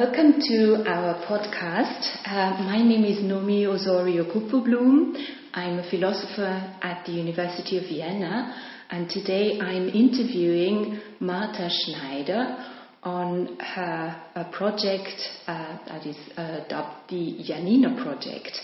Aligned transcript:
Welcome 0.00 0.40
to 0.48 0.82
our 0.88 1.26
podcast. 1.26 2.06
Uh, 2.24 2.64
my 2.64 2.78
name 2.78 3.04
is 3.04 3.18
Nomi 3.18 3.66
Osorio 3.66 4.24
Kupferblum. 4.24 5.12
I'm 5.52 5.78
a 5.78 5.90
philosopher 5.90 6.74
at 6.80 7.04
the 7.04 7.12
University 7.12 7.76
of 7.76 7.82
Vienna, 7.84 8.50
and 8.88 9.10
today 9.10 9.60
I'm 9.60 9.90
interviewing 9.90 11.02
Marta 11.20 11.68
Sznajder 11.68 12.64
on 13.02 13.58
her 13.58 14.48
project 14.52 15.20
uh, 15.46 15.76
that 15.86 16.06
is 16.06 16.16
uh, 16.34 16.66
dubbed 16.66 17.10
the 17.10 17.42
Janina 17.44 18.02
Project. 18.02 18.56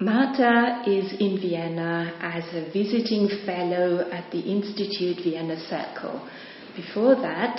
Marta 0.00 0.82
is 0.86 1.14
in 1.18 1.40
Vienna 1.40 2.12
as 2.20 2.44
a 2.52 2.70
visiting 2.74 3.30
fellow 3.46 4.10
at 4.10 4.30
the 4.32 4.40
Institute 4.40 5.16
Vienna 5.24 5.56
Circle. 5.66 6.28
Before 6.76 7.14
that, 7.14 7.58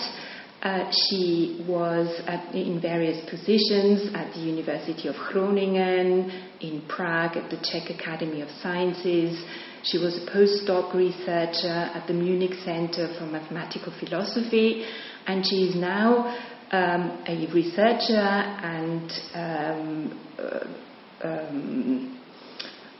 uh, 0.62 0.92
she 0.92 1.64
was 1.68 2.22
at, 2.26 2.54
in 2.56 2.82
various 2.82 3.30
positions 3.30 4.10
at 4.16 4.34
the 4.34 4.40
University 4.40 5.08
of 5.08 5.16
Groningen, 5.32 6.32
in 6.62 6.82
Prague 6.88 7.38
at 7.38 7.50
the 7.52 7.58
Czech 7.58 7.90
Academy 7.90 8.42
of 8.42 8.50
Sciences. 8.62 9.44
She 9.84 10.00
was 10.00 10.18
a 10.18 10.32
postdoc 10.32 10.94
researcher 10.94 11.92
at 11.94 12.08
the 12.08 12.14
Munich 12.14 12.56
Center 12.66 13.14
for 13.18 13.26
Mathematical 13.26 13.94
Philosophy, 14.00 14.86
and 15.28 15.46
she 15.46 15.68
is 15.70 15.76
now 15.76 16.36
um, 16.72 17.24
a 17.28 17.48
researcher 17.54 18.16
and 18.16 19.12
um, 19.36 20.20
uh, 20.40 21.28
um, 21.28 22.20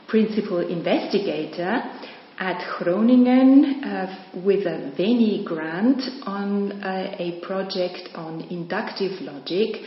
principal 0.06 0.60
investigator 0.60 1.82
at 2.38 2.64
Groningen 2.78 3.82
uh, 3.82 4.40
with 4.44 4.64
a 4.64 4.92
Veni 4.96 5.44
grant 5.44 6.00
on 6.24 6.70
uh, 6.82 7.16
a 7.18 7.40
project 7.44 8.10
on 8.14 8.42
inductive 8.42 9.20
logic 9.22 9.82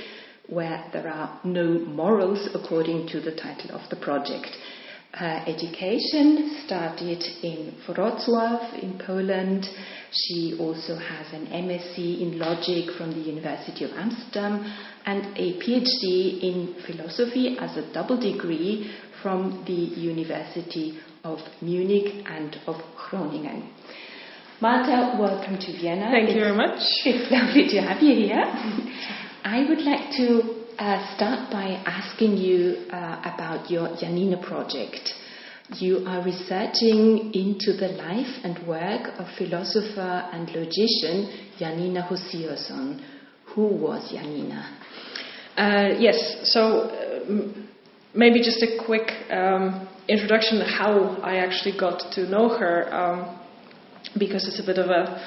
where 0.49 0.83
there 0.91 1.07
are 1.07 1.39
no 1.45 1.79
morals 1.79 2.49
according 2.53 3.07
to 3.07 3.21
the 3.21 3.31
title 3.31 3.71
of 3.71 3.89
the 3.89 3.95
project. 3.95 4.49
Her 5.13 5.43
education 5.47 6.61
started 6.65 7.23
in 7.41 7.73
Wrocław 7.87 8.81
in 8.81 8.99
Poland. 9.05 9.65
She 10.11 10.57
also 10.59 10.95
has 10.95 11.33
an 11.33 11.47
MSc 11.47 11.97
in 11.97 12.37
logic 12.37 12.95
from 12.97 13.11
the 13.11 13.19
University 13.19 13.85
of 13.85 13.91
Amsterdam 13.91 14.65
and 15.05 15.37
a 15.37 15.59
PhD 15.59 16.41
in 16.41 16.75
philosophy 16.85 17.57
as 17.59 17.77
a 17.77 17.93
double 17.93 18.19
degree 18.19 18.91
from 19.21 19.63
the 19.65 19.73
University 19.73 20.99
of 21.23 21.39
Munich 21.61 22.25
and 22.27 22.57
of 22.67 22.75
Groningen. 22.97 23.69
Marta, 24.59 25.17
welcome 25.19 25.57
to 25.57 25.71
Vienna. 25.79 26.09
Thank 26.11 26.29
it's, 26.29 26.35
you 26.35 26.41
very 26.41 26.55
much. 26.55 26.79
It's 27.05 27.31
lovely 27.31 27.67
to 27.69 27.81
have 27.81 28.01
you 28.01 28.15
here. 28.15 28.43
I 29.43 29.65
would 29.67 29.81
like 29.81 30.11
to 30.17 30.61
uh, 30.77 31.15
start 31.15 31.51
by 31.51 31.81
asking 31.85 32.37
you 32.37 32.85
uh, 32.91 33.21
about 33.33 33.69
your 33.69 33.95
Janina 33.99 34.37
project. 34.45 35.13
You 35.77 36.03
are 36.05 36.23
researching 36.23 37.33
into 37.33 37.73
the 37.77 37.93
life 37.97 38.41
and 38.43 38.67
work 38.67 39.17
of 39.17 39.27
philosopher 39.37 40.29
and 40.33 40.49
logician 40.49 41.49
Janina 41.57 42.07
Hosiasson. 42.09 43.01
Who 43.55 43.67
was 43.67 44.11
Janina? 44.11 44.77
Uh, 45.57 45.99
yes, 45.99 46.51
so 46.51 46.81
uh, 46.81 47.70
maybe 48.13 48.39
just 48.39 48.61
a 48.61 48.83
quick 48.85 49.11
um, 49.31 49.87
introduction 50.07 50.61
how 50.61 51.17
I 51.23 51.37
actually 51.37 51.77
got 51.77 52.11
to 52.13 52.29
know 52.29 52.49
her, 52.49 52.93
um, 52.93 53.39
because 54.17 54.47
it's 54.47 54.59
a 54.59 54.65
bit 54.65 54.77
of 54.77 54.89
a, 54.89 55.21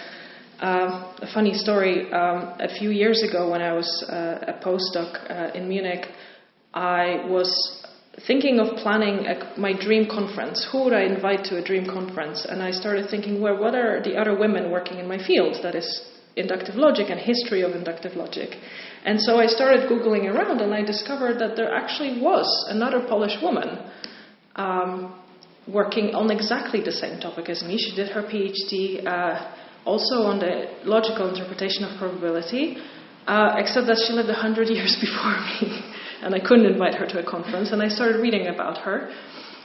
uh, 0.60 1.14
a 1.22 1.32
funny 1.32 1.54
story. 1.54 2.12
Um, 2.12 2.54
a 2.60 2.68
few 2.78 2.90
years 2.90 3.22
ago, 3.22 3.50
when 3.50 3.62
I 3.62 3.72
was 3.72 4.04
uh, 4.08 4.52
a 4.52 4.64
postdoc 4.64 5.30
uh, 5.30 5.52
in 5.54 5.68
Munich, 5.68 6.06
I 6.74 7.24
was 7.28 7.50
thinking 8.26 8.60
of 8.60 8.76
planning 8.76 9.26
a, 9.26 9.58
my 9.58 9.72
dream 9.72 10.06
conference. 10.06 10.66
Who 10.70 10.84
would 10.84 10.92
I 10.92 11.02
invite 11.02 11.44
to 11.46 11.56
a 11.56 11.64
dream 11.64 11.86
conference? 11.86 12.44
And 12.44 12.62
I 12.62 12.70
started 12.70 13.10
thinking, 13.10 13.40
well, 13.40 13.58
what 13.58 13.74
are 13.74 14.02
the 14.02 14.16
other 14.16 14.36
women 14.38 14.70
working 14.70 14.98
in 14.98 15.08
my 15.08 15.18
field? 15.24 15.56
That 15.62 15.74
is 15.74 15.88
inductive 16.36 16.74
logic 16.74 17.10
and 17.10 17.20
history 17.20 17.62
of 17.62 17.72
inductive 17.72 18.16
logic. 18.16 18.50
And 19.04 19.20
so 19.20 19.38
I 19.38 19.46
started 19.46 19.88
Googling 19.90 20.32
around 20.32 20.60
and 20.60 20.74
I 20.74 20.82
discovered 20.82 21.38
that 21.38 21.56
there 21.56 21.74
actually 21.74 22.20
was 22.20 22.46
another 22.68 23.00
Polish 23.06 23.36
woman 23.42 23.78
um, 24.56 25.14
working 25.68 26.14
on 26.14 26.30
exactly 26.30 26.80
the 26.82 26.92
same 26.92 27.20
topic 27.20 27.48
as 27.48 27.62
me. 27.62 27.76
She 27.76 27.94
did 27.94 28.08
her 28.12 28.22
PhD 28.22 29.06
uh, 29.06 29.52
also 29.84 30.22
on 30.22 30.38
the 30.38 30.72
logical 30.84 31.28
interpretation 31.28 31.84
of 31.84 31.98
probability, 31.98 32.78
uh, 33.26 33.56
except 33.58 33.86
that 33.88 34.02
she 34.06 34.12
lived 34.14 34.28
100 34.28 34.68
years 34.76 34.96
before 35.00 35.36
me. 35.60 35.84
and 36.22 36.34
I 36.34 36.40
couldn't 36.40 36.66
invite 36.66 36.94
her 36.94 37.06
to 37.06 37.20
a 37.20 37.30
conference, 37.30 37.72
and 37.72 37.82
I 37.82 37.88
started 37.88 38.20
reading 38.20 38.46
about 38.46 38.78
her. 38.78 39.12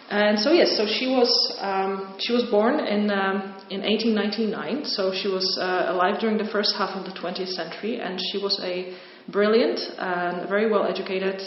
And 0.10 0.40
so 0.40 0.52
yes, 0.52 0.76
so 0.76 0.88
she 0.88 1.06
was 1.08 1.30
um, 1.62 2.16
she 2.18 2.34
was 2.34 2.44
born 2.50 2.80
in 2.80 3.12
um, 3.12 3.56
in 3.70 3.86
1899. 3.86 4.86
So 4.86 5.14
she 5.14 5.28
was 5.28 5.46
uh, 5.62 5.86
alive 5.94 6.20
during 6.20 6.38
the 6.40 6.50
first 6.52 6.74
half 6.76 6.98
of 6.98 7.06
the 7.06 7.12
20th 7.12 7.50
century, 7.50 8.00
and 8.02 8.20
she 8.32 8.40
was 8.42 8.60
a 8.64 8.98
brilliant 9.32 9.80
and 9.98 10.50
very 10.50 10.70
well 10.70 10.86
educated 10.86 11.42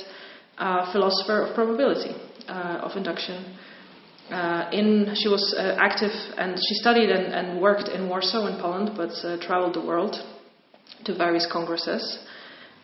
uh, 0.59 0.91
philosopher 0.93 1.47
of 1.47 1.54
probability 1.54 2.15
uh, 2.48 2.81
of 2.82 2.97
induction. 2.97 3.56
Uh, 4.31 4.70
in 4.72 5.15
she 5.15 5.28
was 5.28 5.54
uh, 5.59 5.76
active 5.78 6.12
and 6.38 6.56
she 6.56 6.75
studied 6.75 7.10
and, 7.10 7.34
and, 7.34 7.60
worked 7.60 7.88
in 7.88 8.09
Warsaw 8.09 8.47
in 8.47 8.60
Poland, 8.60 8.93
but 8.97 9.10
uh, 9.25 9.37
traveled 9.44 9.75
the 9.75 9.84
world 9.84 10.16
to 11.04 11.15
various 11.15 11.47
congresses. 11.50 12.19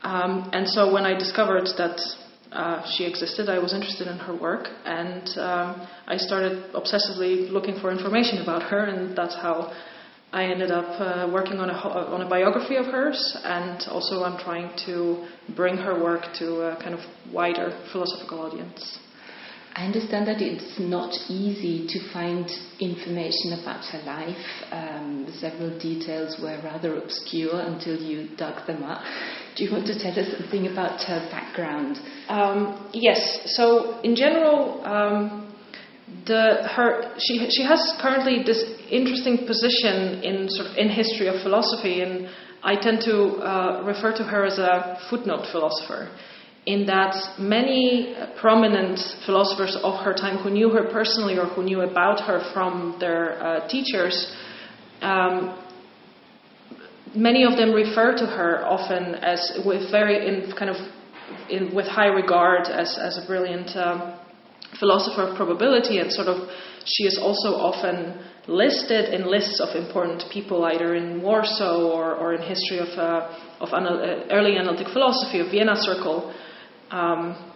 Um, 0.02 0.50
and 0.52 0.68
so 0.68 0.92
when 0.92 1.04
I 1.04 1.16
discovered 1.18 1.66
that 1.78 1.98
uh, 2.52 2.82
she 2.96 3.04
existed. 3.04 3.48
I 3.48 3.58
was 3.58 3.74
interested 3.74 4.08
in 4.08 4.16
her 4.18 4.34
work, 4.34 4.68
and 4.86 5.22
um, 5.38 5.86
I 6.06 6.16
started 6.16 6.72
obsessively 6.72 7.50
looking 7.50 7.78
for 7.80 7.90
information 7.90 8.40
about 8.40 8.62
her, 8.62 8.84
and 8.84 9.16
that's 9.16 9.34
how 9.34 9.72
I 10.30 10.44
ended 10.44 10.70
up 10.70 11.00
uh, 11.00 11.30
working 11.32 11.58
on 11.58 11.70
a, 11.70 11.72
on 11.72 12.20
a 12.20 12.28
biography 12.28 12.76
of 12.76 12.86
hers, 12.86 13.36
and 13.44 13.82
also 13.88 14.24
I'm 14.24 14.38
trying 14.38 14.76
to 14.84 15.26
bring 15.56 15.76
her 15.78 16.02
work 16.02 16.22
to 16.38 16.72
a 16.72 16.76
kind 16.82 16.94
of 16.94 17.00
wider 17.32 17.70
philosophical 17.92 18.40
audience. 18.40 18.98
I 19.74 19.86
understand 19.86 20.26
that 20.26 20.42
it's 20.42 20.78
not 20.78 21.14
easy 21.30 21.86
to 21.86 22.12
find 22.12 22.50
information 22.80 23.60
about 23.62 23.84
her 23.86 24.02
life. 24.04 24.44
Um, 24.72 25.32
several 25.38 25.78
details 25.78 26.36
were 26.42 26.60
rather 26.64 26.96
obscure 26.98 27.60
until 27.60 27.96
you 27.96 28.28
dug 28.36 28.66
them 28.66 28.82
up. 28.82 29.02
Do 29.56 29.64
you 29.64 29.70
want 29.70 29.86
to 29.86 29.98
tell 29.98 30.18
us 30.18 30.26
something 30.36 30.66
about 30.66 31.00
her 31.04 31.28
background? 31.30 31.96
Um, 32.28 32.90
yes. 32.92 33.54
So, 33.56 34.00
in 34.00 34.16
general, 34.16 34.84
um, 34.84 35.47
the, 36.28 36.68
her, 36.76 37.14
she, 37.18 37.48
she 37.50 37.64
has 37.64 37.80
currently 38.00 38.44
this 38.44 38.62
interesting 38.90 39.46
position 39.46 40.22
in, 40.22 40.48
sort 40.48 40.68
of, 40.68 40.76
in 40.76 40.88
history 40.88 41.26
of 41.26 41.42
philosophy, 41.42 42.02
and 42.02 42.28
I 42.62 42.76
tend 42.76 43.00
to 43.02 43.16
uh, 43.40 43.82
refer 43.84 44.14
to 44.16 44.22
her 44.24 44.44
as 44.44 44.58
a 44.58 45.00
footnote 45.10 45.46
philosopher 45.50 46.10
in 46.66 46.84
that 46.84 47.16
many 47.38 48.14
prominent 48.38 49.00
philosophers 49.24 49.74
of 49.82 50.04
her 50.04 50.12
time 50.12 50.36
who 50.36 50.50
knew 50.50 50.68
her 50.68 50.84
personally 50.92 51.38
or 51.38 51.46
who 51.46 51.62
knew 51.62 51.80
about 51.80 52.20
her 52.20 52.50
from 52.52 52.96
their 53.00 53.42
uh, 53.42 53.66
teachers, 53.68 54.36
um, 55.00 55.58
many 57.14 57.42
of 57.44 57.56
them 57.56 57.72
refer 57.72 58.14
to 58.14 58.26
her 58.26 58.66
often 58.66 59.14
as 59.16 59.60
with 59.64 59.90
very 59.90 60.28
in 60.28 60.52
kind 60.58 60.70
of 60.70 60.76
in, 61.48 61.74
with 61.74 61.86
high 61.86 62.08
regard 62.08 62.66
as, 62.66 62.98
as 63.00 63.16
a 63.16 63.26
brilliant 63.26 63.74
um, 63.74 64.18
philosopher 64.78 65.22
of 65.22 65.36
probability 65.36 65.98
and 65.98 66.12
sort 66.12 66.28
of 66.28 66.48
she 66.84 67.04
is 67.04 67.18
also 67.18 67.54
often 67.54 68.18
listed 68.46 69.12
in 69.12 69.30
lists 69.30 69.60
of 69.60 69.76
important 69.76 70.24
people 70.32 70.64
either 70.64 70.94
in 70.94 71.20
Warsaw 71.22 71.84
or, 71.84 72.14
or 72.14 72.34
in 72.34 72.42
history 72.42 72.78
of, 72.78 72.88
uh, 72.98 73.28
of 73.60 73.68
anal- 73.76 74.00
uh, 74.00 74.32
early 74.32 74.56
analytic 74.56 74.88
philosophy 74.88 75.40
of 75.40 75.50
Vienna 75.50 75.76
Circle 75.76 76.32
Um, 76.90 77.52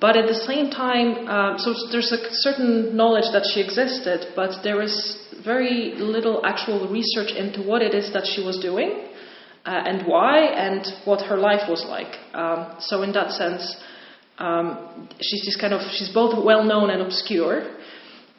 but 0.00 0.16
at 0.16 0.26
the 0.26 0.34
same 0.34 0.70
time, 0.70 1.28
uh, 1.28 1.58
so 1.58 1.74
there's 1.92 2.12
a 2.12 2.18
certain 2.32 2.96
knowledge 2.96 3.30
that 3.32 3.44
she 3.52 3.60
existed, 3.60 4.32
but 4.34 4.62
there 4.62 4.82
is 4.82 4.94
very 5.44 5.94
little 5.96 6.44
actual 6.44 6.88
research 6.88 7.30
into 7.32 7.62
what 7.62 7.82
it 7.82 7.94
is 7.94 8.12
that 8.12 8.26
she 8.26 8.42
was 8.42 8.58
doing 8.58 9.08
uh, 9.66 9.70
and 9.86 10.06
why 10.06 10.38
and 10.38 10.86
what 11.04 11.20
her 11.22 11.36
life 11.36 11.68
was 11.68 11.84
like. 11.86 12.16
Um, 12.34 12.76
so 12.80 13.02
in 13.02 13.12
that 13.12 13.30
sense, 13.32 13.76
um, 14.38 15.08
she's 15.20 15.44
just 15.44 15.60
kind 15.60 15.72
of 15.72 15.80
she's 15.92 16.10
both 16.12 16.44
well 16.44 16.64
known 16.64 16.90
and 16.90 17.02
obscure. 17.02 17.76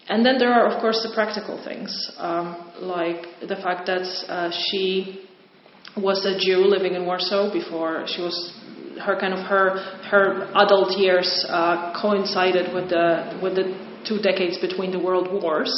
And 0.07 0.25
then 0.25 0.39
there 0.39 0.51
are, 0.51 0.67
of 0.67 0.81
course, 0.81 1.05
the 1.07 1.13
practical 1.13 1.63
things, 1.63 1.91
um, 2.17 2.71
like 2.81 3.27
the 3.47 3.55
fact 3.55 3.85
that 3.85 4.01
uh, 4.27 4.49
she 4.49 5.27
was 5.95 6.25
a 6.25 6.39
Jew 6.39 6.65
living 6.65 6.95
in 6.95 7.05
Warsaw 7.05 7.53
before 7.53 8.05
she 8.07 8.21
was 8.21 8.53
her 9.05 9.19
kind 9.19 9.33
of 9.33 9.45
her 9.45 9.77
her 10.09 10.51
adult 10.55 10.97
years 10.97 11.45
uh, 11.47 11.93
coincided 12.01 12.73
with 12.73 12.89
the 12.89 13.39
with 13.41 13.55
the 13.55 13.65
two 14.07 14.17
decades 14.19 14.57
between 14.57 14.91
the 14.91 14.99
world 14.99 15.27
wars, 15.31 15.71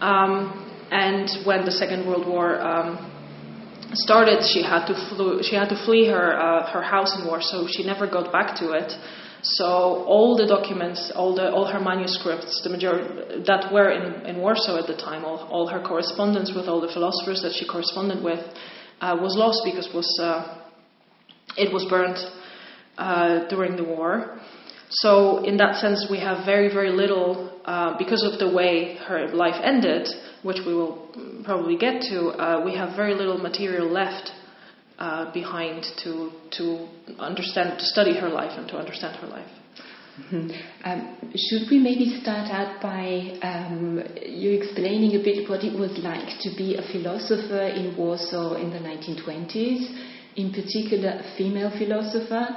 um, 0.00 0.52
and 0.90 1.28
when 1.46 1.64
the 1.64 1.70
Second 1.70 2.06
World 2.06 2.26
War 2.26 2.60
um, 2.60 3.10
started, 3.94 4.42
she 4.44 4.62
had 4.62 4.86
to 4.86 4.94
flew, 5.08 5.42
she 5.42 5.56
had 5.56 5.68
to 5.68 5.84
flee 5.86 6.06
her 6.06 6.38
uh, 6.38 6.70
her 6.72 6.82
house 6.82 7.18
in 7.18 7.26
Warsaw. 7.26 7.66
She 7.68 7.84
never 7.84 8.06
got 8.06 8.32
back 8.32 8.56
to 8.60 8.72
it. 8.72 8.92
So 9.54 10.02
all 10.06 10.36
the 10.36 10.46
documents, 10.46 11.12
all 11.14 11.34
the 11.34 11.52
all 11.52 11.66
her 11.66 11.78
manuscripts, 11.78 12.62
the 12.64 12.70
majority 12.70 13.44
that 13.46 13.72
were 13.72 13.90
in, 13.90 14.26
in 14.26 14.38
Warsaw 14.38 14.76
at 14.78 14.88
the 14.88 14.96
time, 14.96 15.24
all, 15.24 15.38
all 15.50 15.68
her 15.68 15.80
correspondence 15.80 16.52
with 16.54 16.66
all 16.66 16.80
the 16.80 16.88
philosophers 16.92 17.42
that 17.42 17.52
she 17.52 17.64
corresponded 17.66 18.24
with, 18.24 18.40
uh, 19.00 19.16
was 19.20 19.36
lost 19.36 19.62
because 19.64 19.88
was 19.94 20.08
uh, 20.20 20.58
it 21.56 21.72
was 21.72 21.86
burned 21.88 22.18
uh, 22.98 23.46
during 23.48 23.76
the 23.76 23.84
war. 23.84 24.40
So 24.90 25.44
in 25.44 25.56
that 25.58 25.76
sense, 25.76 26.06
we 26.10 26.18
have 26.18 26.44
very 26.44 26.72
very 26.72 26.90
little 26.90 27.60
uh, 27.64 27.96
because 27.98 28.24
of 28.24 28.40
the 28.40 28.50
way 28.52 28.96
her 29.06 29.28
life 29.28 29.60
ended, 29.62 30.08
which 30.42 30.58
we 30.66 30.74
will 30.74 31.08
probably 31.44 31.76
get 31.76 32.02
to. 32.10 32.30
Uh, 32.30 32.64
we 32.64 32.74
have 32.74 32.96
very 32.96 33.14
little 33.14 33.38
material 33.38 33.86
left 33.86 34.32
uh, 34.98 35.32
behind 35.32 35.84
to 36.04 36.30
to 36.52 36.88
understand, 37.18 37.78
to 37.78 37.84
study 37.84 38.14
her 38.18 38.28
life, 38.28 38.52
and 38.56 38.68
to 38.68 38.76
understand 38.76 39.16
her 39.16 39.28
life. 39.28 39.50
Mm-hmm. 40.16 40.48
Um, 40.84 41.32
should 41.36 41.70
we 41.70 41.78
maybe 41.78 42.18
start 42.22 42.48
out 42.50 42.80
by 42.80 43.36
um, 43.42 44.02
you 44.24 44.52
explaining 44.52 45.20
a 45.20 45.22
bit 45.22 45.48
what 45.48 45.62
it 45.62 45.78
was 45.78 45.92
like 45.98 46.40
to 46.40 46.56
be 46.56 46.76
a 46.76 46.82
philosopher 46.90 47.68
in 47.68 47.94
Warsaw 47.96 48.54
in 48.54 48.70
the 48.70 48.78
1920s, 48.78 49.84
in 50.36 50.52
particular 50.52 51.20
a 51.20 51.36
female 51.36 51.70
philosopher, 51.76 52.48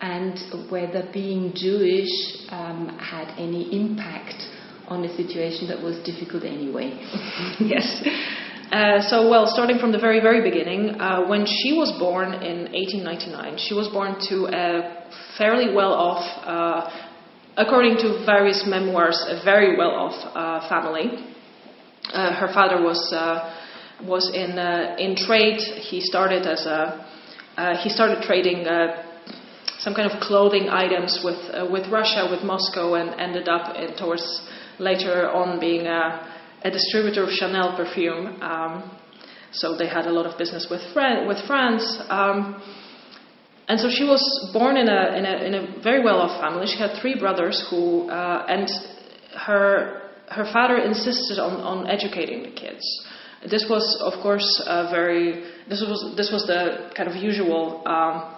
and 0.00 0.70
whether 0.70 1.06
being 1.12 1.52
Jewish 1.54 2.08
um, 2.48 2.88
had 2.98 3.28
any 3.36 3.68
impact 3.76 4.48
on 4.88 5.04
a 5.04 5.14
situation 5.14 5.68
that 5.68 5.82
was 5.82 6.02
difficult 6.04 6.44
anyway? 6.44 6.96
yes. 7.60 8.02
Uh, 8.72 9.02
so, 9.02 9.28
well, 9.28 9.46
starting 9.46 9.78
from 9.78 9.92
the 9.92 9.98
very, 9.98 10.18
very 10.18 10.40
beginning, 10.40 10.98
uh, 10.98 11.28
when 11.28 11.44
she 11.44 11.74
was 11.74 11.92
born 12.00 12.32
in 12.32 12.72
1899, 12.72 13.58
she 13.58 13.74
was 13.74 13.88
born 13.88 14.16
to 14.18 14.48
a 14.48 15.04
fairly 15.36 15.74
well 15.74 15.92
off, 15.92 16.24
uh, 16.48 16.88
according 17.58 17.98
to 17.98 18.24
various 18.24 18.64
memoirs, 18.66 19.22
a 19.28 19.44
very 19.44 19.76
well 19.76 19.90
off 19.90 20.16
uh, 20.34 20.66
family. 20.70 21.20
Uh, 22.14 22.32
her 22.32 22.48
father 22.54 22.80
was, 22.80 23.12
was 24.08 24.30
in, 24.32 24.56
in 24.96 25.16
trade. 25.16 25.60
He 25.60 26.00
started 26.00 26.46
as 26.46 26.64
a, 26.64 27.76
he 27.82 27.90
started 27.90 28.22
trading 28.22 28.64
some 29.80 29.92
kind 29.94 30.10
of 30.10 30.18
clothing 30.22 30.70
items 30.70 31.20
with, 31.22 31.70
with 31.70 31.92
Russia, 31.92 32.26
with 32.30 32.42
Moscow, 32.42 32.94
and 32.94 33.20
ended 33.20 33.50
up 33.50 33.76
in, 33.76 33.94
towards 33.98 34.24
later 34.78 35.30
on 35.30 35.60
being 35.60 35.86
a 35.86 36.31
a 36.64 36.70
distributor 36.70 37.24
of 37.24 37.30
Chanel 37.30 37.76
perfume. 37.76 38.40
Um, 38.42 38.98
so 39.52 39.76
they 39.76 39.86
had 39.86 40.06
a 40.06 40.12
lot 40.12 40.26
of 40.26 40.38
business 40.38 40.66
with, 40.70 40.80
Fran- 40.92 41.28
with 41.28 41.38
France. 41.46 41.84
Um, 42.08 42.62
and 43.68 43.78
so 43.78 43.88
she 43.90 44.04
was 44.04 44.50
born 44.52 44.76
in 44.76 44.88
a, 44.88 45.16
in 45.16 45.24
a, 45.24 45.44
in 45.44 45.54
a 45.54 45.82
very 45.82 46.02
well 46.02 46.18
off 46.20 46.40
family. 46.40 46.66
She 46.66 46.78
had 46.78 47.00
three 47.00 47.18
brothers 47.18 47.64
who, 47.70 48.08
uh, 48.08 48.46
and 48.48 48.68
her, 49.46 50.10
her 50.28 50.44
father 50.52 50.78
insisted 50.78 51.38
on, 51.38 51.60
on 51.60 51.86
educating 51.86 52.42
the 52.42 52.50
kids. 52.50 52.84
This 53.48 53.66
was, 53.68 54.00
of 54.00 54.22
course, 54.22 54.62
a 54.66 54.88
very, 54.90 55.44
this 55.68 55.80
was, 55.80 56.14
this 56.16 56.30
was 56.30 56.46
the 56.46 56.90
kind 56.96 57.08
of 57.08 57.16
usual 57.16 57.82
um, 57.86 58.36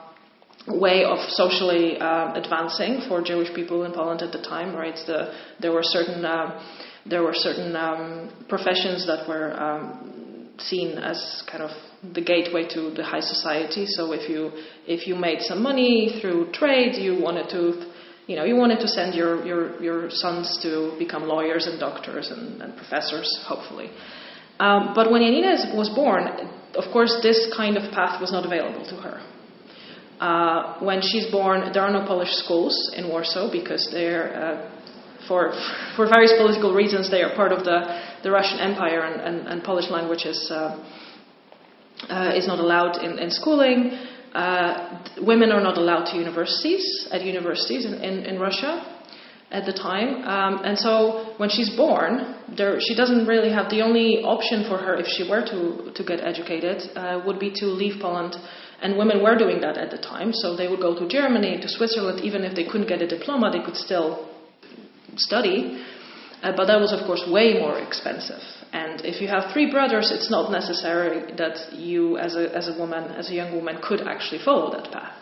way 0.80 1.04
of 1.04 1.18
socially 1.30 1.98
uh, 1.98 2.32
advancing 2.34 3.02
for 3.06 3.22
Jewish 3.22 3.54
people 3.54 3.84
in 3.84 3.92
Poland 3.92 4.22
at 4.22 4.32
the 4.32 4.40
time, 4.40 4.74
right? 4.74 4.98
The, 5.06 5.34
there 5.60 5.72
were 5.72 5.82
certain 5.82 6.24
uh, 6.24 6.58
there 7.06 7.22
were 7.22 7.34
certain 7.34 7.76
um, 7.76 8.46
professions 8.48 9.06
that 9.06 9.28
were 9.28 9.52
um, 9.60 10.48
seen 10.58 10.98
as 10.98 11.42
kind 11.50 11.62
of 11.62 11.70
the 12.14 12.20
gateway 12.20 12.66
to 12.68 12.90
the 12.90 13.04
high 13.04 13.20
society. 13.20 13.86
So 13.86 14.12
if 14.12 14.28
you 14.28 14.52
if 14.86 15.06
you 15.06 15.14
made 15.14 15.40
some 15.40 15.62
money 15.62 16.18
through 16.20 16.52
trade, 16.52 16.94
you 16.96 17.20
wanted 17.20 17.48
to 17.50 17.92
you 18.26 18.36
know 18.36 18.44
you 18.44 18.56
wanted 18.56 18.80
to 18.80 18.88
send 18.88 19.14
your 19.14 19.44
your, 19.44 19.82
your 19.82 20.10
sons 20.10 20.58
to 20.62 20.94
become 20.98 21.24
lawyers 21.24 21.66
and 21.66 21.78
doctors 21.78 22.30
and, 22.30 22.62
and 22.62 22.76
professors, 22.76 23.28
hopefully. 23.46 23.90
Um, 24.60 24.92
but 24.94 25.10
when 25.10 25.22
Janina 25.22 25.74
was 25.74 25.90
born, 25.90 26.28
of 26.74 26.84
course, 26.92 27.18
this 27.22 27.52
kind 27.56 27.76
of 27.76 27.90
path 27.92 28.20
was 28.20 28.30
not 28.30 28.46
available 28.46 28.86
to 28.86 28.96
her. 28.96 29.20
Uh, 30.20 30.78
when 30.78 31.02
she's 31.02 31.26
born, 31.30 31.72
there 31.72 31.82
are 31.82 31.90
no 31.90 32.06
Polish 32.06 32.30
schools 32.30 32.92
in 32.96 33.08
Warsaw 33.08 33.50
because 33.50 33.88
they're 33.90 34.30
uh, 34.32 34.83
for, 35.28 35.52
for 35.96 36.06
various 36.06 36.32
political 36.36 36.74
reasons, 36.74 37.10
they 37.10 37.22
are 37.22 37.34
part 37.34 37.52
of 37.52 37.64
the, 37.64 37.78
the 38.22 38.30
Russian 38.30 38.58
Empire, 38.58 39.00
and, 39.00 39.20
and, 39.20 39.48
and 39.48 39.62
Polish 39.62 39.90
language 39.90 40.24
is, 40.24 40.50
uh, 40.50 40.82
uh, 42.08 42.32
is 42.34 42.46
not 42.46 42.58
allowed 42.58 43.02
in, 43.02 43.18
in 43.18 43.30
schooling. 43.30 43.92
Uh, 44.34 45.02
women 45.22 45.52
are 45.52 45.62
not 45.62 45.78
allowed 45.78 46.06
to 46.06 46.18
universities, 46.18 47.08
at 47.12 47.22
universities 47.22 47.84
in, 47.84 47.94
in, 47.94 48.26
in 48.26 48.38
Russia 48.40 48.94
at 49.50 49.64
the 49.64 49.72
time. 49.72 50.24
Um, 50.24 50.64
and 50.64 50.76
so 50.76 51.34
when 51.36 51.48
she's 51.48 51.70
born, 51.76 52.34
there, 52.56 52.80
she 52.80 52.96
doesn't 52.96 53.26
really 53.26 53.52
have 53.52 53.70
the 53.70 53.82
only 53.82 54.22
option 54.24 54.64
for 54.68 54.78
her 54.78 54.96
if 54.96 55.06
she 55.06 55.28
were 55.30 55.46
to, 55.46 55.92
to 55.94 56.02
get 56.02 56.20
educated 56.20 56.82
uh, 56.96 57.22
would 57.24 57.38
be 57.38 57.52
to 57.54 57.66
leave 57.66 58.00
Poland. 58.00 58.34
And 58.82 58.98
women 58.98 59.22
were 59.22 59.38
doing 59.38 59.60
that 59.60 59.78
at 59.78 59.90
the 59.90 59.98
time, 59.98 60.32
so 60.32 60.56
they 60.56 60.66
would 60.66 60.80
go 60.80 60.98
to 60.98 61.08
Germany, 61.08 61.60
to 61.60 61.68
Switzerland, 61.68 62.20
even 62.24 62.42
if 62.42 62.56
they 62.56 62.64
couldn't 62.64 62.88
get 62.88 63.00
a 63.00 63.06
diploma, 63.06 63.50
they 63.50 63.64
could 63.64 63.76
still 63.76 64.28
study, 65.18 65.84
uh, 66.42 66.52
but 66.56 66.66
that 66.66 66.78
was, 66.78 66.92
of 66.92 67.06
course, 67.06 67.22
way 67.28 67.54
more 67.54 67.78
expensive. 67.78 68.42
And 68.72 69.00
if 69.04 69.20
you 69.20 69.28
have 69.28 69.52
three 69.52 69.70
brothers, 69.70 70.10
it's 70.10 70.30
not 70.30 70.50
necessary 70.50 71.32
that 71.36 71.72
you, 71.72 72.18
as 72.18 72.36
a, 72.36 72.54
as 72.54 72.68
a 72.68 72.78
woman, 72.78 73.04
as 73.12 73.30
a 73.30 73.34
young 73.34 73.54
woman, 73.54 73.78
could 73.82 74.02
actually 74.02 74.42
follow 74.44 74.70
that 74.72 74.92
path. 74.92 75.16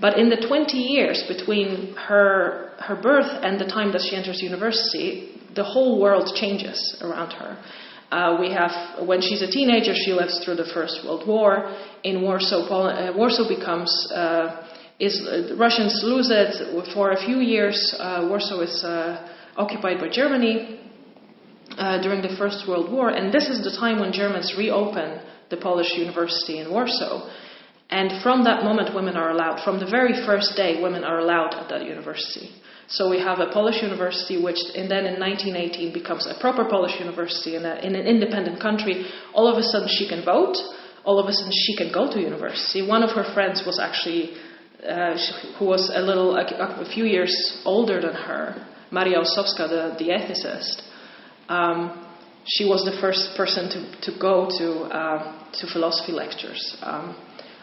But 0.00 0.18
in 0.18 0.28
the 0.28 0.36
20 0.36 0.76
years 0.76 1.24
between 1.28 1.94
her, 1.94 2.72
her 2.78 2.96
birth 2.96 3.30
and 3.42 3.60
the 3.60 3.66
time 3.66 3.92
that 3.92 4.00
she 4.00 4.16
enters 4.16 4.40
university, 4.42 5.40
the 5.54 5.64
whole 5.64 6.00
world 6.00 6.30
changes 6.34 6.96
around 7.00 7.32
her. 7.32 7.62
Uh, 8.10 8.36
we 8.40 8.52
have, 8.52 9.06
when 9.06 9.20
she's 9.20 9.42
a 9.42 9.50
teenager, 9.50 9.92
she 9.94 10.12
lives 10.12 10.44
through 10.44 10.56
the 10.56 10.70
First 10.72 11.00
World 11.04 11.26
War. 11.26 11.76
In 12.04 12.22
Warsaw, 12.22 12.62
uh, 12.62 13.12
Warsaw 13.16 13.48
becomes 13.48 13.90
uh, 14.12 14.66
is 14.98 15.20
uh, 15.26 15.56
Russians 15.56 16.00
lose 16.04 16.30
it 16.30 16.54
for 16.94 17.12
a 17.12 17.24
few 17.24 17.38
years. 17.40 17.94
Uh, 17.98 18.26
Warsaw 18.28 18.60
is 18.60 18.84
uh, 18.84 19.28
occupied 19.56 19.98
by 20.00 20.08
Germany 20.08 20.80
uh, 21.76 22.00
during 22.02 22.22
the 22.22 22.34
First 22.38 22.68
World 22.68 22.92
War, 22.92 23.10
and 23.10 23.32
this 23.32 23.48
is 23.48 23.64
the 23.64 23.76
time 23.78 23.98
when 23.98 24.12
Germans 24.12 24.54
reopen 24.56 25.20
the 25.50 25.56
Polish 25.56 25.92
University 25.96 26.58
in 26.58 26.70
Warsaw. 26.70 27.28
And 27.90 28.22
from 28.22 28.44
that 28.44 28.64
moment, 28.64 28.94
women 28.94 29.16
are 29.16 29.30
allowed. 29.30 29.62
From 29.62 29.78
the 29.78 29.86
very 29.86 30.14
first 30.26 30.56
day, 30.56 30.82
women 30.82 31.04
are 31.04 31.18
allowed 31.18 31.54
at 31.54 31.68
that 31.68 31.84
university. 31.84 32.50
So 32.88 33.10
we 33.10 33.18
have 33.18 33.40
a 33.40 33.52
Polish 33.52 33.82
university, 33.82 34.42
which 34.42 34.58
and 34.74 34.90
then 34.90 35.06
in 35.06 35.20
1918 35.20 35.92
becomes 35.92 36.26
a 36.26 36.38
proper 36.40 36.64
Polish 36.64 36.98
university 36.98 37.56
in, 37.56 37.64
a, 37.64 37.74
in 37.76 37.94
an 37.94 38.06
independent 38.06 38.60
country. 38.60 39.06
All 39.32 39.48
of 39.48 39.58
a 39.58 39.62
sudden, 39.62 39.88
she 39.88 40.08
can 40.08 40.24
vote. 40.24 40.56
All 41.04 41.18
of 41.18 41.26
a 41.28 41.32
sudden, 41.32 41.52
she 41.52 41.76
can 41.76 41.92
go 41.92 42.10
to 42.12 42.20
university. 42.20 42.86
One 42.86 43.02
of 43.02 43.10
her 43.10 43.24
friends 43.34 43.62
was 43.66 43.78
actually 43.78 44.36
uh, 44.88 45.16
who 45.58 45.64
was 45.66 45.90
a 45.94 46.00
little, 46.00 46.36
a, 46.36 46.84
few 46.92 47.04
years 47.04 47.62
older 47.64 48.00
than 48.00 48.14
her, 48.14 48.66
Maria 48.90 49.18
Ossowska, 49.18 49.68
the, 49.68 49.96
the 49.98 50.10
ethicist. 50.10 50.82
Um, 51.48 52.06
she 52.46 52.64
was 52.64 52.84
the 52.84 52.98
first 53.00 53.36
person 53.36 53.70
to, 53.70 54.12
to 54.12 54.18
go 54.20 54.48
to, 54.58 54.82
uh, 54.94 55.50
to 55.52 55.66
philosophy 55.72 56.12
lectures, 56.12 56.76
um, 56.82 57.16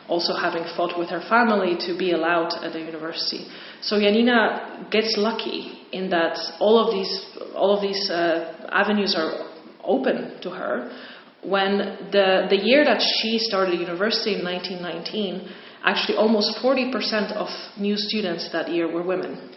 also 0.10 0.34
having 0.34 0.64
fought 0.76 0.98
with 0.98 1.10
her 1.10 1.22
family 1.30 1.78
to 1.86 1.98
be 1.98 2.12
allowed 2.12 2.54
at 2.64 2.74
the 2.74 2.80
university. 2.80 3.46
So 3.82 4.00
Janina 4.00 4.88
gets 4.90 5.16
lucky 5.18 5.86
in 5.92 6.10
that 6.10 6.38
all 6.60 6.84
of 6.84 6.92
these, 6.94 7.26
all 7.56 7.76
of 7.76 7.82
these 7.82 8.10
uh, 8.10 8.68
avenues 8.72 9.16
are 9.16 9.48
open 9.84 10.42
to 10.42 10.50
her. 10.50 10.92
When 11.44 11.78
the, 12.12 12.48
the 12.50 12.58
year 12.58 12.84
that 12.86 13.02
she 13.02 13.38
started 13.40 13.80
university 13.80 14.36
in 14.36 14.44
1919, 14.44 15.50
actually 15.84 16.18
almost 16.18 16.58
40% 16.62 17.34
of 17.34 17.50
new 17.78 17.98
students 17.98 18.50
that 18.52 18.70
year 18.70 18.92
were 18.92 19.04
women. 19.04 19.52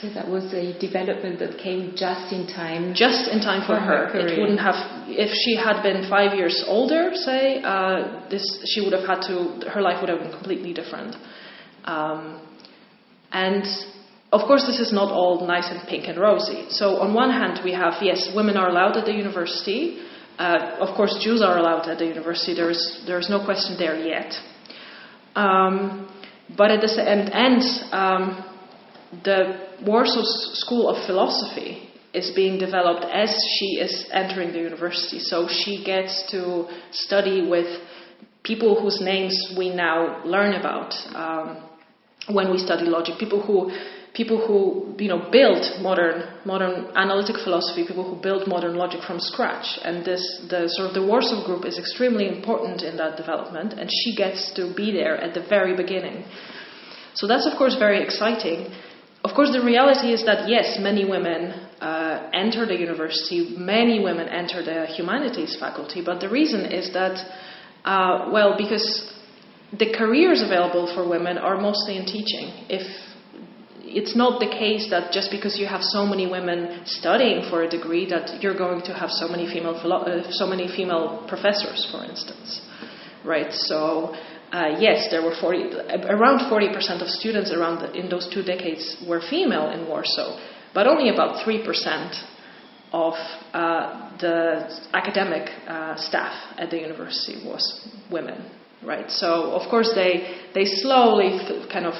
So 0.00 0.08
that 0.10 0.28
was 0.28 0.54
a 0.54 0.78
development 0.78 1.40
that 1.40 1.58
came 1.58 1.92
just 1.96 2.32
in 2.32 2.46
time. 2.46 2.94
Just 2.94 3.28
in 3.28 3.40
time 3.40 3.62
for, 3.62 3.74
For 3.74 3.80
her 3.80 4.06
her. 4.12 4.26
It 4.28 4.38
wouldn't 4.38 4.60
have, 4.60 4.78
if 5.08 5.30
she 5.42 5.56
had 5.56 5.82
been 5.82 6.08
five 6.08 6.36
years 6.36 6.64
older, 6.68 7.10
say, 7.14 7.60
uh, 7.62 8.28
this 8.30 8.44
she 8.66 8.80
would 8.80 8.92
have 8.92 9.06
had 9.06 9.22
to. 9.22 9.68
Her 9.68 9.82
life 9.82 9.98
would 10.00 10.08
have 10.08 10.20
been 10.20 10.30
completely 10.30 10.72
different. 10.72 11.16
Um, 11.84 12.46
and 13.32 13.64
of 14.30 14.42
course, 14.46 14.66
this 14.66 14.78
is 14.78 14.92
not 14.92 15.10
all 15.10 15.44
nice 15.46 15.68
and 15.70 15.80
pink 15.88 16.06
and 16.06 16.16
rosy. 16.16 16.66
So 16.70 17.00
on 17.02 17.12
one 17.12 17.30
hand, 17.30 17.60
we 17.64 17.72
have 17.72 17.94
yes, 18.00 18.30
women 18.36 18.56
are 18.56 18.68
allowed 18.68 18.96
at 18.96 19.04
the 19.04 19.14
university. 19.14 19.98
Uh, 20.38 20.76
of 20.78 20.94
course, 20.94 21.18
Jews 21.24 21.42
are 21.42 21.58
allowed 21.58 21.88
at 21.88 21.98
the 21.98 22.06
university. 22.06 22.54
There 22.54 22.70
is 22.70 23.02
there 23.04 23.18
is 23.18 23.28
no 23.28 23.44
question 23.44 23.76
there 23.78 23.98
yet. 23.98 24.30
Um, 25.38 26.08
but 26.56 26.70
at 26.70 26.80
the 26.80 26.90
end, 27.14 27.30
and 27.32 27.62
um, 27.92 28.24
the 29.22 29.68
Warsaw 29.86 30.24
School 30.54 30.88
of 30.88 31.06
Philosophy 31.06 31.88
is 32.12 32.32
being 32.34 32.58
developed 32.58 33.04
as 33.04 33.30
she 33.54 33.78
is 33.78 34.08
entering 34.12 34.52
the 34.52 34.58
university. 34.58 35.20
So 35.20 35.46
she 35.46 35.84
gets 35.84 36.28
to 36.32 36.66
study 36.90 37.46
with 37.48 37.68
people 38.42 38.80
whose 38.80 39.00
names 39.00 39.54
we 39.56 39.70
now 39.70 40.24
learn 40.24 40.54
about 40.54 40.92
um, 41.14 41.48
when 42.28 42.50
we 42.50 42.58
study 42.58 42.86
logic. 42.86 43.14
People 43.18 43.40
who 43.40 43.70
people 44.18 44.38
who 44.46 44.60
you 45.02 45.08
know 45.12 45.30
build 45.30 45.62
modern 45.80 46.16
modern 46.44 46.74
analytic 47.04 47.36
philosophy. 47.44 47.86
People 47.86 48.06
who 48.10 48.16
build 48.20 48.42
modern 48.54 48.74
logic 48.74 49.00
from 49.08 49.18
scratch. 49.30 49.68
And 49.86 50.04
this 50.04 50.22
the 50.50 50.62
sort 50.74 50.88
of 50.90 50.94
the 50.98 51.06
Warsaw 51.10 51.46
group 51.46 51.64
is 51.64 51.78
extremely 51.78 52.26
important 52.36 52.82
in 52.82 52.96
that 52.96 53.16
development. 53.16 53.70
And 53.78 53.88
she 53.98 54.10
gets 54.22 54.52
to 54.58 54.74
be 54.80 54.90
there 54.90 55.16
at 55.26 55.32
the 55.38 55.44
very 55.54 55.74
beginning. 55.82 56.24
So 57.14 57.26
that's 57.30 57.46
of 57.50 57.54
course 57.56 57.76
very 57.86 58.02
exciting. 58.02 58.58
Of 59.24 59.34
course, 59.34 59.50
the 59.52 59.64
reality 59.64 60.12
is 60.16 60.24
that 60.26 60.48
yes, 60.48 60.78
many 60.80 61.04
women 61.04 61.40
uh, 61.80 62.30
enter 62.32 62.66
the 62.66 62.78
university, 62.78 63.56
many 63.58 63.98
women 64.08 64.28
enter 64.28 64.62
the 64.62 64.86
humanities 64.86 65.56
faculty, 65.58 66.00
but 66.08 66.20
the 66.20 66.28
reason 66.28 66.60
is 66.64 66.92
that, 66.92 67.16
uh, 67.84 68.30
well, 68.32 68.54
because 68.56 69.12
the 69.76 69.92
careers 69.92 70.40
available 70.40 70.86
for 70.94 71.02
women 71.06 71.36
are 71.36 71.60
mostly 71.60 71.96
in 71.96 72.06
teaching. 72.06 72.46
If 72.70 72.86
it's 73.94 74.14
not 74.14 74.40
the 74.40 74.46
case 74.46 74.90
that 74.90 75.12
just 75.12 75.30
because 75.30 75.58
you 75.58 75.66
have 75.66 75.82
so 75.82 76.04
many 76.06 76.26
women 76.26 76.82
studying 76.84 77.48
for 77.48 77.62
a 77.62 77.68
degree 77.68 78.08
that 78.08 78.42
you're 78.42 78.56
going 78.56 78.82
to 78.82 78.92
have 78.92 79.10
so 79.10 79.28
many 79.28 79.46
female 79.46 79.76
uh, 79.76 80.30
so 80.30 80.46
many 80.46 80.68
female 80.68 81.24
professors, 81.28 81.88
for 81.90 82.04
instance, 82.04 82.60
right? 83.24 83.52
So 83.52 84.14
uh, 84.52 84.76
yes, 84.78 85.08
there 85.10 85.22
were 85.22 85.34
40, 85.38 85.76
around 86.08 86.50
40% 86.50 87.02
of 87.02 87.08
students 87.08 87.52
around 87.52 87.80
the, 87.80 87.92
in 87.92 88.08
those 88.08 88.28
two 88.32 88.42
decades 88.42 88.96
were 89.06 89.20
female 89.20 89.70
in 89.70 89.86
Warsaw, 89.86 90.40
but 90.72 90.86
only 90.86 91.10
about 91.10 91.44
3% 91.46 92.24
of 92.92 93.12
uh, 93.52 94.16
the 94.18 94.80
academic 94.94 95.50
uh, 95.68 95.96
staff 95.96 96.32
at 96.56 96.70
the 96.70 96.78
university 96.78 97.46
was 97.46 97.86
women, 98.10 98.50
right? 98.82 99.10
So 99.10 99.52
of 99.52 99.68
course 99.68 99.92
they 99.94 100.48
they 100.54 100.64
slowly 100.64 101.38
kind 101.70 101.84
of 101.84 101.94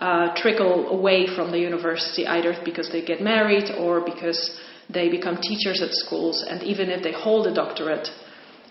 uh, 0.00 0.34
trickle 0.36 0.88
away 0.88 1.26
from 1.34 1.50
the 1.50 1.58
university 1.58 2.26
either 2.26 2.54
because 2.64 2.90
they 2.90 3.04
get 3.04 3.20
married 3.22 3.70
or 3.78 4.04
because 4.04 4.58
they 4.92 5.08
become 5.08 5.36
teachers 5.40 5.82
at 5.82 5.90
schools, 5.92 6.44
and 6.48 6.62
even 6.62 6.90
if 6.90 7.02
they 7.02 7.12
hold 7.12 7.46
a 7.46 7.54
doctorate, 7.54 8.08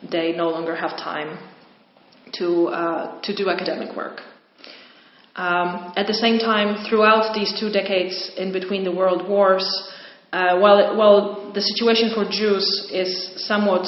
they 0.10 0.32
no 0.32 0.50
longer 0.50 0.76
have 0.76 0.92
time 0.92 1.38
to, 2.34 2.68
uh, 2.68 3.22
to 3.22 3.36
do 3.36 3.50
academic 3.50 3.96
work. 3.96 4.22
Um, 5.36 5.92
at 5.98 6.08
the 6.08 6.14
same 6.14 6.40
time, 6.40 6.86
throughout 6.88 7.36
these 7.36 7.54
two 7.60 7.70
decades 7.70 8.32
in 8.38 8.54
between 8.54 8.86
the 8.86 8.92
world 8.92 9.28
wars, 9.28 9.68
uh, 10.32 10.60
while, 10.60 10.96
while 10.96 11.52
the 11.54 11.62
situation 11.62 12.12
for 12.14 12.24
Jews 12.30 12.90
is 12.92 13.46
somewhat 13.46 13.86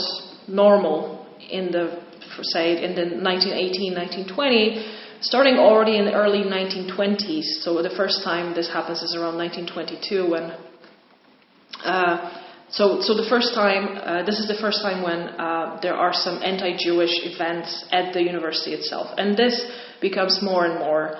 normal 0.48 1.26
in 1.50 1.72
the, 1.72 2.04
say, 2.42 2.84
in 2.84 2.96
the 2.96 3.16
1918, 3.24 3.94
1920, 3.94 5.07
starting 5.22 5.58
already 5.58 5.98
in 5.98 6.06
the 6.06 6.14
early 6.14 6.44
1920s, 6.44 7.64
so 7.64 7.82
the 7.82 7.96
first 7.96 8.24
time 8.24 8.54
this 8.54 8.68
happens 8.68 9.02
is 9.02 9.16
around 9.16 9.38
1922 9.38 10.30
when 10.30 10.52
uh, 11.84 12.44
so, 12.70 13.00
so 13.00 13.16
the 13.16 13.26
first 13.30 13.54
time, 13.54 13.98
uh, 13.98 14.26
this 14.26 14.40
is 14.40 14.48
the 14.48 14.60
first 14.60 14.82
time 14.82 15.02
when 15.02 15.30
uh, 15.40 15.80
there 15.82 15.96
are 15.96 16.12
some 16.12 16.44
anti-Jewish 16.44 17.24
events 17.24 17.86
at 17.92 18.14
the 18.14 18.22
university 18.22 18.74
itself, 18.74 19.08
and 19.18 19.38
this 19.38 19.66
becomes 20.02 20.40
more 20.42 20.66
and 20.66 20.80
more 20.80 21.16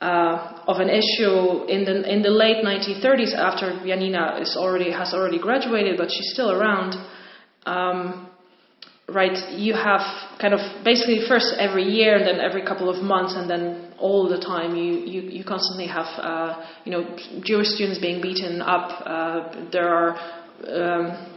uh, 0.00 0.64
of 0.66 0.80
an 0.80 0.88
issue 0.88 1.64
in 1.68 1.84
the 1.84 2.02
in 2.10 2.22
the 2.22 2.30
late 2.30 2.64
1930s. 2.64 3.34
After 3.34 3.78
Janina 3.86 4.38
is 4.40 4.56
already 4.56 4.90
has 4.90 5.14
already 5.14 5.38
graduated, 5.38 5.96
but 5.96 6.10
she's 6.10 6.32
still 6.32 6.50
around. 6.50 6.96
Um, 7.66 8.29
right, 9.12 9.36
you 9.52 9.74
have 9.74 10.00
kind 10.40 10.54
of 10.54 10.60
basically 10.84 11.26
first 11.28 11.54
every 11.58 11.84
year, 11.84 12.16
and 12.16 12.26
then 12.26 12.40
every 12.40 12.62
couple 12.62 12.88
of 12.88 13.02
months, 13.02 13.34
and 13.36 13.48
then 13.48 13.92
all 13.98 14.28
the 14.28 14.40
time 14.40 14.74
you, 14.74 14.94
you, 15.04 15.20
you 15.22 15.44
constantly 15.44 15.86
have 15.86 16.06
uh, 16.18 16.64
you 16.84 16.92
know 16.92 17.16
Jewish 17.42 17.68
students 17.68 18.00
being 18.00 18.22
beaten 18.22 18.62
up. 18.62 19.02
Uh, 19.04 19.70
there 19.70 19.88
are 19.88 20.10
um, 20.68 21.30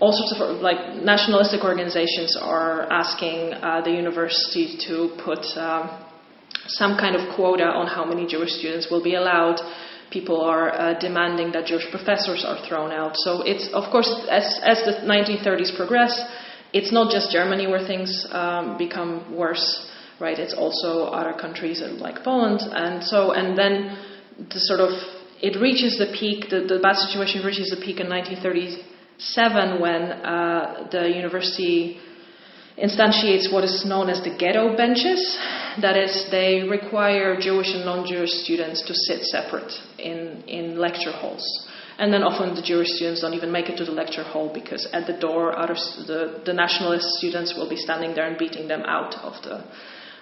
all 0.00 0.12
sorts 0.12 0.34
of 0.38 0.60
like 0.60 1.02
nationalistic 1.02 1.64
organizations 1.64 2.36
are 2.40 2.82
asking 2.92 3.54
uh, 3.54 3.80
the 3.82 3.90
university 3.90 4.76
to 4.86 5.16
put 5.24 5.40
um, 5.56 6.04
some 6.68 6.96
kind 6.98 7.16
of 7.16 7.34
quota 7.34 7.64
on 7.64 7.86
how 7.86 8.04
many 8.04 8.26
Jewish 8.26 8.50
students 8.50 8.88
will 8.90 9.02
be 9.02 9.14
allowed. 9.14 9.60
People 10.10 10.40
are 10.40 10.72
uh, 10.72 10.98
demanding 10.98 11.50
that 11.52 11.66
Jewish 11.66 11.90
professors 11.90 12.44
are 12.46 12.58
thrown 12.68 12.92
out. 12.92 13.16
So 13.16 13.42
it's 13.42 13.68
of 13.72 13.90
course 13.90 14.10
as 14.30 14.60
as 14.62 14.78
the 14.84 15.02
1930s 15.06 15.76
progress, 15.76 16.12
it's 16.76 16.92
not 16.92 17.10
just 17.10 17.30
Germany 17.30 17.66
where 17.66 17.84
things 17.86 18.26
um, 18.30 18.76
become 18.76 19.34
worse, 19.34 19.66
right? 20.20 20.38
It's 20.38 20.54
also 20.54 21.04
other 21.18 21.32
countries 21.32 21.82
like 22.06 22.22
Poland, 22.22 22.60
and 22.60 23.02
so 23.02 23.32
and 23.32 23.56
then 23.56 23.96
the 24.52 24.60
sort 24.60 24.80
of 24.80 24.92
it 25.40 25.60
reaches 25.60 25.96
the 25.98 26.08
peak. 26.18 26.50
The, 26.50 26.60
the 26.72 26.78
bad 26.78 26.96
situation 26.96 27.44
reaches 27.44 27.70
the 27.70 27.80
peak 27.84 28.00
in 28.00 28.08
1937 28.08 29.80
when 29.80 30.02
uh, 30.20 30.88
the 30.92 31.08
university 31.08 31.98
instantiates 32.76 33.50
what 33.52 33.64
is 33.64 33.84
known 33.86 34.10
as 34.10 34.20
the 34.22 34.36
ghetto 34.36 34.76
benches. 34.76 35.20
That 35.80 35.96
is, 35.96 36.28
they 36.30 36.62
require 36.68 37.40
Jewish 37.40 37.72
and 37.74 37.84
non-Jewish 37.86 38.32
students 38.44 38.82
to 38.88 38.94
sit 38.94 39.24
separate 39.24 39.72
in 39.98 40.44
in 40.46 40.78
lecture 40.78 41.12
halls. 41.12 41.65
And 41.98 42.12
then 42.12 42.22
often 42.22 42.54
the 42.54 42.62
Jewish 42.62 42.88
students 42.88 43.22
don't 43.22 43.32
even 43.32 43.50
make 43.50 43.68
it 43.70 43.76
to 43.78 43.84
the 43.84 43.92
lecture 43.92 44.22
hall 44.22 44.50
because 44.52 44.86
at 44.92 45.06
the 45.06 45.14
door, 45.14 45.58
other, 45.58 45.74
the, 45.74 46.42
the 46.44 46.52
nationalist 46.52 47.08
students 47.16 47.54
will 47.56 47.68
be 47.68 47.76
standing 47.76 48.14
there 48.14 48.26
and 48.26 48.36
beating 48.36 48.68
them 48.68 48.82
out 48.82 49.14
of 49.16 49.42
the, 49.42 49.64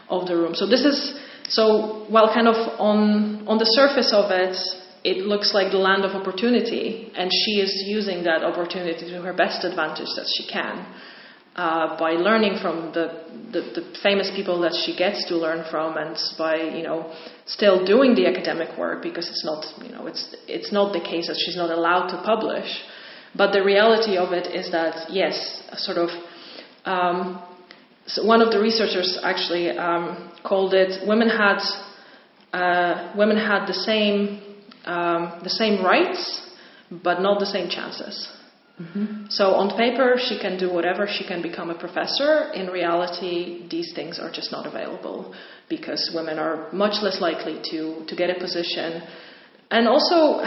of 0.08 0.28
the 0.28 0.36
room. 0.36 0.54
So 0.54 0.66
this 0.66 0.84
is, 0.84 1.18
so 1.48 2.06
while 2.08 2.32
kind 2.32 2.46
of 2.46 2.54
on, 2.78 3.46
on 3.48 3.58
the 3.58 3.64
surface 3.64 4.12
of 4.12 4.30
it, 4.30 4.56
it 5.02 5.26
looks 5.26 5.52
like 5.52 5.70
the 5.70 5.78
land 5.78 6.04
of 6.04 6.12
opportunity, 6.12 7.12
and 7.14 7.30
she 7.30 7.60
is 7.60 7.84
using 7.86 8.24
that 8.24 8.42
opportunity 8.42 9.10
to 9.10 9.20
her 9.20 9.34
best 9.34 9.64
advantage 9.64 10.08
that 10.16 10.26
she 10.34 10.48
can. 10.48 10.86
Uh, 11.56 11.96
by 12.00 12.14
learning 12.14 12.58
from 12.61 12.90
the, 12.92 13.06
the, 13.52 13.61
the, 13.78 13.94
famous 14.02 14.28
people 14.34 14.61
that 14.61 14.75
she 14.84 14.96
gets 14.96 15.25
to 15.28 15.37
learn 15.37 15.64
from, 15.70 15.96
and 15.96 16.16
by 16.37 16.56
you 16.56 16.82
know 16.82 17.14
still 17.46 17.87
doing 17.87 18.12
the 18.16 18.26
academic 18.26 18.76
work 18.76 19.00
because 19.00 19.28
it's 19.28 19.44
not 19.44 19.64
you 19.80 19.92
know 19.92 20.08
it's 20.08 20.34
it's 20.49 20.73
not 20.73 20.92
the 20.92 20.99
case 20.99 21.28
that 21.28 21.37
she's 21.37 21.54
not 21.54 21.70
allowed 21.70 22.08
to 22.08 22.20
publish, 22.25 22.82
but 23.37 23.52
the 23.52 23.62
reality 23.62 24.16
of 24.16 24.32
it 24.32 24.52
is 24.52 24.73
that 24.73 25.08
yes, 25.11 25.62
sort 25.76 25.99
of. 25.99 26.11
Um, 26.87 27.40
so 28.08 28.26
one 28.26 28.42
of 28.42 28.50
the 28.50 28.58
researchers 28.58 29.16
actually 29.23 29.70
um, 29.78 30.32
called 30.42 30.75
it 30.75 31.06
women 31.06 31.28
had 31.28 31.61
uh, 32.52 33.12
women 33.16 33.37
had 33.37 33.66
the 33.66 33.75
same 33.75 34.42
um, 34.87 35.40
the 35.44 35.50
same 35.50 35.84
rights, 35.84 36.50
but 36.90 37.20
not 37.20 37.38
the 37.38 37.46
same 37.46 37.68
chances. 37.68 38.28
Mm-hmm. 38.80 39.26
So 39.28 39.54
on 39.54 39.76
paper, 39.76 40.16
she 40.18 40.36
can 40.38 40.58
do 40.58 40.72
whatever. 40.72 41.06
She 41.06 41.24
can 41.24 41.42
become 41.42 41.70
a 41.70 41.78
professor. 41.78 42.50
In 42.54 42.66
reality, 42.66 43.68
these 43.70 43.92
things 43.94 44.18
are 44.18 44.32
just 44.32 44.50
not 44.50 44.66
available 44.66 45.32
because 45.68 46.10
women 46.12 46.38
are 46.40 46.72
much 46.72 47.00
less 47.00 47.20
likely 47.20 47.60
to, 47.70 48.04
to 48.04 48.16
get 48.16 48.30
a 48.30 48.34
position. 48.34 49.02
And 49.70 49.86
also, 49.86 50.42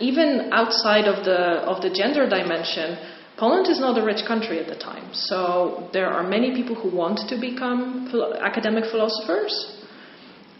even 0.00 0.50
outside 0.52 1.04
of 1.04 1.24
the 1.24 1.60
of 1.68 1.82
the 1.82 1.90
gender 1.90 2.26
dimension, 2.28 2.96
Poland 3.36 3.68
is 3.68 3.78
not 3.78 3.98
a 3.98 4.02
rich 4.02 4.24
country 4.26 4.58
at 4.58 4.68
the 4.68 4.76
time. 4.76 5.12
So 5.12 5.90
there 5.92 6.08
are 6.08 6.26
many 6.26 6.54
people 6.54 6.74
who 6.74 6.88
want 6.96 7.28
to 7.28 7.38
become 7.38 8.08
academic 8.40 8.84
philosophers. 8.90 9.52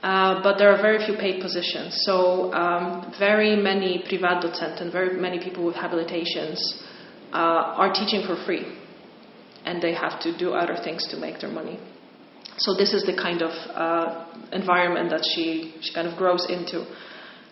Uh, 0.03 0.43
but 0.43 0.59
there 0.59 0.71
are 0.71 0.81
very 0.81 1.05
few 1.05 1.17
paid 1.17 1.41
positions. 1.41 2.05
So 2.05 2.53
um, 2.53 3.13
very 3.19 3.57
many 3.57 4.05
privat 4.07 4.43
docent 4.43 4.81
and 4.81 4.93
very 4.93 5.19
many 5.19 5.43
people 5.43 5.65
with 5.65 5.75
habilitations 5.75 6.61
uh, 7.37 7.81
are 7.83 7.93
teaching 7.93 8.23
for 8.27 8.37
free, 8.47 8.65
and 9.67 9.83
they 9.83 9.93
have 9.93 10.19
to 10.21 10.37
do 10.39 10.55
other 10.55 10.77
things 10.83 11.07
to 11.11 11.17
make 11.19 11.39
their 11.41 11.51
money. 11.51 11.79
So 12.59 12.75
this 12.75 12.95
is 12.95 13.05
the 13.05 13.15
kind 13.15 13.43
of 13.43 13.53
uh, 13.77 14.09
environment 14.53 15.11
that 15.11 15.25
she, 15.35 15.75
she 15.83 15.93
kind 15.93 16.09
of 16.09 16.17
grows 16.17 16.47
into 16.49 16.87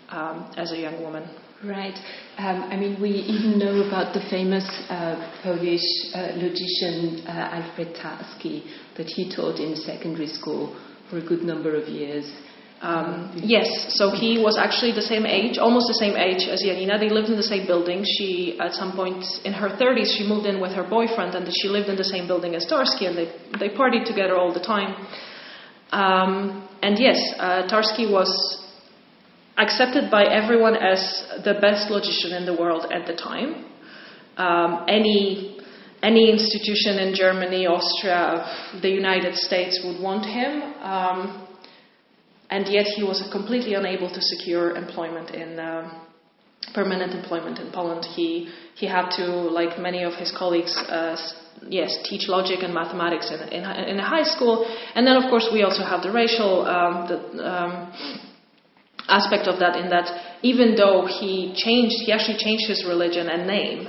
um, 0.09 0.51
as 0.57 0.73
a 0.73 0.79
young 0.79 1.03
woman. 1.03 1.29
Right. 1.63 1.97
Um, 2.39 2.65
I 2.73 2.77
mean, 2.77 3.01
we 3.01 3.11
even 3.11 3.59
know 3.59 3.87
about 3.87 4.15
the 4.15 4.21
famous 4.31 4.65
uh, 4.89 5.17
Polish 5.43 5.85
uh, 6.15 6.33
logician 6.37 7.27
uh, 7.27 7.57
Alfred 7.57 7.97
Tarski 7.97 8.65
that 8.97 9.07
he 9.07 9.35
taught 9.35 9.59
in 9.59 9.77
secondary 9.77 10.29
school 10.29 10.77
for 11.11 11.19
a 11.19 11.25
good 11.25 11.43
number 11.43 11.75
of 11.75 11.89
years. 11.89 12.25
Um, 12.85 13.33
yes, 13.35 13.97
so 13.97 14.11
he 14.11 14.37
was 14.37 14.59
actually 14.59 14.93
the 14.93 15.01
same 15.01 15.25
age, 15.25 15.57
almost 15.57 15.87
the 15.89 15.97
same 15.97 16.17
age 16.21 16.45
as 16.53 16.61
Janina. 16.61 16.99
They 16.99 17.09
lived 17.09 17.31
in 17.31 17.37
the 17.37 17.51
same 17.55 17.67
building. 17.67 18.05
She, 18.05 18.61
at 18.61 18.75
some 18.75 18.93
point 18.93 19.25
in 19.43 19.55
her 19.55 19.71
30s, 19.71 20.19
she 20.19 20.29
moved 20.29 20.45
in 20.45 20.61
with 20.61 20.73
her 20.73 20.85
boyfriend, 20.85 21.35
and 21.35 21.49
she 21.49 21.69
lived 21.69 21.89
in 21.89 21.97
the 21.97 22.05
same 22.05 22.27
building 22.27 22.55
as 22.55 22.67
Tarski, 22.67 23.09
and 23.09 23.17
they, 23.17 23.33
they 23.59 23.75
partied 23.75 24.05
together 24.05 24.37
all 24.37 24.53
the 24.53 24.61
time. 24.61 24.91
Um, 25.93 26.69
and 26.83 26.99
yes, 26.99 27.17
uh, 27.39 27.67
Tarski 27.73 28.05
was 28.05 28.29
accepted 29.57 30.11
by 30.11 30.25
everyone 30.25 30.77
as 30.77 31.25
the 31.43 31.55
best 31.55 31.89
logician 31.91 32.33
in 32.33 32.45
the 32.45 32.53
world 32.53 32.93
at 32.93 33.07
the 33.07 33.15
time. 33.17 33.65
Um, 34.37 34.85
any 34.89 35.55
any 36.03 36.31
institution 36.31 36.99
in 36.99 37.15
Germany, 37.15 37.67
Austria, 37.67 38.45
the 38.83 38.91
United 38.91 39.37
States 39.37 39.81
would 39.83 40.03
want 40.03 40.27
him, 40.27 40.61
um, 40.83 41.44
and 42.55 42.69
yet 42.69 42.87
he 42.97 43.03
was 43.03 43.19
completely 43.33 43.75
unable 43.75 44.09
to 44.17 44.21
secure 44.33 44.77
employment 44.77 45.29
in 45.43 45.59
uh, 45.59 45.91
permanent 46.73 47.13
employment 47.21 47.59
in 47.59 47.69
Poland. 47.79 48.05
He 48.17 48.29
he 48.81 48.87
had 48.87 49.07
to, 49.19 49.27
like 49.59 49.73
many 49.89 50.03
of 50.11 50.15
his 50.23 50.31
colleagues, 50.41 50.75
uh, 50.99 51.17
yes, 51.79 51.91
teach 52.09 52.25
logic 52.37 52.59
and 52.67 52.73
mathematics 52.83 53.27
in, 53.35 53.41
in, 53.57 53.63
in 53.93 53.97
a 54.05 54.09
high 54.17 54.29
school, 54.35 54.55
and 54.95 55.03
then 55.07 55.17
of 55.23 55.27
course 55.33 55.47
we 55.57 55.61
also 55.69 55.83
have 55.93 56.01
the 56.07 56.13
racial. 56.23 56.53
Um, 56.77 56.95
the, 57.11 57.19
um, 57.53 57.73
aspect 59.07 59.47
of 59.53 59.57
that 59.61 59.77
in 59.77 59.91
that 59.91 60.09
even 60.43 60.69
though 60.81 61.05
he 61.19 61.53
changed, 61.65 61.97
he 62.07 62.11
actually 62.11 62.39
changed 62.39 62.67
his 62.73 62.81
religion 62.93 63.29
and 63.29 63.47
name, 63.47 63.81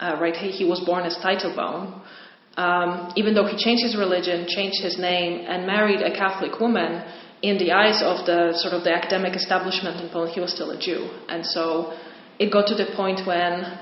uh, 0.00 0.16
right? 0.22 0.34
He, 0.34 0.48
he, 0.60 0.64
was 0.64 0.80
born 0.80 1.04
as 1.04 1.14
Teitelbaum. 1.24 2.00
Um, 2.56 3.12
even 3.14 3.34
though 3.34 3.46
he 3.52 3.56
changed 3.62 3.82
his 3.88 3.94
religion, 4.04 4.46
changed 4.48 4.80
his 4.82 4.96
name, 4.98 5.44
and 5.46 5.66
married 5.66 6.00
a 6.00 6.12
Catholic 6.22 6.58
woman, 6.64 7.04
in 7.42 7.58
the 7.58 7.72
eyes 7.72 8.02
of 8.02 8.24
the 8.24 8.54
sort 8.54 8.72
of 8.72 8.84
the 8.84 8.94
academic 8.94 9.34
establishment 9.34 10.00
in 10.00 10.08
Poland, 10.08 10.32
he 10.32 10.40
was 10.40 10.52
still 10.52 10.70
a 10.70 10.78
Jew. 10.78 11.10
And 11.28 11.44
so 11.44 11.92
it 12.38 12.52
got 12.52 12.66
to 12.68 12.74
the 12.74 12.86
point 12.94 13.26
when 13.26 13.78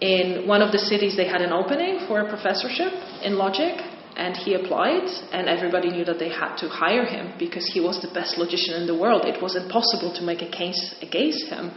in 0.00 0.48
one 0.48 0.62
of 0.62 0.72
the 0.72 0.78
cities 0.78 1.16
they 1.16 1.28
had 1.28 1.42
an 1.42 1.52
opening 1.52 2.06
for 2.08 2.20
a 2.20 2.28
professorship 2.28 2.92
in 3.22 3.36
logic, 3.36 3.78
and 4.16 4.36
he 4.36 4.54
applied, 4.54 5.06
and 5.32 5.48
everybody 5.48 5.90
knew 5.90 6.04
that 6.04 6.18
they 6.18 6.28
had 6.28 6.56
to 6.56 6.68
hire 6.68 7.04
him 7.04 7.32
because 7.38 7.66
he 7.72 7.80
was 7.80 8.02
the 8.02 8.12
best 8.12 8.36
logician 8.36 8.74
in 8.74 8.86
the 8.86 8.98
world. 8.98 9.24
It 9.24 9.40
was 9.40 9.56
impossible 9.56 10.12
to 10.14 10.22
make 10.22 10.42
a 10.42 10.50
case 10.50 10.96
against 11.00 11.48
him, 11.48 11.70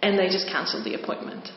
and 0.00 0.18
they 0.18 0.28
just 0.28 0.46
cancelled 0.48 0.84
the 0.84 0.94
appointment 0.94 1.50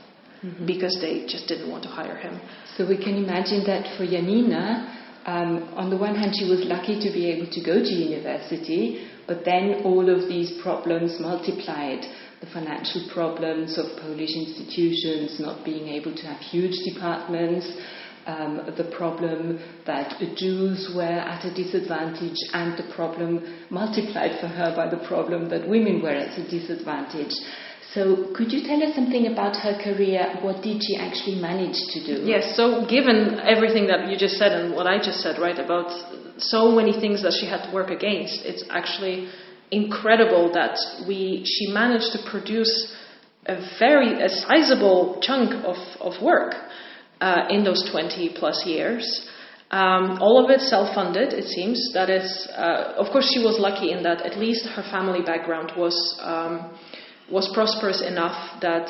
mm-hmm. 0.43 0.65
because 0.65 0.97
they 0.99 1.25
just 1.27 1.47
didn't 1.47 1.69
want 1.69 1.83
to 1.83 1.89
hire 1.89 2.17
him. 2.17 2.41
So 2.75 2.87
we 2.87 2.97
can 2.97 3.15
imagine 3.15 3.63
that 3.65 3.95
for 3.95 4.05
Janina, 4.05 5.04
um, 5.25 5.73
on 5.73 5.89
the 5.89 5.97
one 5.97 6.13
hand, 6.13 6.35
she 6.37 6.47
was 6.47 6.61
lucky 6.65 6.99
to 7.01 7.09
be 7.11 7.31
able 7.31 7.49
to 7.49 7.61
go 7.63 7.81
to 7.81 7.89
university, 7.89 9.09
but 9.25 9.43
then 9.43 9.81
all 9.83 10.07
of 10.07 10.29
these 10.29 10.61
problems 10.61 11.19
multiplied. 11.19 12.05
The 12.41 12.47
financial 12.47 13.09
problems 13.11 13.77
of 13.79 13.85
Polish 14.01 14.35
institutions 14.35 15.39
not 15.39 15.65
being 15.65 15.87
able 15.87 16.13
to 16.15 16.27
have 16.27 16.39
huge 16.41 16.77
departments, 16.93 17.65
um, 18.27 18.61
the 18.77 18.91
problem 18.95 19.59
that 19.85 20.13
Jews 20.35 20.91
were 20.95 21.01
at 21.01 21.43
a 21.43 21.53
disadvantage, 21.53 22.37
and 22.53 22.77
the 22.77 22.93
problem 22.93 23.41
multiplied 23.71 24.39
for 24.39 24.47
her 24.47 24.75
by 24.75 24.89
the 24.89 25.07
problem 25.07 25.49
that 25.49 25.67
women 25.67 26.03
were 26.03 26.09
at 26.09 26.37
a 26.37 26.49
disadvantage. 26.49 27.33
So, 27.95 28.27
could 28.35 28.51
you 28.51 28.67
tell 28.67 28.83
us 28.83 28.93
something 28.93 29.27
about 29.27 29.55
her 29.55 29.79
career? 29.81 30.39
What 30.41 30.61
did 30.61 30.83
she 30.83 30.97
actually 30.97 31.39
manage 31.39 31.79
to 31.93 32.05
do? 32.05 32.25
Yes, 32.25 32.57
so 32.57 32.85
given 32.85 33.39
everything 33.39 33.87
that 33.87 34.09
you 34.09 34.17
just 34.17 34.35
said 34.35 34.51
and 34.51 34.75
what 34.75 34.85
I 34.85 34.97
just 34.97 35.21
said, 35.21 35.39
right, 35.39 35.57
about 35.57 35.89
so 36.37 36.73
many 36.73 36.91
things 36.91 37.23
that 37.23 37.31
she 37.39 37.47
had 37.47 37.63
to 37.65 37.71
work 37.73 37.91
against, 37.91 38.43
it's 38.43 38.65
actually 38.69 39.29
incredible 39.71 40.51
that 40.51 40.77
we 41.07 41.45
she 41.45 41.71
managed 41.71 42.11
to 42.11 42.19
produce 42.29 42.93
a 43.45 43.55
very 43.79 44.21
a 44.21 44.27
sizable 44.27 45.19
chunk 45.21 45.53
of, 45.63 45.77
of 46.01 46.21
work 46.21 46.53
uh, 47.21 47.47
in 47.49 47.63
those 47.63 47.89
20 47.91 48.35
plus 48.35 48.65
years. 48.65 49.25
Um, 49.71 50.19
all 50.21 50.43
of 50.43 50.51
it 50.51 50.59
self-funded, 50.59 51.31
it 51.31 51.45
seems. 51.45 51.93
That 51.93 52.09
is, 52.09 52.47
uh, 52.55 52.93
of 52.97 53.07
course, 53.13 53.31
she 53.33 53.39
was 53.39 53.57
lucky 53.57 53.91
in 53.91 54.03
that 54.03 54.21
at 54.21 54.37
least 54.37 54.65
her 54.67 54.83
family 54.83 55.21
background 55.21 55.71
was 55.77 55.95
um, 56.21 56.77
was 57.31 57.49
prosperous 57.53 58.01
enough 58.01 58.61
that 58.61 58.89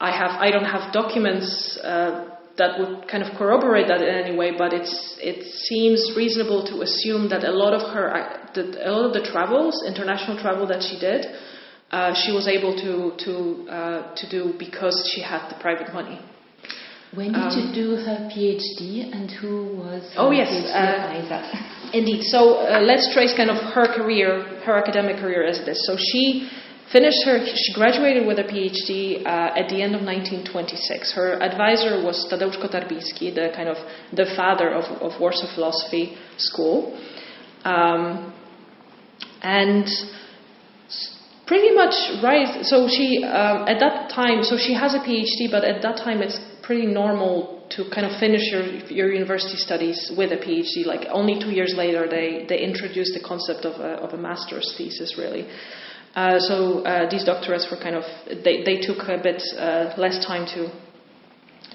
I 0.00 0.10
have 0.10 0.40
I 0.40 0.50
don't 0.50 0.64
have 0.64 0.92
documents 0.92 1.78
uh, 1.82 2.36
that 2.56 2.78
would 2.78 3.08
kind 3.08 3.22
of 3.22 3.36
corroborate 3.36 3.88
that 3.88 4.00
in 4.02 4.14
any 4.14 4.36
way, 4.36 4.50
but 4.56 4.72
it's 4.72 5.16
it 5.20 5.44
seems 5.68 6.12
reasonable 6.16 6.64
to 6.66 6.82
assume 6.82 7.28
that 7.28 7.44
a 7.44 7.52
lot 7.52 7.74
of 7.74 7.82
her 7.94 8.06
that 8.54 8.68
a 8.86 8.90
lot 8.90 9.04
of 9.06 9.12
the 9.12 9.24
travels, 9.30 9.84
international 9.86 10.38
travel 10.40 10.66
that 10.66 10.82
she 10.82 10.98
did, 10.98 11.26
uh, 11.90 12.14
she 12.14 12.32
was 12.32 12.48
able 12.48 12.74
to 12.84 13.12
to 13.24 13.32
uh, 13.68 14.14
to 14.14 14.24
do 14.28 14.54
because 14.58 14.96
she 15.12 15.20
had 15.20 15.48
the 15.48 15.58
private 15.60 15.92
money. 15.92 16.18
When 17.12 17.32
did 17.32 17.42
um, 17.42 17.58
you 17.58 17.74
do 17.74 17.96
her 17.96 18.30
PhD 18.30 19.10
and 19.12 19.28
who 19.30 19.76
was 19.82 20.14
Oh, 20.16 20.30
yes. 20.30 20.48
Uh, 20.70 21.90
indeed. 21.92 22.22
So 22.22 22.62
uh, 22.62 22.80
let's 22.80 23.12
trace 23.12 23.34
kind 23.36 23.50
of 23.50 23.56
her 23.74 23.86
career, 23.92 24.44
her 24.64 24.76
academic 24.76 25.16
career 25.16 25.44
as 25.44 25.58
this. 25.64 25.84
So 25.86 25.96
she 25.98 26.48
finished 26.92 27.24
her, 27.24 27.44
she 27.46 27.72
graduated 27.72 28.26
with 28.26 28.38
a 28.38 28.44
PhD 28.44 29.24
uh, 29.24 29.58
at 29.60 29.68
the 29.68 29.82
end 29.82 29.94
of 29.94 30.02
1926. 30.02 31.12
Her 31.14 31.40
advisor 31.42 32.02
was 32.04 32.26
Tadeusz 32.30 32.58
Kotarbiński, 32.58 33.34
the 33.34 33.52
kind 33.54 33.68
of 33.68 33.76
the 34.12 34.26
father 34.36 34.70
of, 34.70 34.84
of 35.00 35.20
Warsaw 35.20 35.54
Philosophy 35.54 36.16
School. 36.36 36.98
Um, 37.64 38.32
and 39.42 39.86
pretty 41.46 41.74
much 41.74 41.94
right. 42.22 42.64
So 42.64 42.88
she 42.88 43.24
um, 43.24 43.68
at 43.68 43.78
that 43.80 44.10
time, 44.10 44.42
so 44.44 44.56
she 44.56 44.74
has 44.74 44.94
a 44.94 45.00
PhD, 45.00 45.50
but 45.50 45.64
at 45.64 45.82
that 45.82 45.96
time 45.96 46.22
it's 46.22 46.38
pretty 46.62 46.86
normal 46.86 47.60
to 47.70 47.84
kind 47.94 48.06
of 48.06 48.18
finish 48.18 48.50
your, 48.50 48.64
your 48.90 49.12
university 49.12 49.56
studies 49.56 50.12
with 50.16 50.32
a 50.32 50.36
PhD. 50.36 50.84
Like 50.86 51.06
only 51.10 51.40
two 51.40 51.50
years 51.50 51.74
later, 51.76 52.08
they, 52.08 52.44
they 52.48 52.58
introduced 52.60 53.14
the 53.14 53.20
concept 53.26 53.64
of 53.64 53.80
a, 53.80 53.90
of 54.04 54.12
a 54.12 54.16
master's 54.16 54.74
thesis, 54.76 55.16
really. 55.16 55.48
Uh, 56.14 56.40
so 56.40 56.82
uh, 56.82 57.08
these 57.08 57.24
doctorates 57.24 57.70
were 57.70 57.76
kind 57.76 57.94
of 57.94 58.04
they, 58.44 58.64
they 58.64 58.80
took 58.80 58.98
a 59.08 59.18
bit 59.22 59.42
uh, 59.56 59.94
less 59.96 60.24
time 60.26 60.44
to 60.54 60.70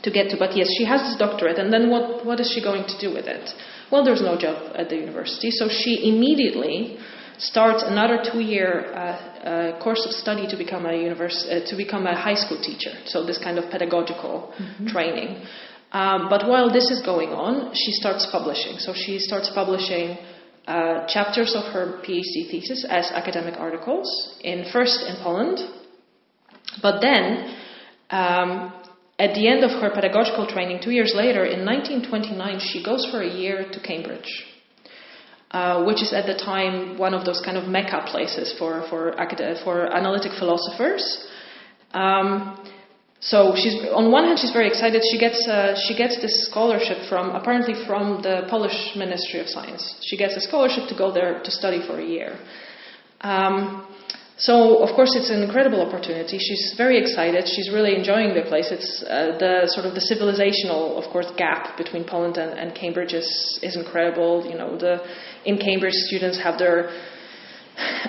to 0.04 0.12
get 0.12 0.30
to. 0.32 0.38
But 0.38 0.56
yes, 0.56 0.68
she 0.78 0.84
has 0.86 1.02
this 1.02 1.18
doctorate, 1.18 1.58
and 1.58 1.72
then 1.72 1.90
what 1.90 2.26
what 2.26 2.40
is 2.40 2.52
she 2.52 2.62
going 2.62 2.84
to 2.84 2.98
do 3.00 3.14
with 3.14 3.28
it? 3.28 3.50
Well, 3.92 4.04
there's 4.04 4.22
no 4.22 4.38
job 4.38 4.76
at 4.76 4.90
the 4.90 4.98
university, 4.98 5.52
so 5.52 5.70
she 5.70 6.10
immediately 6.10 6.98
starts 7.38 7.84
another 7.84 8.18
two-year 8.24 8.94
uh, 8.94 8.98
uh, 8.98 9.84
course 9.84 10.06
of 10.06 10.12
study 10.12 10.48
to 10.48 10.58
become 10.58 10.86
a 10.86 10.94
univers- 10.94 11.46
uh, 11.48 11.66
to 11.70 11.76
become 11.76 12.08
a 12.08 12.16
high 12.16 12.36
school 12.36 12.60
teacher. 12.62 12.92
So 13.06 13.26
this 13.26 13.38
kind 13.38 13.58
of 13.58 13.70
pedagogical 13.70 14.54
mm-hmm. 14.58 14.88
training. 14.88 15.46
Um, 15.92 16.28
but 16.30 16.48
while 16.48 16.72
this 16.72 16.90
is 16.90 17.02
going 17.02 17.30
on, 17.30 17.74
she 17.74 17.92
starts 17.92 18.26
publishing. 18.32 18.80
So 18.80 18.94
she 18.94 19.20
starts 19.20 19.50
publishing 19.54 20.18
uh, 20.68 21.06
chapters 21.08 21.56
of 21.56 21.72
her 21.74 22.02
PhD 22.04 22.50
thesis 22.50 22.86
as 22.90 23.12
academic 23.12 23.56
articles 23.60 24.38
in 24.42 24.66
first 24.72 25.06
in 25.08 25.16
Poland, 25.22 25.60
but 26.82 27.02
then. 27.02 27.56
Um, 28.10 28.74
at 29.18 29.34
the 29.34 29.48
end 29.48 29.64
of 29.64 29.72
her 29.82 29.90
pedagogical 29.92 30.46
training, 30.46 30.82
two 30.84 30.92
years 30.92 31.14
later, 31.16 31.46
in 31.46 31.64
1929, 31.66 32.60
she 32.60 32.84
goes 32.84 33.08
for 33.10 33.22
a 33.22 33.34
year 33.34 33.66
to 33.72 33.80
Cambridge 33.80 34.44
uh, 35.56 35.86
which 35.86 36.02
is 36.02 36.12
at 36.12 36.26
the 36.26 36.36
time 36.36 36.98
one 36.98 37.14
of 37.14 37.24
those 37.26 37.42
kind 37.46 37.58
of 37.58 37.66
mecca 37.68 38.04
places 38.12 38.54
for 38.60 38.84
for, 38.90 39.16
for 39.64 39.76
analytic 39.96 40.34
philosophers. 40.38 41.04
Um, 41.94 42.60
so 43.20 43.56
she's 43.56 43.76
on 43.94 44.12
one 44.12 44.26
hand 44.26 44.38
she's 44.40 44.52
very 44.52 44.68
excited. 44.68 45.02
She 45.12 45.18
gets 45.18 45.48
uh, 45.48 45.76
she 45.88 45.96
gets 45.96 46.22
this 46.22 46.46
scholarship 46.48 46.98
from 47.10 47.32
apparently 47.32 47.74
from 47.88 48.22
the 48.22 48.46
Polish 48.50 48.96
Ministry 48.96 49.40
of 49.40 49.48
Science. 49.48 49.96
She 50.02 50.18
gets 50.18 50.36
a 50.36 50.42
scholarship 50.42 50.90
to 50.90 50.96
go 50.96 51.12
there 51.12 51.42
to 51.42 51.52
study 51.52 51.82
for 51.88 52.00
a 52.00 52.06
year. 52.06 52.38
Um, 53.22 53.88
so 54.38 54.84
of 54.84 54.94
course 54.96 55.16
it's 55.16 55.30
an 55.30 55.42
incredible 55.42 55.82
opportunity. 55.82 56.38
She's 56.38 56.76
very 56.76 57.00
excited. 57.02 57.48
She's 57.48 57.72
really 57.72 57.96
enjoying 57.96 58.36
the 58.36 58.44
place. 58.44 58.68
It's 58.70 59.02
uh, 59.04 59.38
the 59.40 59.72
sort 59.74 59.86
of 59.86 59.96
the 59.96 60.04
civilizational, 60.04 61.02
of 61.02 61.10
course, 61.12 61.28
gap 61.38 61.78
between 61.78 62.04
Poland 62.04 62.38
and, 62.38 62.60
and 62.60 62.76
Cambridge 62.76 63.14
is 63.14 63.60
is 63.64 63.78
incredible. 63.78 64.46
You 64.46 64.58
know, 64.58 64.78
the 64.78 65.02
in 65.46 65.58
Cambridge 65.58 65.96
students 66.10 66.38
have 66.44 66.60
their 66.60 66.92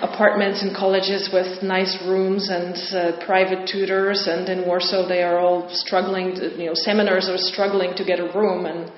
apartments 0.02 0.62
in 0.62 0.74
colleges 0.74 1.30
with 1.32 1.62
nice 1.62 1.96
rooms 2.06 2.48
and 2.50 2.76
uh, 2.94 3.24
private 3.24 3.68
tutors, 3.68 4.26
and 4.26 4.48
in 4.48 4.66
Warsaw 4.66 5.08
they 5.08 5.22
are 5.22 5.38
all 5.38 5.68
struggling. 5.70 6.34
To, 6.36 6.50
you 6.58 6.66
know, 6.66 6.74
seminars 6.74 7.28
are 7.28 7.38
struggling 7.38 7.94
to 7.96 8.04
get 8.04 8.20
a 8.20 8.32
room 8.38 8.66
and. 8.66 8.92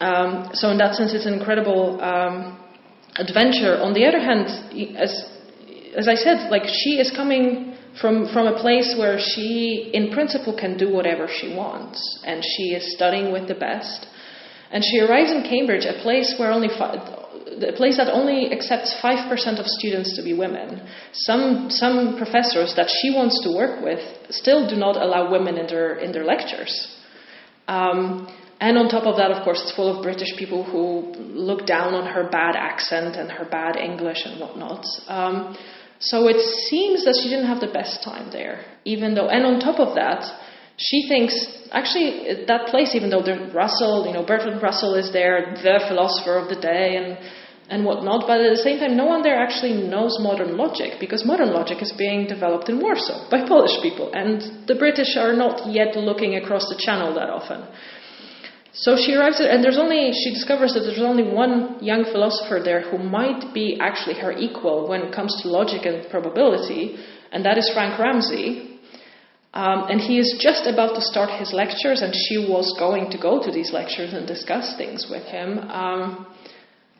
Um, 0.00 0.48
so 0.54 0.70
in 0.70 0.78
that 0.78 0.94
sense, 0.94 1.12
it's 1.12 1.26
an 1.26 1.34
incredible 1.34 2.00
um, 2.00 2.58
adventure. 3.16 3.76
On 3.82 3.92
the 3.92 4.06
other 4.06 4.18
hand, 4.18 4.48
as 4.96 5.12
as 5.94 6.08
I 6.08 6.14
said, 6.14 6.50
like 6.50 6.62
she 6.64 6.96
is 6.96 7.10
coming 7.14 7.76
from 8.00 8.32
from 8.32 8.46
a 8.46 8.58
place 8.58 8.94
where 8.98 9.18
she, 9.18 9.90
in 9.92 10.10
principle, 10.10 10.56
can 10.56 10.78
do 10.78 10.90
whatever 10.90 11.28
she 11.28 11.54
wants, 11.54 12.00
and 12.24 12.42
she 12.42 12.72
is 12.72 12.94
studying 12.94 13.30
with 13.30 13.46
the 13.46 13.54
best. 13.54 14.06
And 14.72 14.84
she 14.84 15.00
arrives 15.00 15.32
in 15.32 15.42
Cambridge, 15.42 15.84
a 15.84 16.00
place 16.00 16.36
where 16.38 16.52
only 16.52 16.68
fi- 16.68 16.96
a 17.62 17.72
place 17.72 17.96
that 17.96 18.08
only 18.12 18.52
accepts 18.52 18.98
five 19.00 19.28
percent 19.28 19.58
of 19.58 19.66
students 19.66 20.16
to 20.16 20.22
be 20.22 20.34
women. 20.34 20.86
Some 21.12 21.70
some 21.70 22.16
professors 22.16 22.74
that 22.76 22.88
she 22.88 23.10
wants 23.10 23.42
to 23.44 23.54
work 23.54 23.82
with 23.82 24.00
still 24.30 24.68
do 24.68 24.76
not 24.76 24.96
allow 24.96 25.30
women 25.30 25.58
in 25.58 25.66
their 25.66 25.94
in 25.96 26.12
their 26.12 26.24
lectures. 26.24 26.72
Um, 27.68 28.28
and 28.60 28.76
on 28.76 28.88
top 28.88 29.06
of 29.06 29.16
that, 29.16 29.30
of 29.30 29.42
course, 29.42 29.60
it's 29.62 29.74
full 29.74 29.96
of 29.96 30.02
British 30.02 30.36
people 30.36 30.64
who 30.64 31.14
look 31.48 31.66
down 31.66 31.94
on 31.94 32.06
her 32.12 32.28
bad 32.28 32.56
accent 32.56 33.16
and 33.16 33.30
her 33.30 33.46
bad 33.46 33.76
English 33.76 34.26
and 34.26 34.38
whatnot. 34.38 34.84
Um, 35.08 35.56
so 35.98 36.28
it 36.28 36.40
seems 36.68 37.04
that 37.04 37.18
she 37.22 37.28
didn't 37.30 37.46
have 37.46 37.60
the 37.60 37.72
best 37.72 38.02
time 38.04 38.30
there, 38.30 38.64
even 38.84 39.14
though, 39.14 39.28
and 39.28 39.44
on 39.44 39.60
top 39.60 39.80
of 39.80 39.94
that, 39.96 40.24
she 40.76 41.08
thinks 41.08 41.34
actually 41.72 42.44
that 42.46 42.68
place, 42.68 42.94
even 42.94 43.10
though 43.10 43.22
Russell, 43.52 44.06
you 44.06 44.12
know, 44.12 44.24
Bertrand 44.24 44.62
Russell 44.62 44.94
is 44.94 45.12
there, 45.12 45.54
the 45.62 45.84
philosopher 45.88 46.36
of 46.36 46.48
the 46.48 46.60
day, 46.60 46.96
and 46.96 47.18
and 47.70 47.84
whatnot, 47.84 48.26
but 48.26 48.40
at 48.40 48.50
the 48.50 48.62
same 48.62 48.80
time, 48.80 48.96
no 48.96 49.06
one 49.06 49.22
there 49.22 49.38
actually 49.38 49.72
knows 49.72 50.18
modern 50.18 50.56
logic 50.56 50.98
because 50.98 51.24
modern 51.24 51.52
logic 51.52 51.80
is 51.80 51.92
being 51.92 52.26
developed 52.26 52.68
in 52.68 52.80
Warsaw 52.80 53.30
by 53.30 53.46
Polish 53.46 53.80
people, 53.80 54.10
and 54.12 54.66
the 54.66 54.74
British 54.74 55.16
are 55.16 55.32
not 55.32 55.70
yet 55.70 55.96
looking 55.96 56.34
across 56.34 56.68
the 56.68 56.80
channel 56.84 57.14
that 57.14 57.30
often. 57.30 57.62
So 58.72 58.96
she 58.96 59.14
arrives 59.14 59.40
at, 59.40 59.50
and 59.50 59.62
there's 59.62 59.78
only, 59.78 60.12
she 60.12 60.30
discovers 60.34 60.74
that 60.74 60.80
there's 60.80 61.00
only 61.00 61.22
one 61.22 61.82
young 61.82 62.04
philosopher 62.04 62.60
there 62.62 62.82
who 62.90 62.98
might 62.98 63.54
be 63.54 63.78
actually 63.80 64.14
her 64.20 64.32
equal 64.32 64.88
when 64.88 65.02
it 65.02 65.14
comes 65.14 65.40
to 65.42 65.48
logic 65.48 65.86
and 65.86 66.08
probability, 66.10 66.96
and 67.32 67.44
that 67.44 67.56
is 67.56 67.70
Frank 67.72 67.98
Ramsey. 67.98 68.66
Um, 69.52 69.90
and 69.90 70.00
he 70.00 70.18
is 70.18 70.38
just 70.40 70.66
about 70.66 70.94
to 70.94 71.02
start 71.02 71.30
his 71.38 71.52
lectures, 71.52 72.02
and 72.02 72.14
she 72.14 72.38
was 72.38 72.74
going 72.78 73.10
to 73.10 73.18
go 73.18 73.42
to 73.42 73.50
these 73.50 73.72
lectures 73.72 74.12
and 74.12 74.26
discuss 74.26 74.76
things 74.76 75.06
with 75.10 75.24
him. 75.24 75.58
Um, 75.58 76.26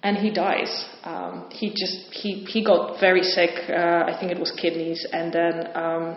and 0.02 0.16
he 0.16 0.30
dies. 0.30 0.88
Um, 1.04 1.48
he 1.50 1.70
just 1.70 2.12
he 2.12 2.44
he 2.44 2.64
got 2.64 2.98
very 3.00 3.22
sick. 3.22 3.50
Uh, 3.68 4.04
I 4.06 4.16
think 4.18 4.32
it 4.32 4.38
was 4.38 4.50
kidneys, 4.50 5.06
and 5.12 5.32
then 5.32 5.76
um, 5.76 6.16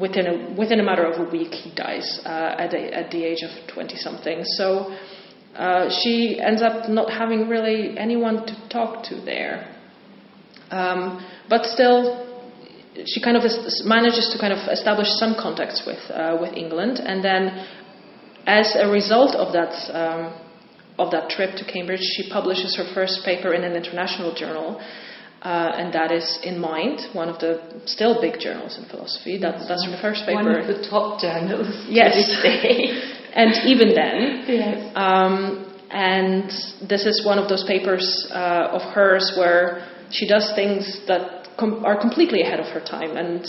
within 0.00 0.26
a, 0.26 0.54
within 0.58 0.80
a 0.80 0.82
matter 0.82 1.04
of 1.04 1.26
a 1.26 1.30
week, 1.30 1.52
he 1.52 1.72
dies 1.74 2.20
uh, 2.24 2.56
at, 2.58 2.74
a, 2.74 2.94
at 2.94 3.10
the 3.10 3.24
age 3.24 3.42
of 3.42 3.50
20 3.72 3.96
something. 3.96 4.42
So 4.44 4.96
uh, 5.54 5.88
she 6.02 6.40
ends 6.40 6.62
up 6.62 6.88
not 6.88 7.10
having 7.10 7.48
really 7.48 7.96
anyone 7.96 8.46
to 8.46 8.68
talk 8.68 9.04
to 9.04 9.20
there. 9.20 9.72
Um, 10.70 11.24
but 11.48 11.64
still, 11.64 12.26
she 13.04 13.22
kind 13.22 13.36
of 13.36 13.44
manages 13.84 14.30
to 14.32 14.38
kind 14.38 14.52
of 14.52 14.68
establish 14.68 15.08
some 15.10 15.36
contacts 15.40 15.84
with 15.86 16.00
uh, 16.10 16.36
with 16.40 16.54
England, 16.54 16.98
and 16.98 17.22
then, 17.22 17.66
as 18.46 18.74
a 18.74 18.88
result 18.88 19.36
of 19.36 19.52
that 19.52 19.70
um, 19.94 20.45
of 20.98 21.10
that 21.10 21.30
trip 21.30 21.56
to 21.56 21.64
Cambridge, 21.64 22.00
she 22.16 22.30
publishes 22.30 22.76
her 22.76 22.86
first 22.94 23.24
paper 23.24 23.54
in 23.54 23.64
an 23.64 23.76
international 23.76 24.34
journal 24.34 24.80
uh, 25.46 25.72
and 25.76 25.94
that 25.94 26.10
is 26.10 26.40
in 26.42 26.58
Mind, 26.58 26.98
one 27.12 27.28
of 27.28 27.38
the 27.38 27.62
still 27.84 28.20
big 28.20 28.40
journals 28.40 28.78
in 28.78 28.84
philosophy. 28.88 29.38
That, 29.38 29.68
that's 29.68 29.86
her 29.86 29.98
first 30.02 30.26
paper. 30.26 30.42
One 30.42 30.48
of 30.48 30.66
the 30.66 30.88
top 30.90 31.20
journals. 31.20 31.68
Yes. 31.88 32.16
and 33.32 33.52
even 33.68 33.94
then. 33.94 34.44
Yes. 34.48 34.92
Um, 34.96 35.62
and 35.90 36.50
this 36.88 37.06
is 37.06 37.24
one 37.24 37.38
of 37.38 37.48
those 37.48 37.64
papers 37.68 38.26
uh, 38.30 38.74
of 38.74 38.82
hers 38.92 39.34
where 39.38 39.86
she 40.10 40.26
does 40.26 40.50
things 40.56 41.02
that 41.06 41.46
com- 41.56 41.84
are 41.84 42.00
completely 42.00 42.42
ahead 42.42 42.58
of 42.58 42.66
her 42.66 42.80
time, 42.80 43.16
and 43.16 43.46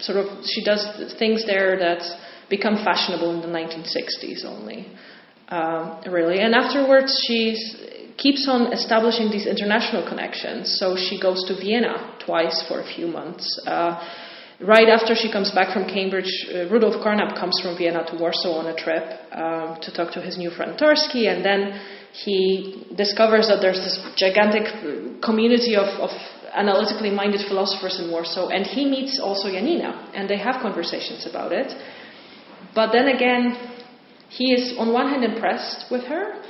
sort 0.00 0.18
of 0.18 0.44
she 0.44 0.64
does 0.64 0.82
things 1.18 1.46
there 1.46 1.78
that 1.78 2.02
become 2.48 2.74
fashionable 2.82 3.30
in 3.36 3.40
the 3.40 3.46
1960s 3.46 4.44
only. 4.44 4.88
Um, 5.50 6.00
really, 6.06 6.38
and 6.38 6.54
afterwards 6.54 7.10
she 7.26 7.56
keeps 8.16 8.46
on 8.46 8.72
establishing 8.72 9.30
these 9.30 9.46
international 9.46 10.06
connections. 10.06 10.78
So 10.78 10.94
she 10.94 11.18
goes 11.18 11.42
to 11.48 11.54
Vienna 11.56 12.16
twice 12.24 12.62
for 12.68 12.80
a 12.80 12.86
few 12.94 13.06
months. 13.06 13.44
Uh, 13.66 13.98
right 14.60 14.88
after 14.88 15.14
she 15.16 15.32
comes 15.32 15.50
back 15.50 15.72
from 15.72 15.88
Cambridge, 15.88 16.30
uh, 16.54 16.68
Rudolf 16.68 17.02
Carnap 17.02 17.34
comes 17.34 17.58
from 17.62 17.76
Vienna 17.76 18.04
to 18.10 18.16
Warsaw 18.16 18.60
on 18.60 18.66
a 18.66 18.76
trip 18.76 19.04
um, 19.32 19.80
to 19.80 19.90
talk 19.92 20.12
to 20.12 20.20
his 20.20 20.36
new 20.36 20.50
friend 20.50 20.78
Tarski, 20.78 21.26
and 21.32 21.44
then 21.44 21.80
he 22.12 22.84
discovers 22.94 23.48
that 23.48 23.60
there's 23.60 23.80
this 23.80 23.98
gigantic 24.16 24.66
community 25.22 25.74
of, 25.74 25.88
of 25.98 26.10
analytically 26.52 27.10
minded 27.10 27.40
philosophers 27.48 27.98
in 28.00 28.10
Warsaw, 28.10 28.48
and 28.48 28.66
he 28.66 28.84
meets 28.84 29.18
also 29.18 29.48
Janina, 29.50 30.12
and 30.14 30.28
they 30.28 30.38
have 30.38 30.60
conversations 30.60 31.26
about 31.26 31.52
it. 31.52 31.72
But 32.74 32.92
then 32.92 33.08
again, 33.08 33.56
he 34.30 34.52
is 34.54 34.78
on 34.78 34.92
one 34.92 35.08
hand 35.08 35.24
impressed 35.24 35.90
with 35.90 36.04
her, 36.04 36.40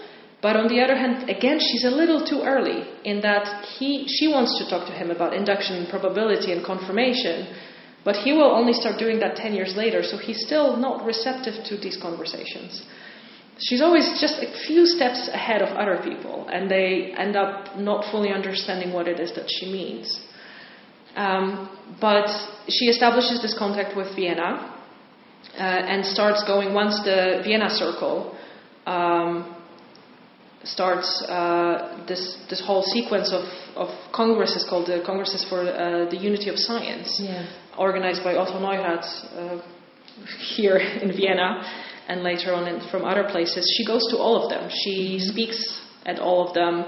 but 0.43 0.57
on 0.57 0.69
the 0.69 0.81
other 0.81 0.97
hand, 0.97 1.29
again, 1.29 1.59
she's 1.59 1.85
a 1.85 1.91
little 1.91 2.25
too 2.25 2.41
early 2.45 2.85
in 3.05 3.21
that 3.23 3.65
he, 3.65 4.07
she 4.07 4.29
wants 4.29 4.57
to 4.59 4.69
talk 4.69 4.87
to 4.87 4.93
him 4.93 5.11
about 5.11 5.35
induction, 5.35 5.87
probability, 5.91 6.53
and 6.53 6.65
confirmation, 6.65 7.49
but 8.05 8.17
he 8.17 8.33
will 8.33 8.51
only 8.51 8.73
start 8.73 8.99
doing 8.99 9.19
that 9.21 9.37
10 9.37 9.55
years 9.55 9.75
later, 9.77 10.03
so 10.03 10.17
he's 10.17 10.45
still 10.45 10.77
not 10.77 11.05
receptive 11.05 11.65
to 11.65 11.77
these 11.77 11.99
conversations. 12.01 12.85
She's 13.59 13.83
always 13.83 14.19
just 14.21 14.43
a 14.43 14.51
few 14.67 14.87
steps 14.87 15.29
ahead 15.33 15.61
of 15.61 15.69
other 15.77 16.01
people, 16.03 16.49
and 16.49 16.71
they 16.71 17.13
end 17.17 17.37
up 17.37 17.77
not 17.79 18.11
fully 18.11 18.31
understanding 18.31 18.93
what 18.93 19.09
it 19.09 19.21
is 19.21 19.35
that 19.35 19.51
she 19.51 19.71
means. 19.71 20.21
Um, 21.17 21.69
but 22.01 22.29
she 22.69 22.87
establishes 22.87 23.43
this 23.43 23.57
contact 23.59 23.97
with 23.97 24.15
Vienna 24.17 24.80
uh, 25.59 25.63
and 25.63 26.05
starts 26.05 26.45
going 26.45 26.75
once 26.75 27.01
the 27.05 27.43
Vienna 27.45 27.71
Circle. 27.71 28.37
Um, 28.87 29.57
starts 30.63 31.23
uh, 31.29 32.05
this 32.07 32.37
this 32.51 32.63
whole 32.65 32.83
sequence 32.83 33.33
of, 33.33 33.45
of 33.77 33.89
congresses 34.13 34.67
called 34.69 34.87
the 34.87 35.03
Congresses 35.07 35.45
for 35.49 35.61
uh, 35.61 36.09
the 36.11 36.17
Unity 36.17 36.51
of 36.51 36.59
Science, 36.59 37.19
yes. 37.23 37.49
organized 37.79 38.23
by 38.23 38.37
Otto 38.37 38.61
Neurath 38.61 39.09
uh, 39.35 39.63
here 40.55 40.77
in 41.03 41.13
Vienna 41.17 41.65
and 42.09 42.23
later 42.23 42.53
on 42.53 42.67
in, 42.67 42.81
from 42.91 43.05
other 43.05 43.25
places. 43.31 43.73
She 43.77 43.87
goes 43.87 44.07
to 44.11 44.19
all 44.19 44.43
of 44.43 44.51
them. 44.51 44.69
She 44.85 45.17
mm-hmm. 45.17 45.31
speaks 45.31 45.81
at 46.05 46.19
all 46.19 46.49
of 46.49 46.55
them. 46.55 46.85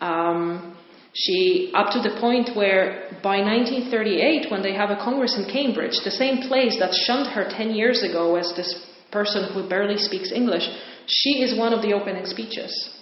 Um, 0.00 0.77
she 1.14 1.72
up 1.74 1.90
to 1.92 2.00
the 2.00 2.16
point 2.20 2.56
where 2.56 3.10
by 3.22 3.40
1938, 3.40 4.50
when 4.50 4.62
they 4.62 4.74
have 4.74 4.90
a 4.90 4.96
congress 4.96 5.36
in 5.36 5.50
Cambridge, 5.50 5.96
the 6.04 6.10
same 6.10 6.48
place 6.48 6.78
that 6.78 6.94
shunned 6.94 7.28
her 7.28 7.48
10 7.48 7.70
years 7.70 8.02
ago 8.02 8.36
as 8.36 8.52
this 8.54 8.86
person 9.10 9.52
who 9.52 9.68
barely 9.68 9.96
speaks 9.96 10.30
English, 10.30 10.68
she 11.06 11.42
is 11.42 11.58
one 11.58 11.72
of 11.72 11.82
the 11.82 11.92
opening 11.92 12.26
speeches. 12.26 12.94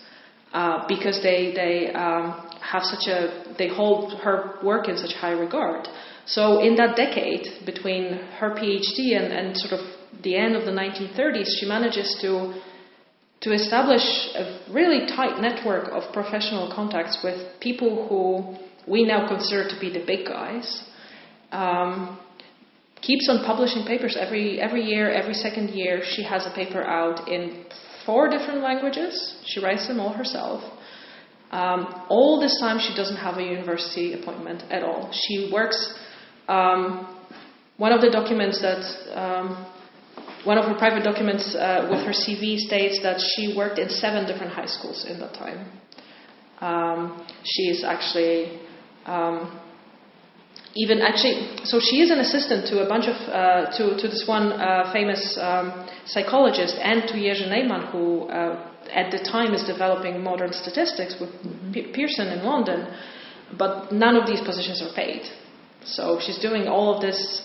Uh, 0.53 0.87
because 0.87 1.21
they 1.23 1.53
they 1.55 1.93
um, 1.93 2.49
have 2.63 2.83
such 2.83 3.09
a 3.09 3.53
they 3.59 3.69
hold 3.69 4.19
her 4.21 4.55
work 4.63 4.89
in 4.89 4.97
such 4.97 5.13
high 5.13 5.33
regard. 5.33 5.87
So 6.25 6.61
in 6.61 6.77
that 6.77 6.97
decade 6.97 7.67
between 7.67 8.15
her 8.39 8.51
PhD 8.51 9.17
and, 9.19 9.33
and 9.33 9.57
sort 9.57 9.79
of 9.79 9.81
the 10.23 10.35
end 10.37 10.57
of 10.57 10.65
the 10.65 10.71
1930s, 10.71 11.47
she 11.61 11.67
manages 11.67 12.17
to 12.23 12.55
to 13.47 13.53
establish 13.53 14.03
a 14.35 14.45
really 14.73 15.07
tight 15.07 15.41
network 15.41 15.89
of 15.93 16.13
professional 16.13 16.73
contacts 16.75 17.19
with 17.23 17.39
people 17.61 18.09
who 18.09 18.57
we 18.91 19.05
now 19.05 19.29
consider 19.29 19.69
to 19.69 19.79
be 19.79 19.89
the 19.89 20.05
big 20.05 20.27
guys. 20.27 20.83
Um, 21.53 22.19
keeps 23.01 23.29
on 23.29 23.45
publishing 23.45 23.87
papers 23.87 24.17
every 24.19 24.61
every 24.61 24.83
year, 24.83 25.13
every 25.13 25.35
second 25.35 25.69
year. 25.71 26.03
She 26.05 26.25
has 26.25 26.45
a 26.45 26.53
paper 26.57 26.83
out 26.83 27.29
in 27.29 27.67
four 28.05 28.29
different 28.29 28.63
languages. 28.63 29.15
She 29.47 29.61
writes 29.61 29.87
them 29.87 30.01
all 30.01 30.13
herself. 30.13 30.61
Um, 31.53 32.07
all 32.09 32.41
this 32.41 32.59
time, 32.59 32.81
she 32.81 32.97
doesn't 32.97 33.21
have 33.27 33.37
a 33.37 33.45
university 33.45 34.15
appointment 34.15 34.65
at 34.71 34.83
all. 34.83 35.13
She 35.13 35.51
works. 35.53 35.79
Um, 36.49 36.83
one 37.77 37.93
of 37.93 38.01
the 38.01 38.11
documents 38.11 38.61
that, 38.61 38.83
um, 39.15 39.67
one 40.47 40.59
of 40.59 40.65
her 40.65 40.79
private 40.79 41.05
documents 41.05 41.55
uh, 41.55 41.89
with 41.91 42.01
her 42.07 42.13
CV 42.13 42.59
states 42.59 43.01
that 43.03 43.21
she 43.21 43.55
worked 43.57 43.79
in 43.79 43.89
seven 43.91 44.27
different 44.27 44.53
high 44.53 44.67
schools 44.67 45.05
in 45.09 45.19
that 45.21 45.35
time. 45.35 45.67
Um, 46.61 47.27
she 47.45 47.65
is 47.65 47.85
actually 47.85 48.61
um, 49.05 49.61
even 50.77 51.01
actually, 51.01 51.65
so 51.65 51.81
she 51.81 52.01
is 52.05 52.11
an 52.11 52.21
assistant 52.21 52.67
to 52.69 52.85
a 52.85 52.89
bunch 52.89 53.07
of, 53.09 53.17
uh, 53.33 53.71
to, 53.77 53.97
to 53.97 54.09
this 54.09 54.25
one 54.27 54.53
uh, 54.53 54.93
famous 54.93 55.39
um, 55.41 55.89
psychologist 56.05 56.77
and 56.81 57.09
to 57.09 57.15
Jerzy 57.15 57.49
Neyman, 57.49 57.91
who 57.91 58.29
uh, 58.29 58.73
at 58.93 59.11
the 59.11 59.19
time 59.19 59.55
is 59.55 59.65
developing 59.65 60.23
modern 60.23 60.53
statistics 60.53 61.17
with 61.19 61.31
mm-hmm. 61.31 61.73
P- 61.73 61.93
Pearson 61.93 62.29
in 62.29 62.45
London, 62.45 62.95
but 63.59 63.91
none 63.91 64.17
of 64.17 64.27
these 64.27 64.41
positions 64.41 64.83
are 64.83 64.95
paid. 64.95 65.23
So 65.85 66.21
she's 66.21 66.39
doing 66.39 66.69
all 66.69 66.95
of 66.95 67.01
this 67.01 67.43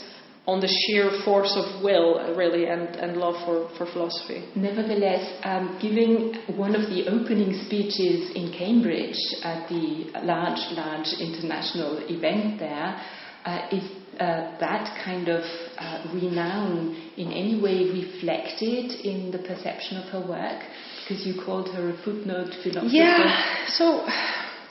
on 0.51 0.59
the 0.59 0.67
sheer 0.67 1.23
force 1.23 1.55
of 1.55 1.81
will, 1.81 2.35
really, 2.35 2.65
and, 2.65 2.89
and 2.97 3.15
love 3.15 3.35
for, 3.45 3.69
for 3.77 3.85
philosophy. 3.93 4.43
Nevertheless, 4.55 5.39
um, 5.43 5.79
giving 5.81 6.35
one 6.57 6.75
of 6.75 6.89
the 6.91 7.07
opening 7.07 7.53
speeches 7.65 8.35
in 8.35 8.51
Cambridge 8.51 9.15
at 9.43 9.69
the 9.69 10.11
large, 10.23 10.59
large 10.75 11.07
international 11.23 12.03
event 12.09 12.59
there, 12.59 12.99
uh, 13.45 13.67
is 13.71 13.83
uh, 14.19 14.59
that 14.59 14.91
kind 15.05 15.29
of 15.29 15.41
uh, 15.79 16.03
renown 16.13 16.99
in 17.15 17.31
any 17.31 17.59
way 17.61 17.87
reflected 17.89 18.91
in 19.05 19.31
the 19.31 19.39
perception 19.39 19.97
of 19.97 20.05
her 20.11 20.27
work? 20.27 20.61
Because 21.07 21.25
you 21.25 21.41
called 21.45 21.69
her 21.73 21.91
a 21.91 21.97
footnote 22.03 22.51
philosopher. 22.61 22.91
Yeah, 22.91 23.65
so 23.67 24.05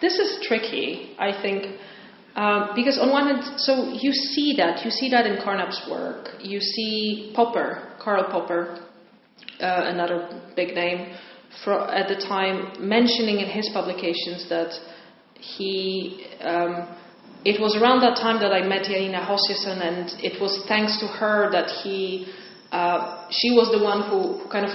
this 0.01 0.19
is 0.19 0.45
tricky, 0.47 1.17
I 1.19 1.41
think. 1.41 1.67
Um, 2.37 2.71
because 2.77 2.97
on 2.99 3.11
one 3.11 3.27
hand, 3.27 3.61
so 3.61 3.93
you 3.93 4.13
see 4.13 4.55
that 4.57 4.85
you 4.85 4.91
see 4.91 5.11
that 5.11 5.27
in 5.27 5.43
Carnap's 5.43 5.83
work. 5.91 6.29
You 6.41 6.61
see 6.61 7.33
Popper, 7.35 7.97
Karl 8.01 8.25
Popper, 8.31 8.87
uh, 9.61 9.83
another 9.87 10.41
big 10.55 10.75
name 10.75 11.17
for, 11.65 11.91
at 11.91 12.09
the 12.09 12.15
time, 12.15 12.73
mentioning 12.79 13.41
in 13.41 13.49
his 13.49 13.69
publications 13.73 14.49
that 14.49 14.73
he. 15.35 16.27
Um, 16.41 16.97
it 17.43 17.59
was 17.59 17.75
around 17.75 18.03
that 18.03 18.17
time 18.17 18.39
that 18.41 18.53
I 18.53 18.61
met 18.67 18.85
Janina 18.85 19.27
Hosiasson, 19.27 19.81
and 19.81 20.11
it 20.23 20.41
was 20.41 20.65
thanks 20.69 21.01
to 21.01 21.07
her 21.07 21.51
that 21.51 21.71
he. 21.83 22.33
Uh, 22.71 23.27
she 23.31 23.51
was 23.51 23.73
the 23.77 23.83
one 23.83 24.09
who 24.09 24.49
kind 24.51 24.67
of 24.67 24.73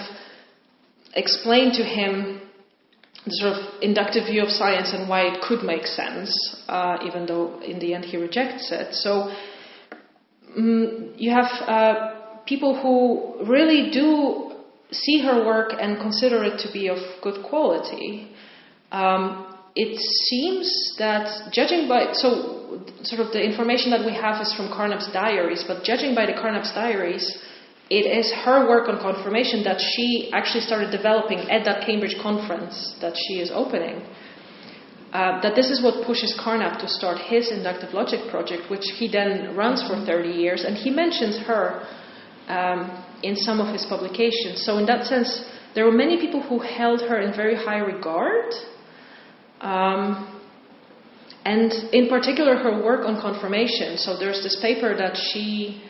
explained 1.14 1.74
to 1.76 1.84
him 1.84 2.42
the 3.26 3.32
sort 3.32 3.54
of 3.54 3.82
inductive 3.82 4.26
view 4.28 4.44
of 4.44 4.50
science 4.50 4.94
and 4.94 5.10
why 5.10 5.22
it 5.22 5.42
could 5.42 5.64
make 5.64 5.86
sense, 5.86 6.32
uh, 6.68 6.98
even 7.06 7.26
though 7.26 7.60
in 7.62 7.80
the 7.80 7.94
end 7.94 8.06
he 8.06 8.18
rejects 8.18 8.72
it. 8.72 8.94
So 8.94 9.34
um, 10.56 11.14
you 11.18 11.32
have 11.32 11.50
uh, 11.68 12.44
people 12.46 12.80
who 12.80 13.46
really 13.46 13.90
do 13.92 14.52
see 14.92 15.22
her 15.22 15.46
work 15.46 15.74
and 15.80 16.00
consider 16.00 16.44
it 16.44 16.60
to 16.60 16.72
be 16.72 16.88
of 16.88 16.98
good 17.22 17.44
quality. 17.44 18.32
Um, 18.92 19.58
it 19.76 20.00
seems 20.30 20.96
that 21.00 21.52
judging 21.52 21.90
by 21.90 22.14
so 22.14 22.80
sort 23.04 23.22
of 23.22 23.34
the 23.34 23.44
information 23.44 23.92
that 23.92 24.06
we 24.06 24.14
have 24.14 24.42
is 24.42 24.54
from 24.54 24.70
Carnap's 24.70 25.12
diaries, 25.12 25.64
but 25.68 25.84
judging 25.84 26.16
by 26.16 26.26
the 26.26 26.34
Carnap's 26.34 26.74
diaries, 26.74 27.38
it 27.90 28.06
is 28.10 28.32
her 28.44 28.68
work 28.68 28.90
on 28.90 29.00
confirmation 29.00 29.64
that 29.64 29.80
she 29.80 30.32
actually 30.34 30.62
started 30.62 30.90
developing 30.90 31.40
at 31.52 31.64
that 31.66 31.86
Cambridge 31.86 32.18
conference 32.22 32.96
that 33.00 33.14
she 33.16 33.40
is 33.40 33.52
opening. 33.54 34.02
Uh, 35.14 35.40
that 35.42 35.56
this 35.56 35.70
is 35.70 35.82
what 35.82 36.06
pushes 36.06 36.36
Carnap 36.38 36.80
to 36.80 36.88
start 36.90 37.18
his 37.18 37.52
inductive 37.52 37.94
logic 37.94 38.20
project, 38.30 38.70
which 38.70 38.86
he 38.98 39.08
then 39.08 39.56
runs 39.56 39.82
for 39.88 39.96
30 40.04 40.30
years, 40.30 40.66
and 40.66 40.76
he 40.76 40.90
mentions 40.90 41.38
her 41.38 41.88
um, 42.48 43.04
in 43.24 43.36
some 43.36 43.62
of 43.62 43.72
his 43.72 43.86
publications. 43.86 44.66
So, 44.66 44.78
in 44.78 44.86
that 44.88 45.06
sense, 45.06 45.46
there 45.74 45.86
were 45.86 45.92
many 45.92 46.20
people 46.20 46.42
who 46.42 46.60
held 46.60 47.02
her 47.02 47.22
in 47.22 47.34
very 47.34 47.56
high 47.56 47.78
regard. 47.78 48.54
Um, 49.62 50.42
and 51.46 51.72
in 51.94 52.10
particular, 52.10 52.58
her 52.58 52.84
work 52.84 53.06
on 53.06 53.22
confirmation. 53.22 53.98
So, 53.98 54.18
there's 54.18 54.44
this 54.44 54.58
paper 54.60 54.98
that 54.98 55.16
she 55.16 55.82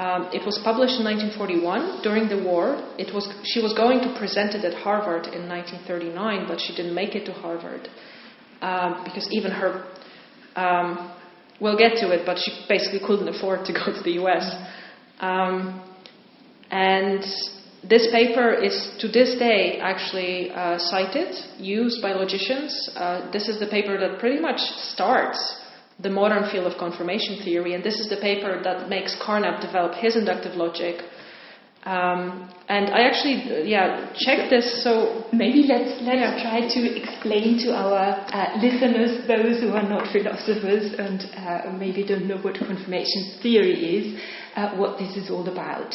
um, 0.00 0.30
it 0.32 0.46
was 0.46 0.56
published 0.64 0.96
in 0.96 1.04
1941 1.04 2.00
during 2.02 2.26
the 2.26 2.42
war. 2.42 2.80
It 2.96 3.12
was, 3.12 3.28
she 3.44 3.60
was 3.60 3.74
going 3.74 4.00
to 4.00 4.16
present 4.18 4.54
it 4.54 4.64
at 4.64 4.72
Harvard 4.72 5.26
in 5.28 5.46
1939, 5.46 6.48
but 6.48 6.58
she 6.58 6.74
didn't 6.74 6.94
make 6.94 7.14
it 7.14 7.26
to 7.26 7.34
Harvard 7.34 7.86
um, 8.62 9.04
because 9.04 9.28
even 9.30 9.50
her, 9.50 9.84
um, 10.56 11.12
we'll 11.60 11.76
get 11.76 12.00
to 12.00 12.12
it, 12.12 12.24
but 12.24 12.38
she 12.38 12.64
basically 12.66 13.00
couldn't 13.06 13.28
afford 13.28 13.66
to 13.66 13.72
go 13.74 13.92
to 13.92 14.02
the 14.02 14.16
US. 14.24 14.46
Um, 15.20 15.84
and 16.70 17.22
this 17.86 18.08
paper 18.10 18.54
is 18.54 18.96
to 19.00 19.08
this 19.08 19.38
day 19.38 19.80
actually 19.80 20.50
uh, 20.52 20.78
cited, 20.78 21.34
used 21.58 22.00
by 22.00 22.12
logicians. 22.12 22.72
Uh, 22.96 23.30
this 23.32 23.48
is 23.48 23.60
the 23.60 23.66
paper 23.66 23.98
that 24.00 24.18
pretty 24.18 24.40
much 24.40 24.60
starts 24.94 25.60
the 26.02 26.10
modern 26.10 26.50
field 26.50 26.66
of 26.66 26.78
confirmation 26.78 27.42
theory, 27.44 27.74
and 27.74 27.84
this 27.84 27.98
is 28.00 28.08
the 28.08 28.16
paper 28.16 28.60
that 28.62 28.88
makes 28.88 29.16
Carnap 29.22 29.60
develop 29.60 29.94
his 29.94 30.16
inductive 30.16 30.54
logic. 30.56 31.02
Um, 31.84 32.52
and 32.68 32.90
I 32.90 33.08
actually, 33.08 33.68
yeah, 33.68 34.12
checked 34.14 34.50
this. 34.50 34.84
So 34.84 35.24
maybe 35.32 35.64
let's 35.66 35.96
let's 36.02 36.20
yeah. 36.20 36.42
try 36.42 36.60
to 36.60 36.80
explain 37.02 37.58
to 37.64 37.72
our 37.72 38.20
uh, 38.28 38.60
listeners, 38.60 39.26
those 39.26 39.60
who 39.62 39.70
are 39.70 39.88
not 39.88 40.12
philosophers 40.12 40.92
and 40.98 41.20
uh, 41.36 41.72
maybe 41.78 42.04
don't 42.06 42.28
know 42.28 42.36
what 42.36 42.54
confirmation 42.58 43.40
theory 43.42 43.72
is, 43.72 44.20
uh, 44.56 44.76
what 44.76 44.98
this 44.98 45.16
is 45.16 45.30
all 45.30 45.48
about. 45.48 45.94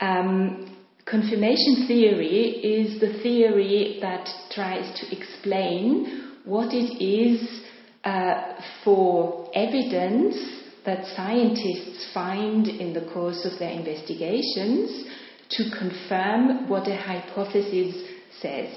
Um, 0.00 0.76
confirmation 1.06 1.86
theory 1.88 2.62
is 2.62 3.00
the 3.00 3.20
theory 3.20 3.98
that 4.00 4.28
tries 4.52 4.86
to 5.00 5.16
explain 5.16 6.36
what 6.44 6.72
it 6.72 7.02
is 7.02 7.59
uh, 8.04 8.54
for 8.84 9.50
evidence 9.54 10.36
that 10.84 11.04
scientists 11.14 12.10
find 12.14 12.66
in 12.66 12.92
the 12.92 13.10
course 13.12 13.44
of 13.44 13.58
their 13.58 13.70
investigations 13.70 15.04
to 15.50 15.70
confirm 15.78 16.68
what 16.68 16.88
a 16.88 16.96
hypothesis 16.96 17.94
says. 18.40 18.72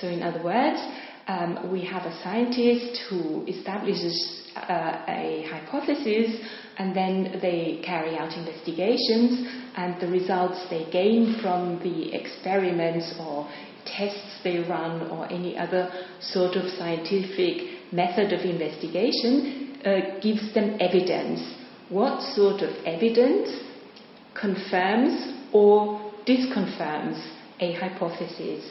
So, 0.00 0.08
in 0.08 0.22
other 0.22 0.42
words, 0.42 0.80
um, 1.26 1.70
we 1.72 1.84
have 1.84 2.02
a 2.02 2.22
scientist 2.22 3.00
who 3.10 3.44
establishes 3.46 4.50
uh, 4.56 5.04
a 5.08 5.46
hypothesis 5.50 6.40
and 6.78 6.94
then 6.94 7.38
they 7.40 7.80
carry 7.84 8.16
out 8.16 8.36
investigations, 8.36 9.46
and 9.76 10.00
the 10.00 10.08
results 10.08 10.66
they 10.70 10.88
gain 10.90 11.38
from 11.40 11.78
the 11.80 12.12
experiments 12.14 13.14
or 13.20 13.48
tests 13.86 14.40
they 14.42 14.58
run 14.58 15.10
or 15.10 15.30
any 15.30 15.56
other 15.56 15.90
sort 16.20 16.56
of 16.56 16.68
scientific 16.70 17.73
method 17.94 18.32
of 18.32 18.40
investigation 18.40 19.78
uh, 19.84 20.20
gives 20.20 20.52
them 20.54 20.76
evidence. 20.80 21.40
What 21.88 22.20
sort 22.34 22.62
of 22.62 22.70
evidence 22.84 23.62
confirms 24.34 25.34
or 25.52 26.12
disconfirms 26.26 27.22
a 27.60 27.72
hypothesis? 27.74 28.64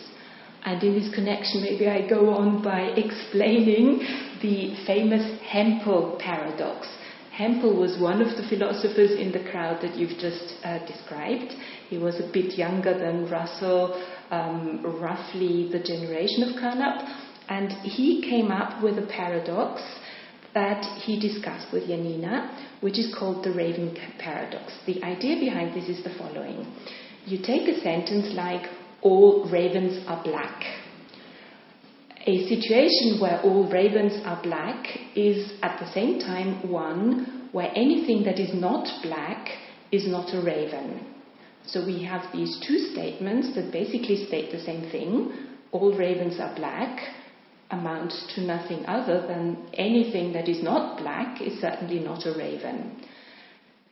And 0.66 0.82
in 0.84 0.94
this 0.94 1.14
connection, 1.14 1.62
maybe 1.62 1.88
I 1.88 2.08
go 2.08 2.30
on 2.30 2.64
by 2.64 2.82
explaining 2.98 4.00
the 4.42 4.76
famous 4.86 5.40
Hempel 5.42 6.18
paradox. 6.20 6.88
Hempel 7.32 7.76
was 7.76 8.00
one 8.00 8.22
of 8.22 8.38
the 8.38 8.48
philosophers 8.48 9.12
in 9.20 9.32
the 9.32 9.44
crowd 9.50 9.82
that 9.82 9.96
you've 9.96 10.20
just 10.20 10.54
uh, 10.64 10.86
described. 10.86 11.52
He 11.90 11.98
was 11.98 12.20
a 12.20 12.30
bit 12.32 12.58
younger 12.58 12.98
than 12.98 13.30
Russell, 13.30 14.04
um, 14.30 14.84
roughly 15.02 15.68
the 15.72 15.80
generation 15.80 16.44
of 16.44 16.62
Carnap, 16.62 17.23
and 17.54 17.72
he 17.84 18.28
came 18.28 18.50
up 18.50 18.82
with 18.82 18.98
a 18.98 19.06
paradox 19.06 19.82
that 20.56 20.84
he 21.04 21.20
discussed 21.20 21.68
with 21.72 21.88
Janina, 21.88 22.68
which 22.82 22.98
is 22.98 23.14
called 23.18 23.44
the 23.44 23.52
raven 23.52 23.96
paradox. 24.18 24.74
The 24.88 25.04
idea 25.04 25.40
behind 25.40 25.76
this 25.76 25.90
is 25.90 26.04
the 26.04 26.16
following 26.18 26.66
you 27.26 27.38
take 27.38 27.70
a 27.70 27.80
sentence 27.80 28.34
like, 28.36 28.70
All 29.02 29.50
ravens 29.50 30.04
are 30.08 30.22
black. 30.24 30.62
A 32.26 32.36
situation 32.48 33.22
where 33.22 33.40
all 33.42 33.70
ravens 33.72 34.14
are 34.26 34.42
black 34.44 34.86
is 35.16 35.54
at 35.62 35.80
the 35.80 35.90
same 35.94 36.20
time 36.20 36.70
one 36.70 37.50
where 37.54 37.72
anything 37.76 38.24
that 38.26 38.40
is 38.40 38.54
not 38.54 38.86
black 39.04 39.48
is 39.92 40.06
not 40.08 40.34
a 40.34 40.42
raven. 40.42 41.06
So 41.66 41.86
we 41.86 42.04
have 42.04 42.24
these 42.34 42.54
two 42.68 42.78
statements 42.92 43.56
that 43.56 43.72
basically 43.72 44.26
state 44.26 44.52
the 44.52 44.60
same 44.60 44.90
thing. 44.92 45.32
All 45.72 45.96
ravens 45.98 46.40
are 46.40 46.54
black 46.56 47.00
amounts 47.74 48.34
to 48.36 48.42
nothing 48.42 48.86
other 48.86 49.26
than 49.28 49.68
anything 49.74 50.34
that 50.34 50.48
is 50.48 50.64
not 50.64 50.98
black 51.00 51.42
is 51.42 51.60
certainly 51.60 52.00
not 52.00 52.26
a 52.26 52.38
raven. 52.38 53.04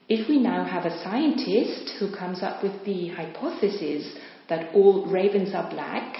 If 0.07 0.27
we 0.27 0.39
now 0.39 0.65
have 0.65 0.85
a 0.85 1.03
scientist 1.03 1.93
who 1.99 2.15
comes 2.15 2.43
up 2.43 2.63
with 2.63 2.83
the 2.85 3.09
hypothesis 3.09 4.17
that 4.49 4.73
all 4.73 5.05
ravens 5.05 5.53
are 5.53 5.69
black, 5.69 6.17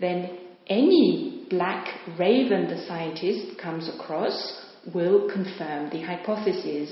then 0.00 0.38
any 0.68 1.46
black 1.50 1.88
raven 2.18 2.68
the 2.68 2.86
scientist 2.86 3.58
comes 3.60 3.88
across 3.88 4.64
will 4.94 5.28
confirm 5.30 5.90
the 5.90 6.02
hypothesis. 6.02 6.90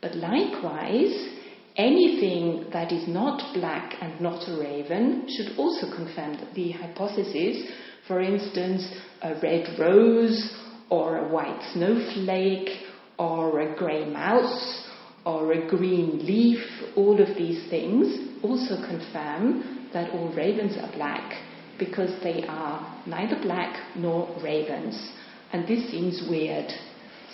But 0.00 0.14
likewise, 0.14 1.28
anything 1.76 2.66
that 2.72 2.92
is 2.92 3.08
not 3.08 3.54
black 3.54 3.94
and 4.00 4.20
not 4.20 4.48
a 4.48 4.60
raven 4.60 5.26
should 5.28 5.56
also 5.58 5.94
confirm 5.94 6.36
the 6.54 6.72
hypothesis. 6.72 7.70
For 8.08 8.22
instance, 8.22 8.90
a 9.20 9.34
red 9.42 9.78
rose 9.78 10.56
or 10.88 11.18
a 11.18 11.28
white 11.28 11.60
snowflake 11.74 12.70
or 13.18 13.60
a 13.60 13.76
grey 13.76 14.06
mouse 14.06 14.88
or 15.26 15.52
a 15.52 15.68
green 15.68 16.24
leaf, 16.24 16.64
all 16.96 17.20
of 17.20 17.36
these 17.36 17.68
things 17.68 18.42
also 18.42 18.76
confirm 18.76 19.88
that 19.92 20.10
all 20.12 20.32
ravens 20.34 20.78
are 20.78 20.90
black 20.92 21.34
because 21.78 22.10
they 22.22 22.44
are 22.48 23.02
neither 23.06 23.38
black 23.42 23.94
nor 23.94 24.34
ravens. 24.42 25.12
And 25.52 25.68
this 25.68 25.90
seems 25.90 26.26
weird. 26.30 26.72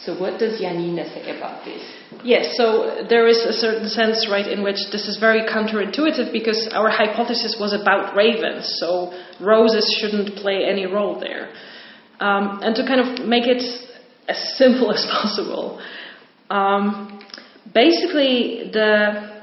So, 0.04 0.14
what 0.20 0.38
does 0.38 0.60
Janina 0.60 1.04
say 1.14 1.34
about 1.34 1.64
this? 1.64 1.82
Yes, 2.22 2.56
so 2.58 3.06
there 3.08 3.26
is 3.26 3.38
a 3.38 3.54
certain 3.54 3.88
sense, 3.88 4.28
right, 4.30 4.46
in 4.46 4.62
which 4.62 4.76
this 4.92 5.08
is 5.08 5.16
very 5.18 5.48
counterintuitive 5.48 6.30
because 6.30 6.68
our 6.72 6.90
hypothesis 6.90 7.56
was 7.58 7.72
about 7.72 8.14
ravens, 8.14 8.76
so 8.78 9.14
roses 9.40 9.86
shouldn't 9.98 10.36
play 10.36 10.66
any 10.66 10.84
role 10.84 11.18
there. 11.18 11.48
Um, 12.20 12.60
and 12.62 12.76
to 12.76 12.86
kind 12.86 13.00
of 13.00 13.26
make 13.26 13.46
it 13.46 13.62
as 14.28 14.58
simple 14.58 14.92
as 14.96 15.06
possible, 15.06 15.80
um, 16.50 17.24
basically 17.72 18.70
the 18.72 19.42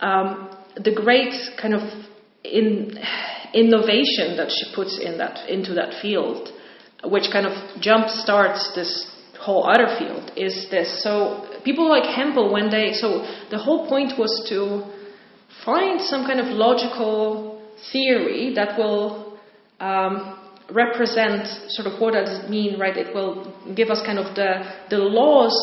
um, 0.00 0.50
the 0.76 0.94
great 0.94 1.34
kind 1.60 1.74
of 1.74 1.82
in, 2.44 2.98
innovation 3.54 4.36
that 4.36 4.50
she 4.50 4.74
puts 4.74 4.98
in 4.98 5.16
that 5.18 5.48
into 5.48 5.72
that 5.74 6.00
field, 6.02 6.50
which 7.04 7.24
kind 7.32 7.46
of 7.46 7.80
jump 7.80 8.08
starts 8.08 8.74
this 8.74 9.10
whole 9.50 9.66
other 9.74 9.88
field, 9.98 10.30
is 10.36 10.54
this. 10.70 11.02
So 11.02 11.12
people 11.64 11.88
like 11.88 12.04
Hempel, 12.04 12.52
when 12.52 12.70
they 12.70 12.92
so 12.92 13.08
the 13.50 13.58
whole 13.58 13.88
point 13.88 14.18
was 14.18 14.32
to 14.50 14.58
find 15.64 16.00
some 16.00 16.22
kind 16.24 16.40
of 16.40 16.46
logical 16.46 17.60
theory 17.92 18.54
that 18.54 18.78
will 18.78 19.38
um, 19.80 20.14
represent 20.70 21.46
sort 21.76 21.86
of 21.90 22.00
what 22.00 22.12
does 22.14 22.30
it 22.38 22.50
mean, 22.50 22.78
right? 22.78 22.96
It 22.96 23.14
will 23.14 23.34
give 23.74 23.88
us 23.90 24.00
kind 24.06 24.18
of 24.18 24.34
the 24.36 24.50
the 24.88 24.98
laws 24.98 25.56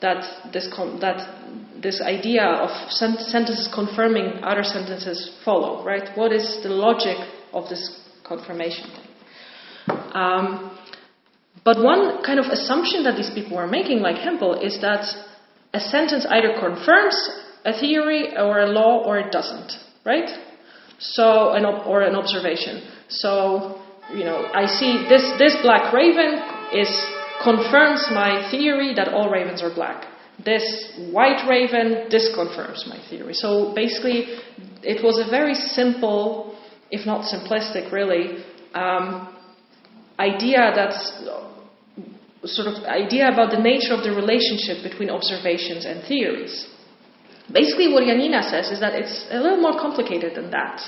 that 0.00 0.52
this 0.52 0.66
that 1.00 1.18
this 1.80 2.00
idea 2.02 2.44
of 2.44 2.70
sen- 2.90 3.18
sentences 3.18 3.68
confirming 3.72 4.42
other 4.42 4.64
sentences 4.64 5.18
follow, 5.44 5.84
right? 5.84 6.16
What 6.16 6.32
is 6.32 6.60
the 6.62 6.68
logic 6.68 7.16
of 7.52 7.68
this 7.68 7.82
confirmation 8.24 8.90
thing? 8.90 9.10
Um, 10.12 10.78
but 11.64 11.82
one 11.82 12.22
kind 12.24 12.38
of 12.38 12.46
assumption 12.46 13.02
that 13.04 13.16
these 13.16 13.30
people 13.30 13.56
were 13.56 13.66
making, 13.66 14.00
like 14.00 14.16
Hempel, 14.16 14.54
is 14.54 14.80
that 14.80 15.04
a 15.74 15.80
sentence 15.80 16.26
either 16.28 16.58
confirms 16.58 17.16
a 17.64 17.72
theory 17.78 18.36
or 18.36 18.60
a 18.60 18.66
law 18.66 19.04
or 19.04 19.18
it 19.18 19.30
doesn't, 19.30 19.72
right? 20.04 20.30
So, 20.98 21.52
an 21.52 21.64
or 21.64 22.02
an 22.02 22.14
observation. 22.14 22.82
So, 23.08 23.80
you 24.12 24.24
know, 24.24 24.48
I 24.54 24.66
see 24.66 25.06
this, 25.08 25.24
this 25.38 25.56
black 25.62 25.92
raven 25.92 26.40
is 26.72 26.90
confirms 27.42 28.06
my 28.10 28.50
theory 28.50 28.94
that 28.94 29.08
all 29.08 29.30
ravens 29.30 29.62
are 29.62 29.74
black. 29.74 30.06
This 30.44 30.64
white 31.10 31.46
raven, 31.48 32.08
disconfirms 32.10 32.86
my 32.86 32.98
theory. 33.08 33.34
So 33.34 33.74
basically, 33.74 34.38
it 34.82 35.02
was 35.02 35.18
a 35.18 35.28
very 35.30 35.54
simple, 35.54 36.58
if 36.90 37.06
not 37.06 37.24
simplistic, 37.24 37.92
really, 37.92 38.42
um, 38.74 39.29
idea 40.20 40.72
that's 40.74 41.00
sort 42.44 42.68
of 42.68 42.84
idea 42.84 43.28
about 43.28 43.50
the 43.50 43.60
nature 43.60 43.94
of 43.94 44.02
the 44.02 44.12
relationship 44.12 44.82
between 44.82 45.10
observations 45.10 45.84
and 45.84 46.02
theories. 46.04 46.68
Basically, 47.52 47.92
what 47.92 48.04
Janina 48.04 48.42
says 48.42 48.70
is 48.70 48.80
that 48.80 48.94
it's 48.94 49.26
a 49.30 49.38
little 49.40 49.60
more 49.60 49.76
complicated 49.80 50.36
than 50.36 50.50
that. 50.50 50.80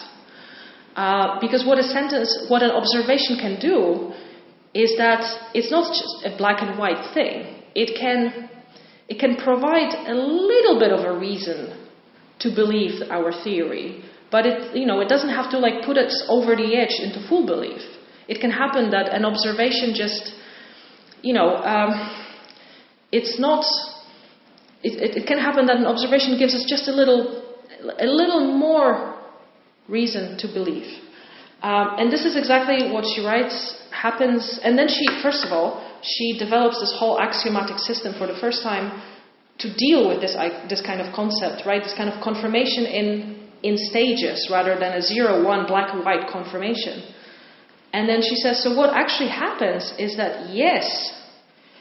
Uh, 0.95 1.40
because 1.40 1.64
what 1.66 1.79
a 1.79 1.83
sentence, 1.83 2.47
what 2.49 2.62
an 2.62 2.71
observation 2.71 3.37
can 3.37 3.59
do, 3.59 4.12
is 4.75 4.97
that 4.97 5.23
it's 5.55 5.71
not 5.71 5.88
just 5.92 6.25
a 6.25 6.37
black 6.37 6.62
and 6.62 6.79
white 6.79 7.12
thing. 7.12 7.62
It 7.75 7.99
can, 7.99 8.49
it 9.09 9.18
can 9.18 9.37
provide 9.37 9.92
a 10.07 10.14
little 10.14 10.79
bit 10.79 10.92
of 10.92 11.05
a 11.05 11.18
reason 11.18 11.79
to 12.40 12.55
believe 12.55 13.03
our 13.11 13.33
theory, 13.45 14.05
but 14.31 14.47
it, 14.47 14.77
you 14.77 14.87
know, 14.87 15.01
it 15.01 15.09
doesn't 15.09 15.31
have 15.31 15.51
to 15.51 15.59
like 15.59 15.85
put 15.85 15.97
us 15.97 16.25
over 16.29 16.57
the 16.57 16.77
edge 16.77 16.97
into 17.01 17.27
full 17.29 17.47
belief. 17.47 17.83
It 18.29 18.41
can 18.41 18.51
happen 18.51 18.91
that 18.91 19.13
an 19.13 19.25
observation 19.25 19.95
just 19.95 20.35
you 21.23 21.33
know, 21.33 21.57
um, 21.57 21.95
it's 23.11 23.39
not. 23.39 23.65
It, 24.83 24.99
it, 24.99 25.23
it, 25.23 25.27
can 25.27 25.39
happen 25.39 25.67
that 25.67 25.77
an 25.77 25.87
observation 25.87 26.37
gives 26.39 26.55
us 26.55 26.67
just 26.69 26.89
a 26.89 26.93
little, 26.93 27.47
a 28.01 28.07
little 28.07 28.53
more 28.53 29.15
reason 29.89 30.37
to 30.39 30.49
believe. 30.49 30.99
Um, 31.63 31.95
and 31.99 32.13
this 32.13 32.25
is 32.25 32.35
exactly 32.37 32.91
what 32.91 33.05
she 33.07 33.25
writes 33.25 33.79
happens. 33.93 34.59
And 34.65 34.77
then 34.77 34.89
she, 34.89 35.07
first 35.23 35.47
of 35.47 35.53
all, 35.53 35.87
she 36.03 36.37
develops 36.37 36.81
this 36.81 36.93
whole 36.99 37.21
axiomatic 37.21 37.79
system 37.79 38.15
for 38.19 38.27
the 38.27 38.35
first 38.41 38.65
time 38.65 39.01
to 39.59 39.73
deal 39.73 40.09
with 40.09 40.21
this, 40.21 40.35
this 40.69 40.83
kind 40.83 41.01
of 41.01 41.15
concept, 41.15 41.63
right? 41.65 41.81
This 41.81 41.95
kind 41.97 42.11
of 42.11 42.21
confirmation 42.21 42.85
in, 42.85 43.47
in 43.63 43.79
stages 43.79 44.49
rather 44.51 44.75
than 44.75 44.99
a 44.99 45.03
zero, 45.03 45.45
one, 45.47 45.69
black 45.69 45.95
and 45.95 46.05
white 46.05 46.27
confirmation. 46.29 47.12
And 47.92 48.09
then 48.09 48.22
she 48.22 48.37
says, 48.37 48.62
so 48.62 48.74
what 48.74 48.94
actually 48.94 49.28
happens 49.28 49.92
is 49.98 50.16
that, 50.16 50.50
yes, 50.50 50.87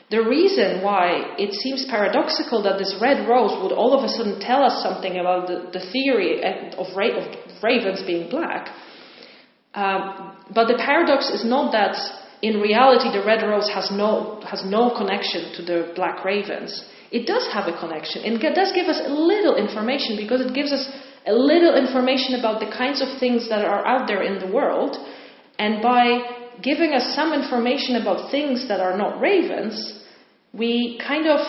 the 0.09 0.21
reason 0.21 0.83
why 0.83 1.35
it 1.39 1.53
seems 1.53 1.85
paradoxical 1.89 2.61
that 2.63 2.77
this 2.77 2.93
red 2.99 3.29
rose 3.29 3.55
would 3.63 3.71
all 3.71 3.95
of 3.97 4.03
a 4.03 4.09
sudden 4.09 4.41
tell 4.41 4.61
us 4.61 4.83
something 4.83 5.17
about 5.17 5.47
the, 5.47 5.71
the 5.71 5.79
theory 5.91 6.43
of, 6.75 6.87
ra- 6.95 7.15
of, 7.15 7.63
ravens 7.63 8.03
being 8.05 8.29
black. 8.29 8.75
Um, 9.73 10.35
but 10.53 10.67
the 10.67 10.75
paradox 10.75 11.29
is 11.29 11.45
not 11.45 11.71
that 11.71 11.95
in 12.41 12.59
reality 12.59 13.07
the 13.07 13.23
red 13.23 13.41
rose 13.41 13.69
has 13.69 13.89
no, 13.89 14.41
has 14.43 14.65
no 14.65 14.91
connection 14.97 15.55
to 15.55 15.61
the 15.63 15.93
black 15.95 16.25
ravens. 16.25 16.83
It 17.09 17.25
does 17.25 17.47
have 17.53 17.71
a 17.71 17.79
connection. 17.79 18.25
It 18.25 18.53
does 18.53 18.73
give 18.75 18.87
us 18.87 18.99
a 18.99 19.13
little 19.13 19.55
information 19.55 20.17
because 20.17 20.41
it 20.41 20.53
gives 20.53 20.73
us 20.73 20.91
a 21.25 21.31
little 21.31 21.77
information 21.77 22.35
about 22.35 22.59
the 22.59 22.67
kinds 22.67 22.99
of 23.01 23.07
things 23.19 23.47
that 23.47 23.63
are 23.63 23.87
out 23.87 24.07
there 24.07 24.23
in 24.23 24.39
the 24.39 24.51
world 24.51 24.97
and 25.61 25.81
by 25.81 26.03
giving 26.69 26.91
us 26.93 27.15
some 27.15 27.33
information 27.33 27.93
about 28.01 28.31
things 28.31 28.67
that 28.67 28.79
are 28.79 28.97
not 28.97 29.21
ravens, 29.21 29.75
we 30.53 30.99
kind 31.07 31.27
of, 31.27 31.39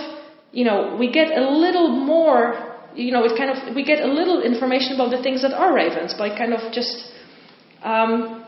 you 0.52 0.64
know, 0.68 0.96
we 1.00 1.10
get 1.10 1.28
a 1.32 1.44
little 1.64 1.88
more, 1.88 2.42
you 2.94 3.10
know, 3.10 3.24
it 3.24 3.32
kind 3.40 3.50
of, 3.52 3.74
we 3.74 3.84
get 3.92 4.00
a 4.00 4.10
little 4.20 4.42
information 4.42 4.92
about 4.96 5.10
the 5.16 5.22
things 5.22 5.40
that 5.40 5.54
are 5.54 5.72
ravens 5.74 6.12
by 6.12 6.28
kind 6.28 6.52
of 6.52 6.60
just, 6.72 6.94
um, 7.82 8.44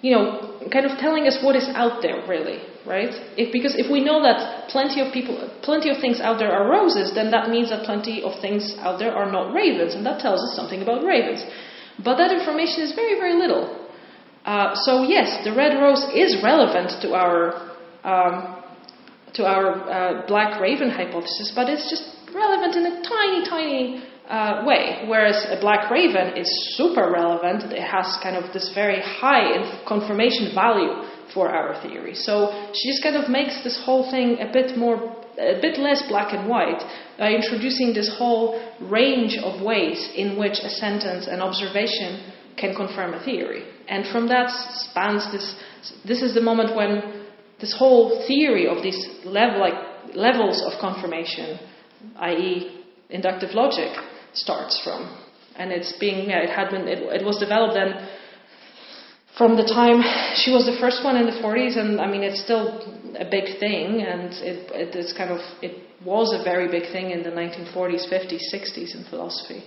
you 0.00 0.12
know, 0.14 0.24
kind 0.72 0.86
of 0.86 0.96
telling 0.98 1.26
us 1.26 1.42
what 1.42 1.56
is 1.56 1.68
out 1.74 2.00
there, 2.00 2.22
really, 2.28 2.62
right? 2.86 3.10
If, 3.36 3.52
because 3.52 3.74
if 3.74 3.90
we 3.90 3.98
know 3.98 4.22
that 4.22 4.68
plenty 4.68 5.00
of 5.02 5.12
people, 5.12 5.34
plenty 5.62 5.90
of 5.90 5.98
things 6.00 6.20
out 6.20 6.38
there 6.38 6.52
are 6.52 6.70
roses, 6.70 7.12
then 7.18 7.32
that 7.32 7.50
means 7.50 7.70
that 7.70 7.84
plenty 7.84 8.22
of 8.22 8.40
things 8.40 8.76
out 8.78 9.00
there 9.00 9.12
are 9.12 9.30
not 9.30 9.52
ravens, 9.52 9.94
and 9.94 10.06
that 10.06 10.20
tells 10.20 10.40
us 10.46 10.54
something 10.54 10.82
about 10.82 11.02
ravens. 11.04 11.42
But 11.98 12.16
that 12.16 12.30
information 12.30 12.80
is 12.86 12.94
very, 12.94 13.18
very 13.18 13.34
little. 13.34 13.79
Uh, 14.50 14.74
so 14.74 15.04
yes, 15.04 15.44
the 15.44 15.54
red 15.54 15.78
rose 15.80 16.02
is 16.12 16.42
relevant 16.42 16.90
to 17.00 17.14
our 17.14 17.70
um, 18.02 18.34
to 19.32 19.46
our 19.46 19.64
uh, 19.86 20.26
black 20.26 20.60
raven 20.60 20.90
hypothesis, 20.90 21.52
but 21.54 21.68
it's 21.68 21.88
just 21.88 22.02
relevant 22.34 22.74
in 22.74 22.84
a 22.84 22.94
tiny, 23.14 23.40
tiny 23.46 24.02
uh, 24.28 24.64
way. 24.66 25.04
Whereas 25.06 25.46
a 25.56 25.60
black 25.60 25.88
raven 25.88 26.36
is 26.36 26.50
super 26.76 27.12
relevant; 27.12 27.72
it 27.72 27.86
has 27.94 28.18
kind 28.24 28.34
of 28.34 28.52
this 28.52 28.72
very 28.74 29.00
high 29.00 29.48
confirmation 29.86 30.50
value 30.52 31.06
for 31.32 31.48
our 31.48 31.80
theory. 31.80 32.16
So 32.16 32.50
she 32.74 32.90
just 32.90 33.04
kind 33.04 33.14
of 33.14 33.30
makes 33.30 33.62
this 33.62 33.80
whole 33.84 34.10
thing 34.10 34.38
a 34.40 34.50
bit 34.52 34.76
more, 34.76 34.96
a 35.38 35.60
bit 35.62 35.78
less 35.78 36.02
black 36.08 36.34
and 36.34 36.48
white 36.48 36.82
by 37.16 37.30
introducing 37.34 37.94
this 37.94 38.10
whole 38.18 38.58
range 38.80 39.38
of 39.38 39.62
ways 39.62 40.10
in 40.16 40.36
which 40.36 40.58
a 40.58 40.70
sentence, 40.70 41.28
an 41.28 41.40
observation, 41.40 42.32
can 42.56 42.74
confirm 42.74 43.14
a 43.14 43.24
theory. 43.24 43.64
And 43.88 44.06
from 44.12 44.28
that 44.28 44.50
spans 44.90 45.30
this. 45.32 45.54
This 46.06 46.22
is 46.22 46.34
the 46.34 46.40
moment 46.40 46.76
when 46.76 47.26
this 47.60 47.74
whole 47.76 48.24
theory 48.26 48.66
of 48.66 48.82
these 48.82 49.08
level, 49.24 49.60
like 49.60 50.14
levels 50.14 50.62
of 50.62 50.80
confirmation, 50.80 51.58
i.e., 52.16 52.84
inductive 53.10 53.50
logic, 53.54 53.92
starts 54.32 54.80
from. 54.82 55.16
And 55.56 55.72
it's 55.72 55.92
being, 55.98 56.30
yeah, 56.30 56.40
it 56.40 56.50
had 56.50 56.70
been, 56.70 56.88
it, 56.88 56.98
it 57.20 57.24
was 57.24 57.38
developed 57.38 57.74
then 57.74 58.08
from 59.40 59.56
the 59.56 59.64
time 59.64 60.04
she 60.36 60.50
was 60.52 60.66
the 60.66 60.76
first 60.78 61.02
one 61.02 61.16
in 61.16 61.24
the 61.24 61.40
40s, 61.40 61.78
and 61.78 61.98
I 61.98 62.06
mean, 62.10 62.22
it's 62.22 62.44
still 62.44 62.84
a 63.16 63.24
big 63.24 63.58
thing, 63.58 64.04
and 64.04 64.28
it, 64.44 64.68
it 64.72 64.94
is 64.94 65.14
kind 65.16 65.30
of, 65.30 65.40
it 65.62 65.80
was 66.04 66.36
a 66.38 66.44
very 66.44 66.68
big 66.68 66.92
thing 66.92 67.10
in 67.10 67.22
the 67.22 67.30
1940s, 67.30 68.04
50s, 68.12 68.52
60s 68.52 68.94
in 68.94 69.04
philosophy. 69.08 69.64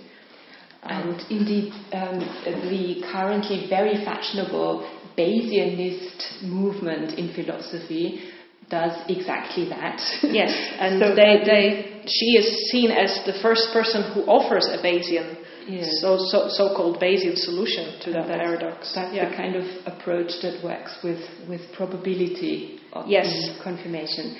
And 0.86 1.20
indeed, 1.30 1.72
um, 1.92 2.20
the 2.44 3.02
currently 3.10 3.66
very 3.68 4.04
fashionable 4.04 4.88
Bayesianist 5.16 6.42
movement 6.42 7.18
in 7.18 7.32
philosophy 7.34 8.30
does 8.68 8.92
exactly 9.08 9.68
that. 9.68 10.00
Yes, 10.22 10.52
and 10.80 11.00
so 11.00 11.14
they, 11.14 11.42
they, 11.44 12.02
she 12.06 12.36
is 12.36 12.70
seen 12.70 12.90
as 12.90 13.20
the 13.26 13.38
first 13.40 13.68
person 13.72 14.12
who 14.12 14.22
offers 14.22 14.66
a 14.72 14.78
Bayesian, 14.78 15.36
yes. 15.68 16.00
so, 16.00 16.18
so, 16.18 16.48
so-called 16.48 17.00
Bayesian 17.00 17.36
solution 17.36 18.00
to 18.02 18.12
that 18.12 18.26
paradox. 18.26 18.92
That's 18.94 19.14
yeah. 19.14 19.30
the 19.30 19.36
kind 19.36 19.56
of 19.56 19.64
approach 19.86 20.32
that 20.42 20.60
works 20.64 20.96
with, 21.04 21.22
with 21.48 21.60
probability 21.76 22.80
of 22.92 23.06
yes. 23.06 23.58
confirmation. 23.62 24.36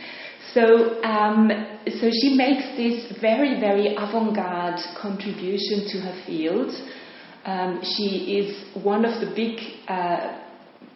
So, 0.55 1.03
um, 1.03 1.51
so 2.01 2.11
she 2.13 2.37
makes 2.37 2.63
this 2.77 3.21
very, 3.21 3.59
very 3.59 3.97
avant-garde 3.97 4.81
contribution 5.03 5.89
to 5.91 5.99
her 5.99 6.23
field. 6.25 6.73
Um, 7.45 7.83
she 7.83 8.39
is 8.39 8.85
one 8.85 9.05
of 9.05 9.21
the 9.21 9.35
big 9.35 9.59
uh, 9.89 10.39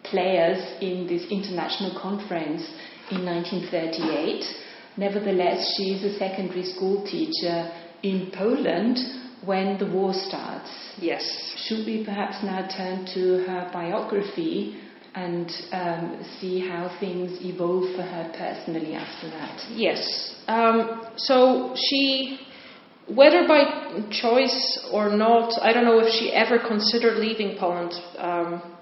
players 0.05 0.63
in 0.79 1.07
this 1.07 1.25
international 1.29 1.99
conference 2.01 2.63
in 3.11 3.25
1938. 3.25 4.45
Nevertheless, 4.95 5.75
she 5.75 5.91
is 5.91 6.05
a 6.05 6.17
secondary 6.17 6.63
school 6.63 7.05
teacher 7.05 7.69
in 8.01 8.31
Poland 8.33 8.97
when 9.43 9.77
the 9.77 9.85
war 9.85 10.13
starts. 10.13 10.69
Yes. 10.99 11.23
Should 11.67 11.85
we 11.85 12.05
perhaps 12.05 12.37
now 12.43 12.65
turn 12.75 13.05
to 13.13 13.43
her 13.45 13.69
biography 13.73 14.77
and 15.15 15.51
um, 15.71 16.25
see 16.39 16.59
how 16.59 16.95
things 16.99 17.37
evolve 17.41 17.95
for 17.95 18.03
her 18.03 18.31
personally 18.37 18.93
after 18.93 19.29
that? 19.29 19.65
Yes. 19.71 20.35
Um, 20.47 21.07
so 21.15 21.75
she, 21.75 22.39
whether 23.07 23.47
by 23.47 24.07
choice 24.11 24.87
or 24.91 25.09
not, 25.09 25.53
I 25.61 25.73
don't 25.73 25.85
know 25.85 25.99
if 25.99 26.11
she 26.11 26.31
ever 26.31 26.59
considered 26.59 27.17
leaving 27.17 27.57
Poland. 27.57 27.93
Um, 28.17 28.75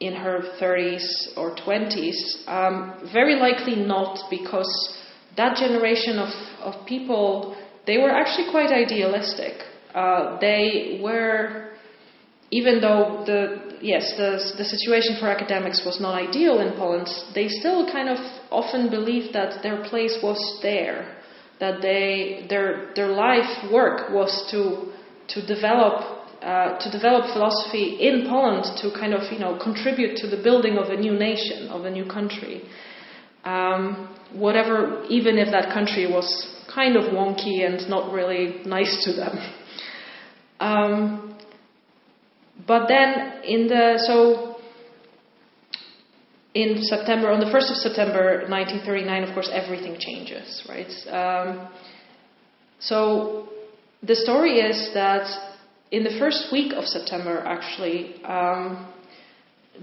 in 0.00 0.14
her 0.14 0.40
30s 0.58 1.36
or 1.36 1.54
20s, 1.54 2.48
um, 2.48 3.06
very 3.12 3.34
likely 3.36 3.76
not, 3.76 4.30
because 4.30 4.96
that 5.36 5.58
generation 5.58 6.18
of, 6.18 6.30
of 6.62 6.86
people 6.86 7.54
they 7.86 7.98
were 7.98 8.10
actually 8.10 8.50
quite 8.50 8.70
idealistic. 8.70 9.54
Uh, 9.94 10.38
they 10.38 11.00
were, 11.02 11.69
even 12.50 12.80
though 12.80 13.22
the 13.26 13.78
yes 13.80 14.12
the 14.16 14.30
the 14.58 14.64
situation 14.64 15.16
for 15.20 15.28
academics 15.28 15.82
was 15.84 16.00
not 16.00 16.14
ideal 16.14 16.60
in 16.60 16.72
Poland, 16.72 17.08
they 17.34 17.48
still 17.48 17.90
kind 17.90 18.08
of 18.08 18.18
often 18.50 18.90
believed 18.90 19.32
that 19.32 19.62
their 19.62 19.82
place 19.84 20.18
was 20.22 20.58
there, 20.62 21.16
that 21.60 21.80
they 21.80 22.46
their 22.48 22.92
their 22.94 23.08
life 23.08 23.70
work 23.72 24.10
was 24.10 24.48
to 24.50 24.92
to 25.34 25.46
develop. 25.46 26.18
Uh, 26.40 26.78
to 26.78 26.90
develop 26.90 27.30
philosophy 27.34 28.00
in 28.00 28.26
Poland 28.26 28.64
to 28.80 28.90
kind 28.98 29.12
of 29.12 29.30
you 29.30 29.38
know 29.38 29.58
contribute 29.62 30.16
to 30.16 30.26
the 30.26 30.42
building 30.42 30.78
of 30.78 30.88
a 30.88 30.96
new 30.96 31.12
nation 31.12 31.68
of 31.68 31.84
a 31.84 31.90
new 31.90 32.06
country, 32.06 32.62
um, 33.44 34.08
whatever 34.32 35.04
even 35.10 35.36
if 35.36 35.50
that 35.50 35.70
country 35.70 36.06
was 36.10 36.26
kind 36.74 36.96
of 36.96 37.12
wonky 37.12 37.66
and 37.66 37.86
not 37.90 38.10
really 38.10 38.62
nice 38.64 39.04
to 39.04 39.12
them. 39.12 39.36
Um, 40.60 41.39
but 42.66 42.88
then 42.88 43.42
in 43.44 43.68
the 43.68 44.02
so 44.06 44.50
in 46.54 46.82
September, 46.82 47.30
on 47.30 47.38
the 47.38 47.46
1st 47.46 47.70
of 47.70 47.76
September 47.76 48.42
1939, 48.48 49.22
of 49.22 49.34
course, 49.34 49.48
everything 49.52 49.96
changes, 50.00 50.66
right? 50.68 50.90
Um, 51.06 51.70
so 52.80 53.48
the 54.02 54.16
story 54.16 54.58
is 54.58 54.90
that 54.94 55.28
in 55.92 56.02
the 56.02 56.18
first 56.18 56.48
week 56.50 56.72
of 56.72 56.84
September, 56.84 57.38
actually, 57.46 58.22
um, 58.24 58.92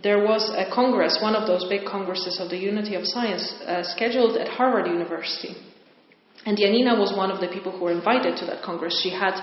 there 0.03 0.23
was 0.23 0.51
a 0.55 0.69
congress, 0.73 1.19
one 1.21 1.35
of 1.35 1.47
those 1.47 1.67
big 1.69 1.85
congresses 1.85 2.39
of 2.39 2.49
the 2.49 2.57
Unity 2.57 2.95
of 2.95 3.05
Science, 3.05 3.53
uh, 3.65 3.83
scheduled 3.83 4.35
at 4.35 4.47
Harvard 4.47 4.87
University. 4.87 5.55
And 6.45 6.57
Janina 6.57 6.95
was 6.99 7.15
one 7.15 7.31
of 7.31 7.39
the 7.39 7.47
people 7.47 7.71
who 7.71 7.85
were 7.85 7.91
invited 7.91 8.37
to 8.37 8.45
that 8.45 8.61
Congress. 8.61 9.01
She 9.01 9.09
had 9.09 9.35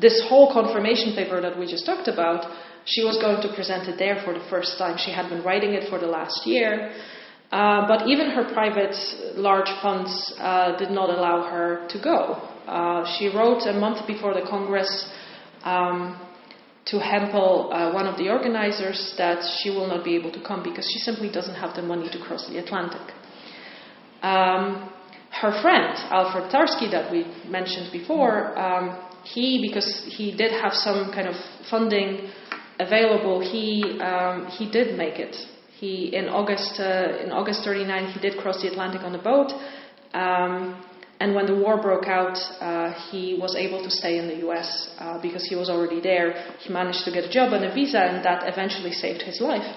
this 0.00 0.22
whole 0.28 0.52
confirmation 0.52 1.14
paper 1.14 1.40
that 1.40 1.58
we 1.58 1.66
just 1.66 1.86
talked 1.86 2.08
about. 2.08 2.44
She 2.84 3.04
was 3.04 3.16
going 3.18 3.40
to 3.42 3.54
present 3.54 3.88
it 3.88 3.98
there 3.98 4.20
for 4.24 4.32
the 4.34 4.44
first 4.50 4.78
time. 4.78 4.96
She 4.98 5.12
had 5.12 5.28
been 5.28 5.42
writing 5.42 5.74
it 5.74 5.88
for 5.88 5.98
the 5.98 6.06
last 6.06 6.46
year. 6.46 6.92
Uh, 7.52 7.86
but 7.86 8.08
even 8.08 8.30
her 8.30 8.44
private 8.54 8.96
large 9.36 9.68
funds 9.82 10.34
uh, 10.38 10.76
did 10.78 10.90
not 10.90 11.10
allow 11.10 11.50
her 11.50 11.86
to 11.90 11.98
go. 12.02 12.40
Uh, 12.66 13.04
she 13.18 13.28
wrote 13.28 13.62
a 13.66 13.72
month 13.74 14.06
before 14.06 14.32
the 14.32 14.40
Congress 14.48 15.12
um, 15.64 16.18
to 16.86 16.98
Hempel, 16.98 17.70
uh, 17.72 17.92
one 17.92 18.06
of 18.06 18.16
the 18.16 18.30
organizers, 18.30 19.14
that 19.18 19.44
she 19.58 19.70
will 19.70 19.86
not 19.86 20.02
be 20.02 20.16
able 20.16 20.32
to 20.32 20.42
come 20.42 20.62
because 20.62 20.88
she 20.92 20.98
simply 20.98 21.30
doesn't 21.30 21.54
have 21.54 21.76
the 21.76 21.82
money 21.82 22.08
to 22.10 22.18
cross 22.18 22.48
the 22.48 22.58
Atlantic. 22.58 23.14
Um, 24.22 24.90
her 25.30 25.60
friend, 25.60 25.94
Alfred 26.10 26.50
Tarski, 26.50 26.90
that 26.90 27.10
we 27.12 27.26
mentioned 27.48 27.92
before, 27.92 28.58
um, 28.58 29.10
he, 29.24 29.60
because 29.66 30.04
he 30.08 30.34
did 30.36 30.52
have 30.52 30.72
some 30.72 31.12
kind 31.12 31.28
of 31.28 31.34
funding 31.70 32.30
available, 32.82 33.40
he, 33.40 33.98
um, 34.00 34.46
he 34.46 34.70
did 34.70 34.96
make 34.96 35.18
it. 35.18 35.34
He, 35.78 36.14
in 36.14 36.28
August, 36.28 36.78
uh, 36.78 37.24
in 37.24 37.32
August 37.32 37.64
39, 37.64 38.12
he 38.12 38.20
did 38.20 38.38
cross 38.38 38.62
the 38.62 38.68
Atlantic 38.68 39.02
on 39.02 39.14
a 39.14 39.22
boat. 39.22 39.50
Um, 40.14 40.84
and 41.22 41.34
when 41.36 41.46
the 41.46 41.54
war 41.54 41.80
broke 41.80 42.06
out, 42.06 42.36
uh, 42.60 42.92
he 43.08 43.38
was 43.40 43.54
able 43.54 43.80
to 43.82 43.90
stay 43.90 44.18
in 44.18 44.26
the 44.26 44.38
US 44.48 44.68
uh, 44.98 45.22
because 45.22 45.44
he 45.48 45.54
was 45.54 45.70
already 45.70 46.00
there. 46.00 46.28
He 46.58 46.72
managed 46.72 47.04
to 47.04 47.12
get 47.12 47.22
a 47.24 47.30
job 47.30 47.52
and 47.52 47.64
a 47.64 47.72
visa, 47.72 48.00
and 48.00 48.24
that 48.24 48.42
eventually 48.52 48.92
saved 48.92 49.22
his 49.22 49.40
life. 49.40 49.68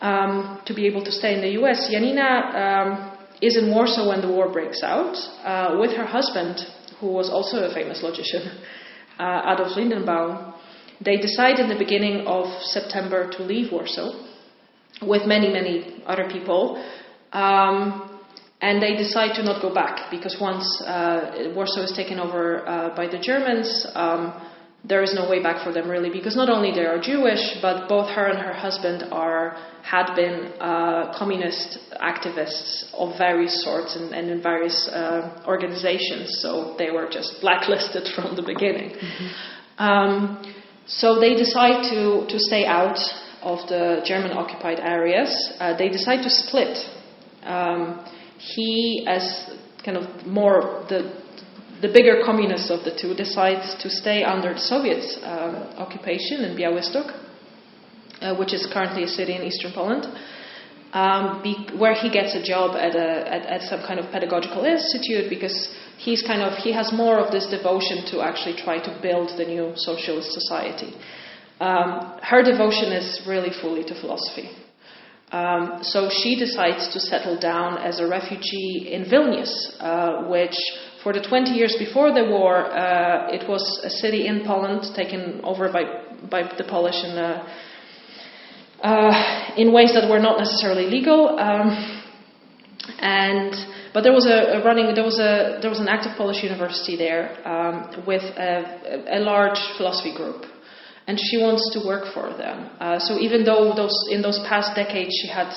Um, 0.00 0.60
to 0.66 0.74
be 0.74 0.86
able 0.86 1.04
to 1.04 1.12
stay 1.12 1.34
in 1.34 1.42
the 1.42 1.52
US, 1.60 1.88
Janina 1.90 2.28
um, 2.64 3.18
is 3.42 3.56
in 3.56 3.70
Warsaw 3.70 4.08
when 4.08 4.20
the 4.20 4.28
war 4.28 4.50
breaks 4.50 4.82
out 4.82 5.14
uh, 5.44 5.76
with 5.78 5.92
her 5.92 6.06
husband, 6.06 6.60
who 6.98 7.08
was 7.08 7.28
also 7.28 7.68
a 7.68 7.74
famous 7.74 8.02
logician, 8.02 8.42
uh, 9.18 9.52
Adolf 9.52 9.76
Lindenbaum. 9.76 10.51
They 11.04 11.16
decide 11.16 11.58
in 11.58 11.68
the 11.68 11.78
beginning 11.78 12.26
of 12.26 12.46
September 12.62 13.30
to 13.32 13.42
leave 13.42 13.72
Warsaw 13.72 14.12
with 15.02 15.26
many, 15.26 15.52
many 15.52 16.02
other 16.06 16.28
people. 16.30 16.82
Um, 17.32 18.20
and 18.60 18.80
they 18.80 18.94
decide 18.96 19.34
to 19.34 19.42
not 19.42 19.60
go 19.60 19.74
back 19.74 20.10
because 20.10 20.36
once 20.40 20.64
uh, 20.82 21.52
Warsaw 21.54 21.82
is 21.82 21.92
taken 21.96 22.20
over 22.20 22.66
uh, 22.68 22.94
by 22.94 23.08
the 23.08 23.18
Germans, 23.18 23.86
um, 23.94 24.40
there 24.84 25.02
is 25.02 25.14
no 25.14 25.28
way 25.28 25.42
back 25.42 25.64
for 25.64 25.72
them 25.72 25.88
really 25.88 26.10
because 26.10 26.36
not 26.36 26.48
only 26.48 26.72
they 26.72 26.86
are 26.86 27.00
Jewish, 27.00 27.58
but 27.60 27.88
both 27.88 28.08
her 28.10 28.26
and 28.26 28.38
her 28.38 28.52
husband 28.52 29.04
are 29.12 29.56
had 29.82 30.14
been 30.14 30.52
uh, 30.60 31.12
communist 31.18 31.78
activists 32.00 32.92
of 32.94 33.16
various 33.18 33.64
sorts 33.64 33.96
and, 33.96 34.14
and 34.14 34.30
in 34.30 34.42
various 34.42 34.88
uh, 34.88 35.42
organizations, 35.46 36.38
so 36.40 36.76
they 36.78 36.90
were 36.90 37.08
just 37.10 37.40
blacklisted 37.40 38.08
from 38.14 38.36
the 38.36 38.42
beginning. 38.42 38.90
Mm-hmm. 38.90 39.82
Um, 39.82 40.61
so 40.86 41.20
they 41.20 41.34
decide 41.34 41.84
to, 41.90 42.26
to 42.28 42.38
stay 42.38 42.64
out 42.66 42.98
of 43.42 43.58
the 43.68 44.02
German 44.04 44.32
occupied 44.32 44.80
areas. 44.80 45.30
Uh, 45.58 45.76
they 45.76 45.88
decide 45.88 46.22
to 46.22 46.30
split. 46.30 46.76
Um, 47.42 48.04
he, 48.38 49.04
as 49.08 49.50
kind 49.84 49.96
of 49.96 50.26
more 50.26 50.84
the 50.88 51.22
the 51.82 51.88
bigger 51.88 52.22
communist 52.24 52.70
of 52.70 52.84
the 52.84 52.94
two 52.94 53.12
decides 53.12 53.74
to 53.82 53.90
stay 53.90 54.22
under 54.22 54.54
the 54.54 54.60
Soviet 54.60 55.02
um, 55.24 55.56
occupation 55.82 56.44
in 56.46 56.56
Białystok, 56.56 57.10
uh, 58.22 58.36
which 58.36 58.54
is 58.54 58.68
currently 58.72 59.02
a 59.02 59.08
city 59.08 59.34
in 59.34 59.42
eastern 59.42 59.72
Poland, 59.74 60.06
um, 60.92 61.42
be, 61.42 61.56
where 61.76 61.94
he 61.94 62.08
gets 62.08 62.36
a 62.36 62.42
job 62.42 62.76
at, 62.76 62.94
a, 62.94 63.26
at, 63.26 63.42
at, 63.46 63.62
some 63.62 63.80
kind 63.80 63.98
of 63.98 64.12
pedagogical 64.12 64.64
institute 64.64 65.28
because 65.28 65.74
he's 66.04 66.22
kind 66.22 66.42
of 66.42 66.58
he 66.58 66.72
has 66.72 66.92
more 66.92 67.18
of 67.18 67.30
this 67.30 67.46
devotion 67.46 68.04
to 68.10 68.20
actually 68.20 68.56
try 68.56 68.78
to 68.78 68.92
build 69.00 69.28
the 69.38 69.44
new 69.44 69.72
socialist 69.76 70.32
society. 70.32 70.92
Um, 71.60 72.18
her 72.22 72.42
devotion 72.42 72.92
is 72.92 73.22
really 73.26 73.52
fully 73.60 73.84
to 73.84 73.94
philosophy. 74.00 74.50
Um, 75.30 75.78
so 75.82 76.10
she 76.10 76.36
decides 76.38 76.92
to 76.92 77.00
settle 77.00 77.38
down 77.40 77.78
as 77.78 78.00
a 78.00 78.06
refugee 78.06 78.90
in 78.92 79.04
Vilnius, 79.04 79.52
uh, 79.80 80.28
which 80.28 80.56
for 81.02 81.12
the 81.12 81.22
20 81.22 81.52
years 81.52 81.74
before 81.78 82.12
the 82.12 82.24
war, 82.24 82.66
uh, 82.66 83.32
it 83.32 83.48
was 83.48 83.80
a 83.82 83.88
city 83.88 84.26
in 84.26 84.44
Poland 84.44 84.82
taken 84.94 85.40
over 85.42 85.72
by, 85.72 85.84
by 86.30 86.42
the 86.58 86.64
Polish 86.64 87.02
in, 87.02 87.16
uh, 87.16 87.48
uh, 88.82 89.54
in 89.56 89.72
ways 89.72 89.94
that 89.94 90.10
were 90.10 90.20
not 90.20 90.38
necessarily 90.38 90.86
legal. 90.86 91.38
Um, 91.38 92.02
and 92.98 93.54
but 93.92 94.02
there 94.02 94.12
was 94.12 94.26
a, 94.26 94.58
a, 94.58 94.64
running 94.64 94.94
there 94.94 95.04
was 95.04 95.18
a 95.18 95.58
there 95.60 95.70
was 95.70 95.80
an 95.80 95.88
active 95.88 96.12
Polish 96.16 96.42
university 96.42 96.96
there 96.96 97.36
um, 97.46 98.04
with 98.06 98.22
a, 98.22 99.18
a, 99.18 99.20
large 99.20 99.58
philosophy 99.76 100.14
group, 100.14 100.44
and 101.06 101.18
she 101.18 101.38
wants 101.38 101.70
to 101.74 101.86
work 101.86 102.12
for 102.14 102.30
them. 102.36 102.70
Uh, 102.80 102.98
so 102.98 103.18
even 103.18 103.44
though 103.44 103.74
those 103.74 103.96
in 104.10 104.22
those 104.22 104.38
past 104.48 104.74
decades 104.74 105.10
she 105.20 105.28
had 105.28 105.52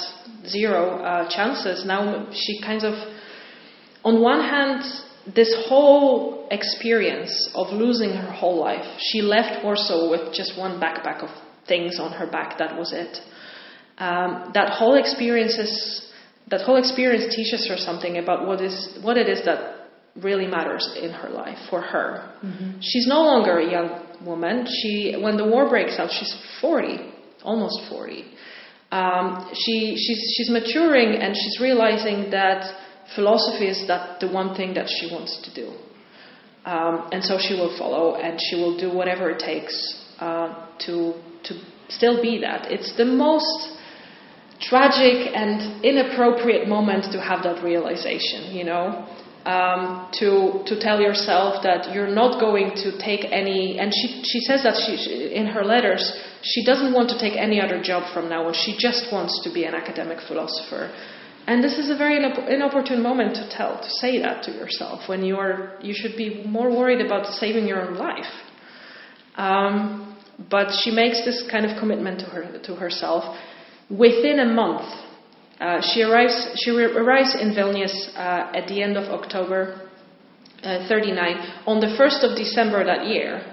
zero 0.47 1.01
uh, 1.03 1.29
chances, 1.29 1.85
now 1.85 2.29
she 2.31 2.61
kind 2.61 2.83
of 2.83 2.93
on 4.03 4.21
one 4.21 4.41
hand 4.41 4.83
this 5.33 5.53
whole 5.67 6.47
experience 6.51 7.49
of 7.55 7.73
losing 7.73 8.11
her 8.11 8.31
whole 8.31 8.59
life, 8.59 8.85
she 8.99 9.21
left 9.21 9.63
Warsaw 9.63 10.09
with 10.09 10.33
just 10.33 10.57
one 10.57 10.79
backpack 10.79 11.23
of 11.23 11.29
things 11.67 11.99
on 11.99 12.11
her 12.11 12.27
back. 12.27 12.59
That 12.59 12.77
was 12.77 12.93
it. 12.93 13.17
Um, 13.97 14.51
that 14.53 14.69
whole 14.69 14.95
experience 14.95 15.57
is, 15.57 16.04
that 16.49 16.61
whole 16.61 16.77
experience 16.77 17.33
teaches 17.35 17.67
her 17.67 17.77
something 17.77 18.17
about 18.17 18.47
what 18.47 18.61
is 18.61 18.97
what 19.01 19.17
it 19.17 19.27
is 19.27 19.43
that 19.45 19.75
really 20.15 20.47
matters 20.47 20.95
in 21.01 21.11
her 21.11 21.29
life 21.29 21.57
for 21.69 21.81
her. 21.81 22.31
Mm-hmm. 22.43 22.79
She's 22.81 23.07
no 23.07 23.21
longer 23.21 23.59
a 23.59 23.69
young 23.69 24.25
woman. 24.25 24.65
She, 24.65 25.15
when 25.21 25.37
the 25.37 25.45
war 25.45 25.67
breaks 25.67 25.99
out, 25.99 26.09
she's 26.11 26.33
40, 26.61 26.99
almost 27.43 27.81
40. 27.89 28.23
Um, 28.91 29.51
she, 29.53 29.95
she's, 29.97 30.35
she's 30.37 30.49
maturing 30.49 31.21
and 31.21 31.35
she's 31.35 31.59
realizing 31.59 32.31
that 32.31 32.63
philosophy 33.13 33.67
is 33.67 33.85
that 33.87 34.19
the 34.21 34.29
one 34.29 34.55
thing 34.55 34.73
that 34.75 34.87
she 34.87 35.13
wants 35.13 35.41
to 35.43 35.53
do. 35.53 35.73
Um, 36.65 37.09
and 37.11 37.23
so 37.23 37.37
she 37.37 37.53
will 37.53 37.77
follow 37.77 38.15
and 38.15 38.39
she 38.41 38.55
will 38.55 38.77
do 38.77 38.91
whatever 38.91 39.29
it 39.29 39.39
takes 39.39 40.01
uh, 40.19 40.67
to, 40.85 41.13
to 41.43 41.61
still 41.89 42.21
be 42.21 42.39
that. 42.39 42.71
It's 42.71 42.95
the 42.95 43.05
most 43.05 43.77
tragic 44.59 45.31
and 45.33 45.83
inappropriate 45.83 46.67
moment 46.67 47.11
to 47.11 47.21
have 47.21 47.43
that 47.43 47.63
realization, 47.63 48.55
you 48.55 48.63
know. 48.63 49.07
Um, 49.45 50.09
to 50.13 50.63
to 50.65 50.79
tell 50.79 50.99
yourself 50.99 51.61
that 51.61 51.93
you're 51.93 52.09
not 52.09 52.39
going 52.39 52.71
to 52.81 52.97
take 52.97 53.25
any, 53.31 53.77
and 53.77 53.93
she 53.93 54.23
she 54.23 54.39
says 54.39 54.63
that 54.63 54.73
she, 54.73 55.35
in 55.35 55.45
her 55.45 55.63
letters 55.63 56.01
she 56.45 56.63
doesn't 56.63 56.93
want 56.93 57.09
to 57.09 57.17
take 57.19 57.35
any 57.35 57.59
other 57.59 57.81
job 57.81 58.11
from 58.13 58.29
now 58.29 58.45
on. 58.47 58.53
She 58.53 58.75
just 58.77 59.11
wants 59.11 59.41
to 59.43 59.51
be 59.51 59.63
an 59.65 59.73
academic 59.73 60.19
philosopher. 60.27 60.93
And 61.47 61.63
this 61.63 61.77
is 61.77 61.89
a 61.89 61.95
very 61.95 62.17
inopportune 62.17 63.01
moment 63.01 63.35
to 63.35 63.49
tell, 63.49 63.77
to 63.79 63.89
say 64.01 64.19
that 64.19 64.43
to 64.43 64.51
yourself 64.51 65.07
when 65.07 65.23
you 65.23 65.37
are, 65.37 65.77
you 65.81 65.93
should 65.93 66.15
be 66.17 66.43
more 66.43 66.69
worried 66.75 67.05
about 67.05 67.27
saving 67.27 67.67
your 67.67 67.81
own 67.87 67.95
life. 67.95 68.33
Um, 69.35 70.17
but 70.49 70.71
she 70.83 70.91
makes 70.91 71.23
this 71.23 71.43
kind 71.49 71.65
of 71.65 71.79
commitment 71.79 72.19
to 72.21 72.25
her 72.25 72.59
to 72.63 72.75
herself. 72.75 73.37
Within 73.89 74.39
a 74.39 74.45
month, 74.45 74.87
uh, 75.59 75.81
she 75.81 76.01
arrives. 76.01 76.49
She 76.55 76.71
arrives 76.71 77.35
in 77.39 77.53
Vilnius 77.53 78.09
uh, 78.15 78.51
at 78.55 78.67
the 78.67 78.81
end 78.81 78.97
of 78.97 79.09
October 79.09 79.89
uh, 80.63 80.87
39. 80.87 81.63
On 81.67 81.79
the 81.79 81.95
first 81.97 82.23
of 82.23 82.35
December 82.35 82.83
that 82.83 83.05
year, 83.05 83.45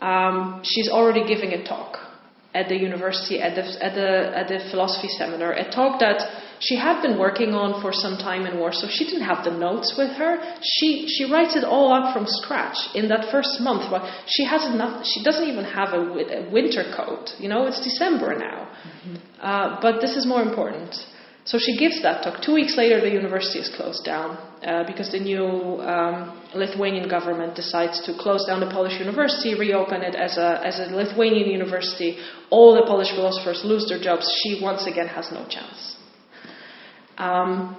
um, 0.00 0.62
she's 0.64 0.88
already 0.88 1.26
giving 1.26 1.52
a 1.52 1.62
talk 1.64 1.98
at 2.54 2.68
the 2.68 2.76
university 2.76 3.40
at 3.40 3.54
the 3.54 3.62
at 3.84 3.94
the 3.94 4.36
at 4.36 4.48
the 4.48 4.70
philosophy 4.70 5.08
seminar. 5.08 5.52
A 5.52 5.70
talk 5.70 6.00
that 6.00 6.39
she 6.60 6.76
had 6.76 7.00
been 7.00 7.18
working 7.18 7.54
on 7.54 7.80
for 7.80 7.92
some 7.92 8.16
time 8.18 8.44
in 8.46 8.58
Warsaw. 8.58 8.88
She 8.88 9.04
didn't 9.04 9.24
have 9.24 9.44
the 9.44 9.50
notes 9.50 9.94
with 9.96 10.10
her. 10.20 10.38
She 10.62 11.08
she 11.08 11.24
writes 11.24 11.56
it 11.56 11.64
all 11.64 11.92
up 11.92 12.12
from 12.14 12.26
scratch 12.26 12.76
in 12.94 13.08
that 13.08 13.30
first 13.32 13.60
month. 13.60 13.90
Well, 13.90 14.04
she 14.26 14.44
has 14.44 14.66
enough. 14.66 15.04
She 15.06 15.24
doesn't 15.24 15.48
even 15.48 15.64
have 15.64 15.94
a, 15.94 16.02
a 16.38 16.50
winter 16.50 16.84
coat. 16.94 17.30
You 17.38 17.48
know, 17.48 17.66
it's 17.66 17.82
December 17.82 18.38
now. 18.38 18.68
Mm-hmm. 18.68 19.16
Uh, 19.40 19.80
but 19.80 20.00
this 20.00 20.16
is 20.16 20.26
more 20.26 20.42
important. 20.42 20.94
So 21.44 21.58
she 21.58 21.76
gives 21.78 22.02
that 22.02 22.22
talk. 22.22 22.42
Two 22.42 22.52
weeks 22.52 22.76
later, 22.76 23.00
the 23.00 23.08
university 23.08 23.58
is 23.58 23.70
closed 23.74 24.04
down 24.04 24.36
uh, 24.62 24.84
because 24.86 25.10
the 25.10 25.18
new 25.18 25.80
um, 25.80 26.38
Lithuanian 26.54 27.08
government 27.08 27.56
decides 27.56 28.04
to 28.04 28.12
close 28.12 28.44
down 28.44 28.60
the 28.60 28.70
Polish 28.70 29.00
university, 29.00 29.54
reopen 29.58 30.02
it 30.02 30.14
as 30.14 30.36
a, 30.36 30.60
as 30.62 30.78
a 30.78 30.94
Lithuanian 30.94 31.48
university. 31.48 32.18
All 32.50 32.74
the 32.74 32.84
Polish 32.86 33.10
philosophers 33.16 33.62
lose 33.64 33.88
their 33.88 33.98
jobs. 33.98 34.30
She 34.42 34.60
once 34.62 34.86
again 34.86 35.08
has 35.08 35.32
no 35.32 35.46
chance. 35.48 35.96
Um, 37.20 37.76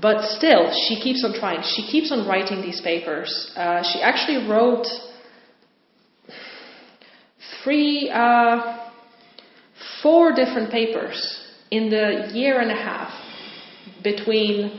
but 0.00 0.24
still, 0.36 0.72
she 0.86 1.00
keeps 1.00 1.24
on 1.24 1.32
trying. 1.34 1.62
She 1.62 1.82
keeps 1.86 2.12
on 2.12 2.28
writing 2.28 2.60
these 2.62 2.80
papers. 2.80 3.50
Uh, 3.56 3.82
she 3.82 4.00
actually 4.00 4.46
wrote 4.48 4.86
three, 7.64 8.10
uh, 8.12 8.90
four 10.02 10.32
different 10.34 10.70
papers 10.70 11.18
in 11.70 11.90
the 11.90 12.30
year 12.32 12.60
and 12.60 12.70
a 12.70 12.76
half 12.76 13.10
between 14.04 14.70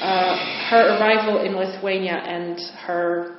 uh, 0.00 0.36
her 0.68 0.98
arrival 0.98 1.42
in 1.42 1.56
Lithuania 1.56 2.16
and 2.16 2.60
her 2.86 3.38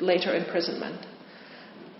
later 0.00 0.34
imprisonment. 0.34 1.06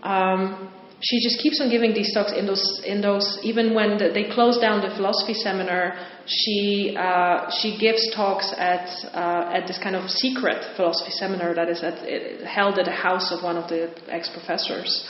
Um, 0.03 0.73
she 1.01 1.21
just 1.21 1.39
keeps 1.41 1.61
on 1.61 1.71
giving 1.71 1.93
these 1.93 2.13
talks 2.15 2.33
in 2.33 2.47
those, 2.47 2.81
in 2.85 3.01
those 3.03 3.39
even 3.43 3.75
when 3.75 3.99
the, 3.99 4.11
they 4.13 4.33
close 4.33 4.59
down 4.59 4.81
the 4.81 4.95
philosophy 4.97 5.35
seminar, 5.35 5.95
she, 6.27 6.97
uh, 6.99 7.51
she 7.61 7.77
gives 7.79 8.15
talks 8.15 8.55
at, 8.57 8.89
uh, 9.13 9.53
at 9.53 9.67
this 9.67 9.79
kind 9.83 9.95
of 9.95 10.09
secret 10.11 10.65
philosophy 10.75 11.11
seminar 11.11 11.55
that 11.55 11.69
is 11.69 11.83
at, 11.83 11.99
held 12.47 12.79
at 12.79 12.87
the 12.87 12.91
house 12.91 13.31
of 13.31 13.45
one 13.45 13.57
of 13.57 13.69
the 13.69 13.93
ex 14.09 14.31
professors. 14.31 15.07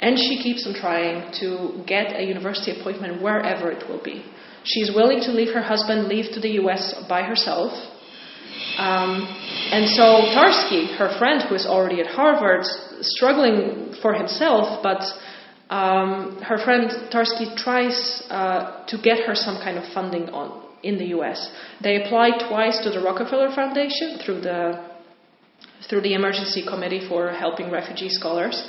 And 0.00 0.18
she 0.18 0.42
keeps 0.42 0.66
on 0.66 0.74
trying 0.74 1.32
to 1.38 1.84
get 1.86 2.18
a 2.18 2.24
university 2.24 2.78
appointment 2.78 3.22
wherever 3.22 3.70
it 3.70 3.88
will 3.88 4.02
be. 4.02 4.24
She's 4.64 4.90
willing 4.92 5.20
to 5.20 5.30
leave 5.30 5.54
her 5.54 5.62
husband, 5.62 6.08
leave 6.08 6.32
to 6.32 6.40
the 6.40 6.50
US 6.62 6.94
by 7.08 7.22
herself. 7.22 7.72
Um, 8.78 9.26
and 9.70 9.88
so 9.88 10.04
Tarski, 10.34 10.96
her 10.96 11.16
friend 11.18 11.42
who 11.48 11.54
is 11.54 11.66
already 11.66 12.00
at 12.00 12.06
Harvard, 12.06 12.64
struggling 13.00 13.94
for 14.00 14.14
himself, 14.14 14.82
but 14.82 15.02
um, 15.70 16.40
her 16.42 16.58
friend 16.58 16.90
Tarski 17.10 17.56
tries 17.56 18.22
uh, 18.30 18.84
to 18.86 18.98
get 18.98 19.20
her 19.26 19.34
some 19.34 19.56
kind 19.56 19.78
of 19.78 19.84
funding 19.92 20.28
on 20.30 20.62
in 20.82 20.98
the 20.98 21.06
U.S. 21.16 21.50
They 21.82 22.02
apply 22.02 22.48
twice 22.48 22.82
to 22.84 22.90
the 22.90 23.00
Rockefeller 23.00 23.54
Foundation 23.54 24.18
through 24.24 24.40
the 24.40 24.92
through 25.88 26.02
the 26.02 26.14
emergency 26.14 26.64
committee 26.66 27.06
for 27.08 27.30
helping 27.30 27.70
refugee 27.70 28.08
scholars. 28.08 28.68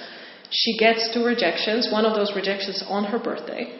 She 0.49 0.77
gets 0.77 1.13
two 1.13 1.25
rejections. 1.25 1.89
One 1.91 2.05
of 2.05 2.15
those 2.15 2.35
rejections 2.35 2.83
on 2.87 3.05
her 3.05 3.19
birthday. 3.19 3.79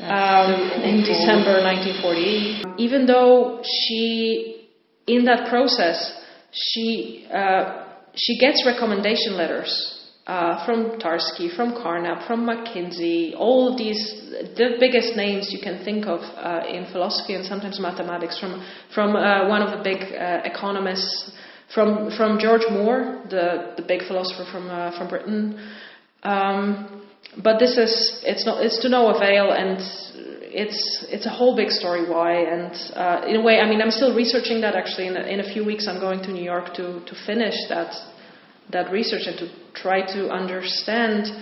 Um, 0.00 0.50
in 0.82 1.04
December 1.04 1.62
1940. 1.62 2.64
Even 2.78 3.06
though 3.06 3.62
she, 3.62 4.61
in 5.06 5.24
that 5.24 5.48
process, 5.48 6.20
she 6.52 7.26
uh, 7.32 7.82
she 8.14 8.38
gets 8.38 8.64
recommendation 8.66 9.36
letters 9.36 9.98
uh, 10.26 10.64
from 10.64 11.00
Tarski, 11.00 11.54
from 11.56 11.72
Carnap, 11.72 12.26
from 12.26 12.46
McKinsey, 12.46 13.34
all 13.36 13.72
of 13.72 13.78
these, 13.78 13.98
the 14.56 14.76
biggest 14.78 15.16
names 15.16 15.48
you 15.50 15.60
can 15.60 15.84
think 15.84 16.06
of 16.06 16.20
uh, 16.20 16.64
in 16.68 16.86
philosophy 16.92 17.34
and 17.34 17.44
sometimes 17.44 17.80
mathematics, 17.80 18.38
from, 18.38 18.64
from 18.94 19.16
uh, 19.16 19.48
one 19.48 19.62
of 19.62 19.76
the 19.76 19.82
big 19.82 20.00
uh, 20.14 20.42
economists, 20.44 21.32
from, 21.74 22.10
from 22.16 22.38
George 22.38 22.62
Moore, 22.70 23.22
the, 23.30 23.74
the 23.76 23.82
big 23.82 24.06
philosopher 24.06 24.44
from, 24.52 24.70
uh, 24.70 24.96
from 24.96 25.08
Britain. 25.08 25.72
Um, 26.22 27.08
but 27.42 27.58
this 27.58 27.78
is, 27.78 28.20
it's, 28.24 28.46
not, 28.46 28.64
it's 28.64 28.80
to 28.82 28.88
no 28.88 29.08
avail, 29.08 29.52
and 29.52 29.80
it's, 30.52 31.06
it's 31.08 31.26
a 31.26 31.30
whole 31.30 31.56
big 31.56 31.70
story 31.70 32.08
why. 32.08 32.44
And 32.44 32.72
uh, 32.94 33.26
in 33.26 33.36
a 33.36 33.42
way, 33.42 33.60
I 33.60 33.68
mean, 33.68 33.80
I'm 33.80 33.90
still 33.90 34.14
researching 34.14 34.60
that 34.60 34.74
actually. 34.74 35.08
In 35.08 35.16
a, 35.16 35.22
in 35.22 35.40
a 35.40 35.52
few 35.52 35.64
weeks, 35.64 35.88
I'm 35.88 36.00
going 36.00 36.20
to 36.22 36.32
New 36.32 36.44
York 36.44 36.74
to, 36.74 37.00
to 37.04 37.14
finish 37.26 37.54
that, 37.68 37.92
that 38.70 38.92
research 38.92 39.22
and 39.26 39.38
to 39.38 39.48
try 39.74 40.04
to 40.14 40.30
understand. 40.30 41.32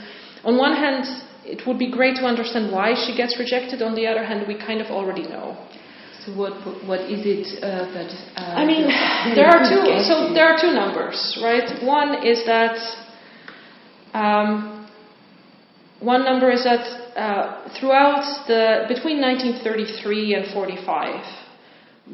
On 0.45 0.57
one 0.57 0.75
hand, 0.77 1.05
it 1.45 1.67
would 1.67 1.79
be 1.79 1.91
great 1.91 2.17
to 2.17 2.25
understand 2.25 2.73
why 2.73 2.95
she 2.95 3.17
gets 3.17 3.39
rejected. 3.39 3.83
On 3.83 3.95
the 3.95 4.07
other 4.07 4.25
hand, 4.25 4.47
we 4.47 4.55
kind 4.55 4.81
of 4.81 4.87
already 4.89 5.23
know. 5.23 5.59
So 6.25 6.37
what 6.37 6.53
what 6.85 7.01
is 7.09 7.25
it 7.25 7.65
uh, 7.65 7.89
that? 7.97 8.13
Uh, 8.37 8.61
I 8.61 8.67
mean, 8.67 8.85
there 9.35 9.49
are 9.49 9.65
two. 9.65 9.81
So 10.05 10.33
there 10.37 10.53
are 10.53 10.61
two 10.61 10.73
numbers, 10.73 11.39
right? 11.43 11.83
One 11.83 12.27
is 12.27 12.45
that. 12.45 12.77
Um, 14.13 14.77
one 16.01 16.25
number 16.25 16.51
is 16.51 16.65
that 16.65 17.00
uh, 17.17 17.69
throughout 17.79 18.25
the 18.47 18.85
between 18.89 19.21
1933 19.21 20.35
and 20.35 20.53
45, 20.53 21.25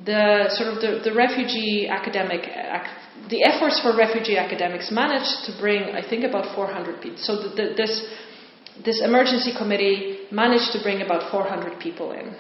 the 0.05 0.49
sort 0.57 0.75
of 0.75 0.81
the, 0.81 1.01
the 1.09 1.15
refugee 1.15 1.89
academic 1.89 2.43
the 3.31 3.43
efforts 3.45 3.81
for 3.81 3.97
refugee 3.97 4.37
academics 4.37 4.91
managed 4.91 5.47
to 5.47 5.57
bring 5.59 5.95
I 5.95 6.03
think 6.07 6.25
about 6.25 6.55
400 6.55 7.01
people. 7.01 7.19
So 7.19 7.43
the, 7.43 7.49
the, 7.55 7.65
this 7.77 8.05
this 8.85 9.01
emergency 9.03 9.53
committee 9.57 10.29
managed 10.31 10.73
to 10.73 10.83
bring 10.83 11.01
about 11.01 11.31
400 11.31 11.81
people 11.81 12.13
in. 12.13 12.37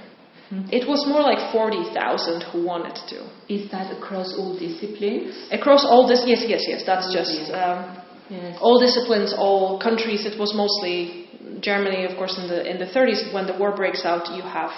Mm-hmm. 0.46 0.70
It 0.70 0.86
was 0.86 1.02
more 1.08 1.22
like 1.22 1.50
40,000 1.50 2.44
who 2.52 2.64
wanted 2.64 2.94
to. 3.10 3.26
Is 3.52 3.70
that 3.72 3.90
across 3.90 4.32
all 4.38 4.54
disciplines? 4.54 5.34
Across 5.50 5.84
all 5.84 6.06
this, 6.06 6.22
yes, 6.24 6.44
yes, 6.46 6.62
yes. 6.68 6.82
That's 6.86 7.10
just 7.12 7.50
um, 7.50 7.98
yes. 8.30 8.56
all 8.60 8.78
disciplines, 8.78 9.34
all 9.36 9.80
countries. 9.80 10.24
It 10.24 10.38
was 10.38 10.54
mostly 10.54 11.25
Germany, 11.60 12.04
of 12.04 12.16
course, 12.16 12.38
in 12.38 12.48
the 12.48 12.68
in 12.68 12.78
the 12.78 12.86
30s, 12.86 13.32
when 13.32 13.46
the 13.46 13.56
war 13.58 13.74
breaks 13.74 14.04
out, 14.04 14.34
you 14.34 14.42
have 14.42 14.70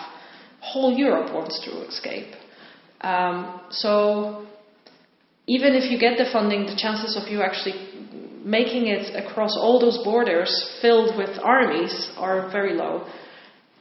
whole 0.60 0.92
Europe 0.92 1.32
wants 1.32 1.60
to 1.64 1.70
escape. 1.86 2.34
Um, 3.00 3.60
so 3.70 4.46
even 5.46 5.74
if 5.74 5.90
you 5.90 5.98
get 5.98 6.18
the 6.18 6.28
funding, 6.32 6.66
the 6.66 6.76
chances 6.76 7.16
of 7.16 7.28
you 7.28 7.42
actually 7.42 7.74
making 8.44 8.86
it 8.88 9.14
across 9.14 9.56
all 9.56 9.78
those 9.78 9.98
borders 10.04 10.50
filled 10.80 11.16
with 11.16 11.38
armies 11.42 12.10
are 12.16 12.50
very 12.50 12.74
low. 12.74 13.06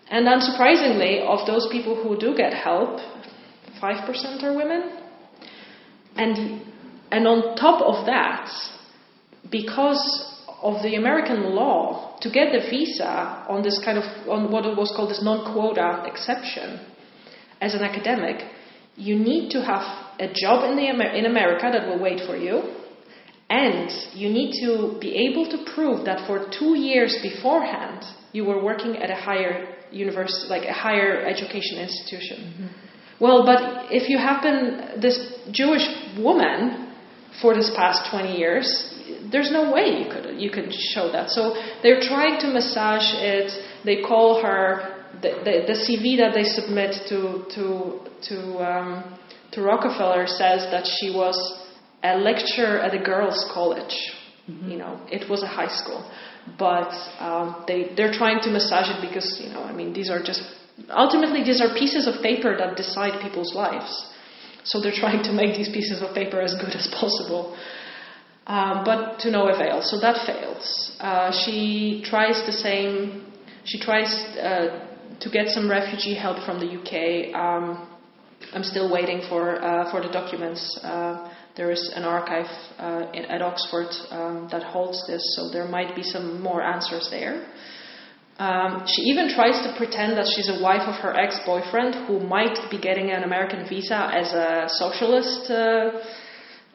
And 0.10 0.26
unsurprisingly, 0.28 1.26
of 1.26 1.45
those 1.48 1.68
people 1.72 1.95
who 2.02 2.18
do 2.18 2.36
get 2.36 2.54
help, 2.54 3.00
5% 3.82 4.43
are 4.43 4.56
women. 4.56 4.98
And, 6.16 6.62
and 7.12 7.28
on 7.28 7.56
top 7.56 7.82
of 7.82 8.06
that, 8.06 8.50
because 9.52 10.34
of 10.62 10.82
the 10.82 10.95
American 10.95 11.55
law 11.55 12.18
to 12.22 12.30
get 12.30 12.51
the 12.51 12.60
visa 12.70 13.45
on 13.47 13.62
this 13.62 13.80
kind 13.84 13.97
of 13.97 14.03
on 14.28 14.51
what 14.51 14.64
was 14.76 14.91
called 14.95 15.10
this 15.10 15.22
non-quota 15.22 16.03
exception 16.05 16.80
as 17.62 17.74
an 17.74 17.82
academic, 17.82 18.43
you 18.95 19.16
need 19.16 19.49
to 19.51 19.62
have 19.62 19.84
a 20.20 20.28
job 20.34 20.70
in 20.70 20.76
the 20.76 21.18
in 21.18 21.26
America 21.26 21.70
that 21.72 21.88
will 21.88 21.99
wait 21.99 22.22
for 22.26 22.36
you, 22.36 22.74
and 23.49 23.91
you 24.14 24.30
need 24.30 24.60
to 24.66 24.97
be 24.99 25.16
able 25.30 25.49
to 25.49 25.72
prove 25.74 26.05
that 26.05 26.26
for 26.28 26.49
two 26.58 26.78
years 26.78 27.18
beforehand 27.22 28.03
you 28.34 28.43
were 28.43 28.62
working 28.62 28.97
at 28.97 29.10
a 29.10 29.16
higher 29.16 29.76
university, 29.91 30.47
like 30.49 30.68
a 30.68 30.74
higher 30.74 31.26
education 31.26 31.80
institution. 31.80 32.38
Mm-hmm. 32.38 32.68
Well, 33.20 33.45
but 33.45 33.91
if 33.91 34.10
you 34.10 34.18
have 34.18 34.43
been 34.43 35.01
this 35.01 35.18
Jewish 35.51 35.88
woman 36.20 36.93
for 37.41 37.55
this 37.55 37.72
past 37.76 38.12
20 38.12 38.38
years, 38.38 38.68
there's 39.32 39.51
no 39.51 39.71
way 39.71 40.03
you 40.03 40.09
could 40.11 40.39
you 40.39 40.49
could 40.49 40.71
show 40.73 41.11
that. 41.11 41.30
So 41.30 41.55
they're 41.82 42.01
trying 42.01 42.39
to 42.41 42.47
massage 42.47 43.09
it. 43.13 43.51
They 43.86 44.01
call 44.01 44.41
her 44.41 44.97
the, 45.21 45.32
the, 45.45 45.53
the, 45.71 45.78
CV 45.86 46.17
that 46.17 46.34
they 46.34 46.43
submit 46.43 46.95
to 47.09 47.45
to 47.55 47.99
to 48.30 48.38
um, 48.59 49.17
to 49.51 49.61
Rockefeller 49.61 50.28
says 50.28 50.67
that 50.71 50.86
she 50.86 51.09
was 51.09 51.38
a 52.03 52.17
lecturer 52.17 52.80
at 52.80 52.93
a 52.93 53.03
girls' 53.03 53.49
college. 53.53 53.95
Mm-hmm. 54.49 54.69
You 54.71 54.78
know, 54.78 55.01
it 55.11 55.30
was 55.30 55.43
a 55.43 55.47
high 55.47 55.73
school, 55.80 56.09
but 56.57 56.91
um, 57.19 57.63
they 57.67 57.91
they're 57.95 58.13
trying 58.13 58.39
to 58.43 58.49
massage 58.49 58.89
it 58.89 59.01
because 59.01 59.41
you 59.43 59.49
know, 59.49 59.63
I 59.63 59.73
mean, 59.73 59.93
these 59.93 60.09
are 60.09 60.21
just 60.21 60.43
ultimately 60.89 61.43
these 61.43 61.61
are 61.61 61.73
pieces 61.73 62.07
of 62.07 62.21
paper 62.21 62.55
that 62.57 62.78
decide 62.78 63.21
people's 63.21 63.53
lives. 63.53 63.91
So 64.63 64.82
they're 64.82 64.99
trying 65.05 65.23
to 65.23 65.32
make 65.32 65.55
these 65.55 65.69
pieces 65.69 66.01
of 66.01 66.13
paper 66.13 66.41
as 66.41 66.53
good 66.55 66.75
as 66.75 66.88
possible. 66.91 67.57
Um, 68.48 68.86
but 68.86 69.20
to 69.20 69.30
no 69.30 69.50
avail. 69.50 69.82
So 69.82 70.00
that 70.00 70.26
fails. 70.26 70.95
Uh, 71.02 71.32
she 71.43 72.02
tries 72.06 72.45
the 72.45 72.54
same. 72.54 73.34
She 73.66 73.78
tries 73.78 74.08
uh, 74.38 74.88
to 75.20 75.30
get 75.30 75.50
some 75.50 75.70
refugee 75.70 76.16
help 76.16 76.45
from 76.45 76.60
the 76.60 76.70
UK. 76.80 77.36
Um, 77.36 77.89
I'm 78.54 78.64
still 78.64 78.89
waiting 78.89 79.22
for 79.28 79.62
uh, 79.62 79.91
for 79.91 80.02
the 80.02 80.08
documents. 80.08 80.80
Uh, 80.82 81.30
there 81.58 81.72
is 81.72 81.91
an 81.93 82.04
archive 82.04 82.48
uh, 82.80 83.12
in, 83.14 83.26
at 83.26 83.41
Oxford 83.41 83.91
um, 84.12 84.48
that 84.52 84.64
holds 84.64 85.06
this, 85.08 85.22
so 85.36 85.50
there 85.52 85.68
might 85.68 85.93
be 85.95 86.04
some 86.04 86.41
more 86.41 86.62
answers 86.62 87.10
there. 87.12 87.48
Um, 88.38 88.86
she 88.86 89.02
even 89.02 89.34
tries 89.34 89.60
to 89.66 89.74
pretend 89.76 90.16
that 90.18 90.28
she's 90.34 90.48
a 90.48 90.62
wife 90.62 90.88
of 90.88 90.95
her 91.02 91.18
ex-boyfriend, 91.18 92.08
who 92.08 92.20
might 92.20 92.56
be 92.70 92.80
getting 92.80 93.10
an 93.10 93.24
American 93.24 93.68
visa 93.68 94.10
as 94.14 94.32
a 94.32 94.70
socialist 94.70 95.50
uh, 95.50 95.89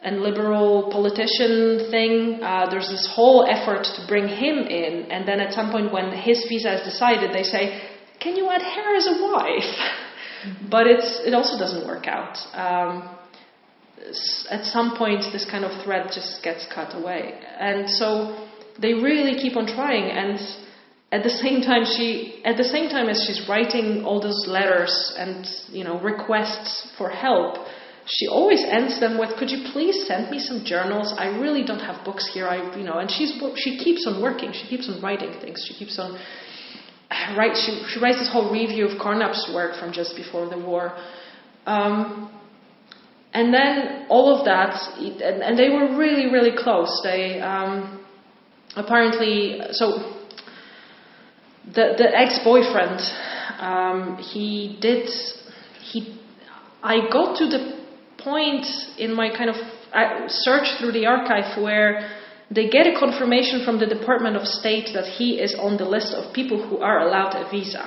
and 0.03 0.21
liberal 0.21 0.91
politician 0.91 1.89
thing. 1.91 2.43
Uh, 2.43 2.67
there's 2.71 2.89
this 2.89 3.09
whole 3.15 3.47
effort 3.47 3.85
to 3.85 4.07
bring 4.07 4.27
him 4.27 4.59
in, 4.67 5.11
and 5.11 5.27
then 5.27 5.41
at 5.41 5.53
some 5.53 5.71
point, 5.71 5.93
when 5.93 6.11
his 6.13 6.45
visa 6.49 6.75
is 6.79 6.83
decided, 6.83 7.33
they 7.33 7.45
say, 7.45 7.81
"Can 8.19 8.37
you 8.37 8.49
add 8.51 8.63
her 8.63 8.97
as 8.97 9.07
a 9.07 9.17
wife?" 9.23 9.75
But 10.69 10.89
it's 10.89 11.21
it 11.25 11.35
also 11.35 11.57
doesn't 11.57 11.87
work 11.87 12.09
out. 12.09 12.35
Um, 12.53 13.17
at 14.51 14.65
some 14.65 14.97
point, 14.97 15.23
this 15.33 15.47
kind 15.49 15.65
of 15.65 15.71
thread 15.85 16.11
just 16.13 16.43
gets 16.43 16.67
cut 16.75 16.97
away, 17.01 17.39
and 17.61 17.89
so 17.89 18.49
they 18.81 18.93
really 18.95 19.39
keep 19.41 19.57
on 19.57 19.67
trying. 19.67 20.11
And 20.11 20.41
at 21.13 21.23
the 21.23 21.31
same 21.31 21.61
time, 21.61 21.85
she 21.85 22.43
at 22.45 22.57
the 22.57 22.65
same 22.65 22.89
time 22.89 23.09
as 23.09 23.23
she's 23.25 23.49
writing 23.49 24.05
all 24.05 24.21
those 24.21 24.47
letters 24.49 25.15
and 25.17 25.47
you 25.69 25.85
know 25.85 26.01
requests 26.01 26.91
for 26.99 27.09
help 27.09 27.62
she 28.17 28.27
always 28.29 28.63
ends 28.65 29.01
them 29.01 29.19
with, 29.19 29.37
"Could 29.37 29.51
you 29.51 29.61
please 29.73 30.07
send 30.07 30.31
me 30.31 30.39
some 30.39 30.65
journals? 30.65 31.15
I 31.17 31.27
really 31.45 31.65
don't 31.65 31.85
have 31.91 32.05
books 32.05 32.27
here. 32.35 32.47
I, 32.47 32.59
you 32.77 32.85
know." 32.85 32.99
And 32.99 33.11
she's 33.11 33.33
she 33.57 33.79
keeps 33.79 34.07
on 34.07 34.21
working. 34.21 34.53
She 34.53 34.67
keeps 34.67 34.89
on 34.89 35.01
writing 35.01 35.33
things. 35.41 35.65
She 35.67 35.75
keeps 35.75 35.99
on 35.99 36.19
write. 37.37 37.57
She, 37.57 37.83
she 37.89 38.01
writes 38.01 38.19
this 38.19 38.31
whole 38.31 38.53
review 38.53 38.87
of 38.87 38.99
Carnap's 38.99 39.51
work 39.55 39.79
from 39.79 39.93
just 39.93 40.17
before 40.17 40.49
the 40.49 40.59
war. 40.59 40.93
Um, 41.67 42.31
and 43.33 43.55
then 43.55 44.07
all 44.11 44.37
of 44.37 44.45
that, 44.45 44.77
and, 44.99 45.43
and, 45.43 45.59
they 45.59 45.71
were 45.71 45.97
really, 45.97 46.31
really 46.31 46.55
close. 46.55 47.01
They 47.03 47.41
um, 47.41 48.05
apparently 48.77 49.61
so 49.71 50.17
the 51.67 51.95
the 51.97 52.09
ex-boyfriend 52.15 53.01
um, 53.59 54.19
he 54.19 54.77
did 54.81 55.09
he 55.81 56.19
I 56.83 57.09
got 57.11 57.37
to 57.39 57.47
the 57.47 57.72
point 58.25 58.67
in 58.99 59.15
my 59.15 59.29
kind 59.31 59.51
of 59.51 59.57
search 60.29 60.67
through 60.79 60.93
the 60.93 61.07
archive 61.07 61.63
where 61.63 62.11
they 62.51 62.69
get 62.69 62.87
a 62.87 62.99
confirmation 62.99 63.65
from 63.65 63.79
the 63.79 63.87
Department 63.87 64.37
of 64.37 64.47
State 64.47 64.91
that 64.95 65.07
he 65.19 65.41
is 65.41 65.55
on 65.59 65.77
the 65.77 65.85
list 65.85 66.13
of 66.13 66.35
people 66.35 66.69
who 66.69 66.79
are 66.79 67.01
allowed 67.01 67.35
a 67.35 67.51
visa. 67.51 67.85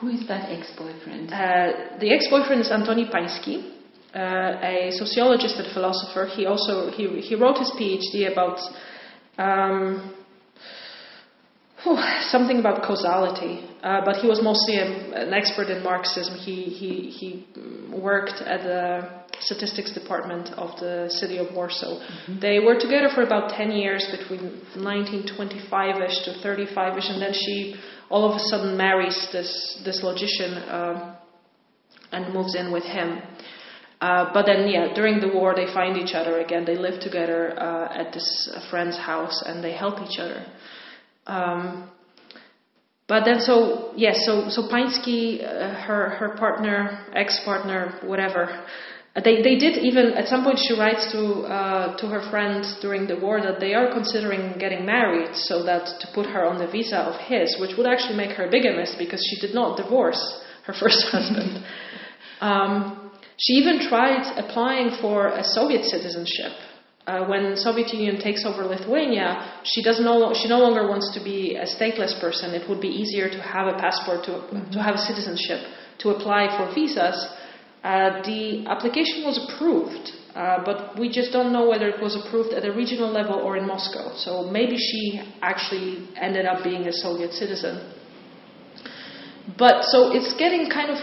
Who 0.00 0.08
is 0.08 0.26
that 0.28 0.50
ex-boyfriend? 0.50 1.32
Uh, 1.32 1.98
the 1.98 2.10
ex-boyfriend 2.12 2.60
is 2.60 2.70
Antoni 2.70 3.10
Pański, 3.10 3.72
uh, 4.14 4.58
a 4.62 4.90
sociologist 4.92 5.56
and 5.58 5.72
philosopher. 5.72 6.26
He 6.26 6.46
also 6.46 6.90
he, 6.90 7.20
he 7.20 7.34
wrote 7.34 7.58
his 7.58 7.70
PhD 7.72 8.30
about 8.32 8.58
um, 9.38 10.14
whew, 11.82 11.98
something 12.30 12.58
about 12.58 12.82
causality, 12.82 13.68
uh, 13.82 14.00
but 14.04 14.16
he 14.16 14.28
was 14.28 14.40
mostly 14.42 14.76
a, 14.76 14.86
an 15.22 15.32
expert 15.32 15.68
in 15.68 15.82
Marxism. 15.82 16.34
He 16.36 16.64
he 16.64 17.10
he 17.10 17.46
worked 17.92 18.40
at 18.40 18.62
the 18.62 19.18
statistics 19.40 19.92
department 19.92 20.50
of 20.56 20.78
the 20.80 21.08
city 21.10 21.38
of 21.38 21.54
Warsaw. 21.54 22.00
Mm-hmm. 22.00 22.40
They 22.40 22.58
were 22.58 22.78
together 22.78 23.08
for 23.14 23.22
about 23.22 23.50
10 23.50 23.70
years 23.72 24.06
between 24.10 24.60
1925ish 24.76 26.24
to 26.24 26.30
35ish, 26.44 27.10
and 27.10 27.22
then 27.22 27.32
she 27.32 27.76
all 28.10 28.28
of 28.30 28.36
a 28.36 28.40
sudden 28.40 28.76
marries 28.76 29.28
this, 29.32 29.80
this 29.84 30.02
logician 30.02 30.54
uh, 30.54 31.16
and 32.12 32.32
moves 32.32 32.54
in 32.54 32.72
with 32.72 32.84
him. 32.84 33.20
Uh, 34.00 34.32
but 34.32 34.46
then, 34.46 34.68
yeah, 34.68 34.94
during 34.94 35.20
the 35.20 35.28
war, 35.28 35.54
they 35.54 35.66
find 35.74 35.96
each 35.96 36.14
other 36.14 36.38
again. 36.38 36.64
They 36.64 36.76
live 36.76 37.00
together 37.00 37.60
uh, 37.60 37.92
at 37.92 38.12
this 38.12 38.48
friend's 38.70 38.96
house 38.96 39.42
and 39.44 39.62
they 39.62 39.72
help 39.72 40.00
each 40.00 40.18
other. 40.18 40.46
Um, 41.26 41.90
but 43.08 43.24
then, 43.24 43.40
so 43.40 43.92
yes, 43.96 44.18
yeah, 44.20 44.48
so 44.50 44.50
so 44.50 44.68
Pański, 44.68 45.42
uh, 45.42 45.74
her 45.86 46.10
her 46.10 46.36
partner, 46.36 47.06
ex-partner, 47.14 48.00
whatever, 48.04 48.44
uh, 48.44 48.66
they, 49.24 49.42
they 49.42 49.56
did 49.56 49.78
even, 49.78 50.12
at 50.14 50.28
some 50.28 50.44
point, 50.44 50.58
she 50.58 50.74
writes 50.78 51.10
to, 51.12 51.42
uh, 51.42 51.96
to 51.96 52.06
her 52.06 52.30
friend 52.30 52.64
during 52.80 53.06
the 53.06 53.16
war 53.16 53.40
that 53.40 53.58
they 53.58 53.74
are 53.74 53.92
considering 53.92 54.58
getting 54.58 54.86
married 54.86 55.34
so 55.34 55.64
that 55.64 55.86
to 56.00 56.06
put 56.14 56.26
her 56.26 56.44
on 56.44 56.58
the 56.58 56.66
visa 56.70 56.98
of 56.98 57.20
his, 57.22 57.56
which 57.58 57.76
would 57.76 57.86
actually 57.86 58.16
make 58.16 58.30
her 58.36 58.46
a 58.46 58.50
bigamist 58.50 58.96
because 58.98 59.20
she 59.28 59.40
did 59.44 59.54
not 59.54 59.76
divorce 59.76 60.20
her 60.66 60.72
first 60.72 61.06
husband. 61.10 61.64
Um, 62.40 63.10
she 63.38 63.54
even 63.54 63.88
tried 63.88 64.38
applying 64.38 65.00
for 65.00 65.28
a 65.28 65.42
Soviet 65.42 65.84
citizenship. 65.84 66.52
Uh, 67.06 67.24
when 67.24 67.56
Soviet 67.56 67.88
Union 67.94 68.20
takes 68.20 68.44
over 68.44 68.64
Lithuania, 68.64 69.60
she 69.64 69.82
does 69.82 69.98
no 69.98 70.34
she 70.34 70.46
no 70.46 70.58
longer 70.58 70.86
wants 70.86 71.10
to 71.14 71.24
be 71.24 71.56
a 71.56 71.64
stateless 71.64 72.20
person. 72.20 72.52
It 72.52 72.68
would 72.68 72.82
be 72.82 72.88
easier 72.88 73.30
to 73.30 73.40
have 73.40 73.66
a 73.66 73.78
passport 73.78 74.24
to 74.26 74.34
to 74.72 74.82
have 74.82 74.96
a 74.96 74.98
citizenship 74.98 75.60
to 76.00 76.10
apply 76.10 76.54
for 76.56 76.74
visas. 76.74 77.16
Uh, 77.82 78.20
the 78.22 78.66
application 78.66 79.22
was 79.24 79.38
approved, 79.38 80.10
uh, 80.34 80.64
but 80.64 80.98
we 80.98 81.08
just 81.08 81.32
don't 81.32 81.52
know 81.52 81.68
whether 81.68 81.88
it 81.88 82.00
was 82.02 82.16
approved 82.16 82.52
at 82.52 82.64
a 82.64 82.72
regional 82.72 83.10
level 83.10 83.34
or 83.34 83.56
in 83.56 83.66
Moscow. 83.66 84.14
So 84.16 84.42
maybe 84.50 84.76
she 84.76 85.20
actually 85.42 86.08
ended 86.16 86.44
up 86.44 86.64
being 86.64 86.86
a 86.88 86.92
Soviet 86.92 87.32
citizen. 87.32 87.94
But 89.56 89.84
so 89.84 90.12
it's 90.12 90.34
getting 90.36 90.68
kind 90.68 90.90
of 90.90 90.98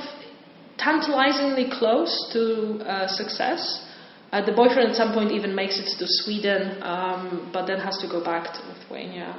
tantalizingly 0.78 1.70
close 1.80 2.30
to 2.34 2.84
uh, 2.84 3.08
success. 3.08 3.88
Uh, 4.32 4.46
the 4.46 4.52
boyfriend 4.52 4.90
at 4.90 4.96
some 4.96 5.14
point 5.14 5.32
even 5.32 5.56
makes 5.56 5.80
it 5.80 5.88
to 5.98 6.06
Sweden, 6.06 6.84
um, 6.84 7.50
but 7.54 7.66
then 7.66 7.80
has 7.80 7.98
to 8.00 8.08
go 8.08 8.24
back 8.24 8.54
to 8.54 8.60
Lithuania 8.68 9.32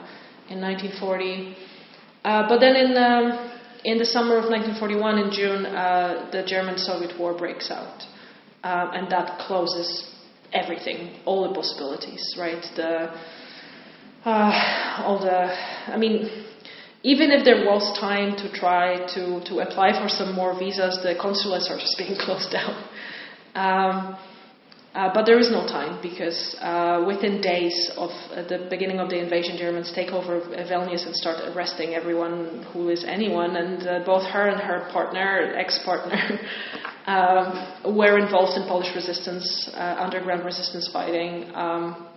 in 0.49 0.61
1940. 0.61 1.55
Uh, 2.25 2.49
but 2.49 2.59
then 2.61 2.75
in 2.75 2.97
um, 2.97 3.56
in 3.85 3.99
the 3.99 4.05
summer 4.07 4.37
of 4.37 4.51
1941, 4.51 5.19
in 5.19 5.31
June, 5.31 5.67
uh, 5.67 6.29
the 6.33 6.43
German 6.47 6.79
Soviet 6.79 7.19
war 7.19 7.37
breaks 7.37 7.71
out. 7.71 8.03
Uh, 8.65 8.91
and 8.95 9.11
that 9.13 9.39
closes 9.47 10.11
everything, 10.53 11.21
all 11.25 11.49
the 11.49 11.55
possibilities, 11.55 12.35
right? 12.39 12.65
The, 12.75 13.15
uh, 14.25 15.03
all 15.05 15.21
the, 15.21 15.55
I 15.93 15.97
mean, 15.97 16.45
even 17.03 17.31
if 17.31 17.45
there 17.45 17.65
was 17.65 17.97
time 18.01 18.37
to 18.37 18.53
try 18.53 19.07
to, 19.15 19.41
to 19.45 19.61
apply 19.61 19.93
for 20.03 20.09
some 20.09 20.35
more 20.35 20.59
visas, 20.59 20.99
the 21.03 21.15
consulates 21.21 21.71
are 21.71 21.79
just 21.79 21.97
being 21.97 22.17
closed 22.19 22.51
down. 22.51 22.75
Um, 23.55 24.19
uh, 24.97 25.13
but 25.13 25.27
there 25.27 25.39
is 25.39 25.51
no 25.51 25.67
time 25.67 26.01
because 26.01 26.57
uh, 26.63 27.05
within 27.07 27.43
days 27.43 27.91
of 27.99 28.09
uh, 28.09 28.49
the 28.49 28.67
beginning 28.71 28.99
of 28.99 29.11
the 29.11 29.19
invasion, 29.23 29.59
Germans 29.59 29.93
take 29.95 30.09
over 30.09 30.41
Vilnius 30.41 31.05
and 31.05 31.15
start 31.15 31.37
arresting 31.53 31.95
everyone 31.95 32.65
who 32.73 32.89
is 32.89 33.05
anyone. 33.05 33.57
And 33.57 33.87
uh, 33.87 34.05
both 34.07 34.25
her 34.25 34.49
and 34.49 34.59
her 34.59 34.89
partner, 34.91 35.53
ex-partner, 35.55 36.41
um, 37.07 37.95
were 37.95 38.19
involved 38.19 38.57
in 38.57 38.67
Polish 38.67 38.89
resistance, 38.95 39.69
uh, 39.75 39.97
underground 39.99 40.47
resistance 40.47 40.89
fighting. 40.91 41.55
Um, 41.55 42.09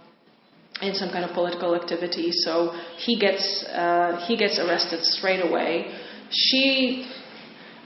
in 0.81 0.93
some 0.95 1.09
kind 1.09 1.25
of 1.25 1.33
political 1.33 1.75
activity, 1.75 2.31
so 2.31 2.71
he 2.95 3.19
gets 3.19 3.65
uh, 3.65 4.23
he 4.25 4.37
gets 4.37 4.57
arrested 4.57 5.03
straight 5.03 5.43
away. 5.43 5.93
She 6.31 7.11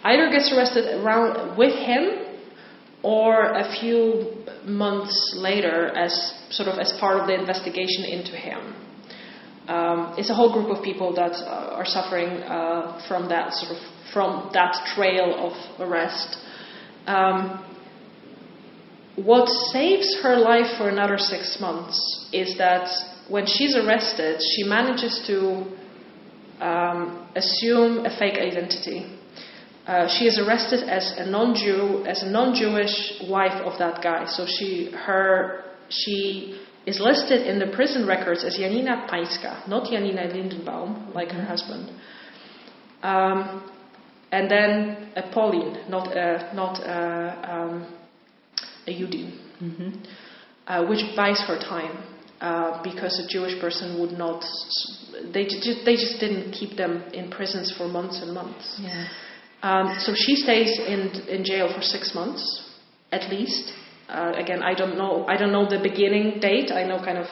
either 0.04 0.30
gets 0.30 0.54
arrested 0.54 1.02
around 1.02 1.58
with 1.58 1.74
him 1.74 2.24
or 3.04 3.52
a 3.52 3.66
few 3.80 4.43
months 4.66 5.34
later 5.38 5.88
as 5.96 6.34
sort 6.50 6.70
of 6.70 6.80
as 6.80 6.94
part 7.00 7.20
of 7.20 7.28
the 7.28 7.34
investigation 7.34 8.06
into 8.06 8.36
him. 8.38 8.76
Um, 9.68 10.16
it's 10.18 10.30
a 10.30 10.34
whole 10.34 10.52
group 10.52 10.76
of 10.76 10.84
people 10.84 11.14
that 11.16 11.32
uh, 11.32 11.76
are 11.78 11.86
suffering 11.86 12.30
uh, 12.44 13.02
from 13.08 13.30
that 13.30 13.54
sort 13.54 13.72
of 13.72 13.78
from 14.14 14.50
that 14.54 14.76
trail 14.94 15.34
of 15.40 15.54
arrest. 15.82 16.38
Um, 17.08 17.66
what 19.16 19.48
saves 19.48 20.18
her 20.22 20.36
life 20.36 20.78
for 20.78 20.90
another 20.90 21.18
six 21.18 21.58
months 21.62 22.30
is 22.34 22.58
that 22.58 22.90
when 23.30 23.46
she's 23.46 23.76
arrested, 23.76 24.42
she 24.56 24.64
manages 24.64 25.24
to 25.28 25.66
um, 26.60 27.28
assume 27.36 28.06
a 28.06 28.18
fake 28.18 28.38
identity. 28.38 29.20
Uh, 29.86 30.08
she 30.08 30.26
is 30.26 30.40
arrested 30.40 30.88
as 30.88 31.14
a 31.18 31.26
non-Jew, 31.26 32.06
as 32.06 32.24
a 32.24 32.30
non-Jewish 32.30 33.24
wife 33.30 33.60
of 33.66 33.78
that 33.80 34.02
guy. 34.02 34.26
So 34.26 34.46
she, 34.46 34.92
her, 34.92 35.66
she 35.90 36.62
is 36.86 37.00
listed 37.00 37.46
in 37.46 37.60
the 37.60 37.68
prison 37.68 38.08
records 38.08 38.46
as 38.46 38.56
Janina 38.56 39.08
Pańska, 39.12 39.68
not 39.68 39.90
Janina 39.90 40.22
Lindenbaum, 40.28 41.14
like 41.14 41.30
her 41.32 41.44
husband. 41.44 41.90
Um, 43.02 43.70
and 44.32 44.50
then 44.50 45.10
a 45.18 45.32
Polin, 45.34 45.90
not 45.90 46.16
a, 46.16 46.52
not 46.56 46.80
a, 46.80 47.54
um, 47.54 47.96
a 48.88 48.92
Jüdin, 48.92 49.38
mm-hmm. 49.62 49.90
uh, 50.66 50.88
which 50.88 51.04
buys 51.16 51.40
her 51.42 51.60
time 51.60 52.04
uh, 52.40 52.82
because 52.84 53.20
a 53.20 53.28
Jewish 53.28 53.60
person 53.60 54.00
would 54.00 54.18
not. 54.18 54.44
They 55.34 55.44
just, 55.44 55.86
they 55.86 55.96
just 55.96 56.20
didn't 56.20 56.54
keep 56.54 56.78
them 56.78 57.04
in 57.14 57.30
prisons 57.30 57.74
for 57.78 57.88
months 57.88 58.22
and 58.22 58.34
months. 58.34 58.80
Yeah. 58.82 59.08
Um, 59.64 59.96
so 60.00 60.14
she 60.14 60.36
stays 60.36 60.78
in 60.78 61.02
in 61.36 61.46
jail 61.46 61.72
for 61.74 61.82
six 61.82 62.14
months, 62.14 62.44
at 63.12 63.30
least. 63.32 63.72
Uh, 64.10 64.34
again, 64.36 64.62
I 64.62 64.74
don't 64.74 64.98
know. 64.98 65.26
I 65.26 65.38
don't 65.38 65.54
know 65.54 65.68
the 65.68 65.80
beginning 65.82 66.42
date. 66.42 66.70
I 66.72 66.84
know 66.84 67.00
kind 67.00 67.18
of. 67.18 67.28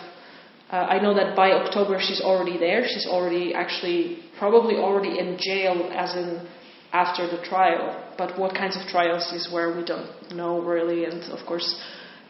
Uh, 0.71 0.87
I 0.95 0.99
know 1.03 1.13
that 1.13 1.35
by 1.35 1.51
October 1.51 1.99
she's 1.99 2.21
already 2.21 2.57
there. 2.57 2.87
She's 2.87 3.05
already 3.05 3.53
actually 3.53 4.23
probably 4.39 4.75
already 4.75 5.19
in 5.19 5.37
jail, 5.37 5.91
as 5.93 6.15
in 6.15 6.47
after 6.93 7.27
the 7.27 7.43
trial. 7.43 7.85
But 8.17 8.39
what 8.39 8.55
kinds 8.55 8.77
of 8.77 8.87
trials 8.87 9.31
is 9.33 9.51
where 9.51 9.75
we 9.75 9.83
don't 9.83 10.09
know 10.33 10.61
really. 10.61 11.03
And 11.03 11.23
of 11.37 11.45
course, 11.45 11.67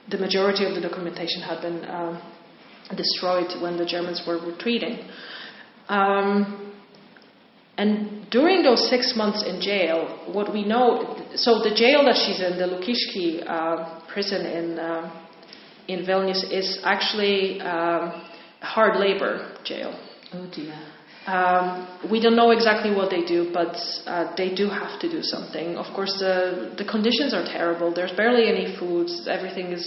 the 0.09 0.17
majority 0.17 0.65
of 0.65 0.73
the 0.73 0.81
documentation 0.81 1.41
had 1.43 1.61
been 1.61 1.85
um, 1.85 2.21
destroyed 2.97 3.61
when 3.61 3.77
the 3.77 3.85
Germans 3.85 4.23
were 4.25 4.39
retreating. 4.43 5.07
Um, 5.87 6.70
and 7.77 8.29
during 8.29 8.63
those 8.63 8.89
six 8.89 9.13
months 9.15 9.43
in 9.47 9.61
jail, 9.61 10.29
what 10.31 10.53
we 10.53 10.63
know, 10.63 11.15
so 11.35 11.59
the 11.59 11.73
jail 11.75 12.03
that 12.05 12.15
she's 12.15 12.39
in, 12.41 12.57
the 12.57 12.65
Lukishki 12.65 13.43
uh, 13.47 14.01
prison 14.11 14.45
in 14.45 14.79
uh, 14.79 15.25
in 15.87 16.05
Vilnius, 16.05 16.43
is 16.51 16.79
actually 16.83 17.59
um, 17.61 18.23
hard 18.61 18.97
labor 18.99 19.57
jail. 19.63 19.97
Oh 20.33 20.49
dear. 20.53 20.77
Um, 21.27 22.09
we 22.09 22.19
don't 22.19 22.35
know 22.35 22.49
exactly 22.49 22.95
what 22.95 23.11
they 23.11 23.23
do, 23.23 23.51
but 23.53 23.75
uh, 24.07 24.33
they 24.35 24.55
do 24.55 24.67
have 24.67 24.99
to 25.01 25.09
do 25.09 25.21
something. 25.21 25.77
Of 25.77 25.93
course, 25.95 26.17
the 26.19 26.73
the 26.77 26.85
conditions 26.85 27.33
are 27.33 27.45
terrible. 27.45 27.93
There's 27.93 28.11
barely 28.13 28.47
any 28.47 28.75
food. 28.77 29.07
Everything 29.27 29.67
is 29.71 29.85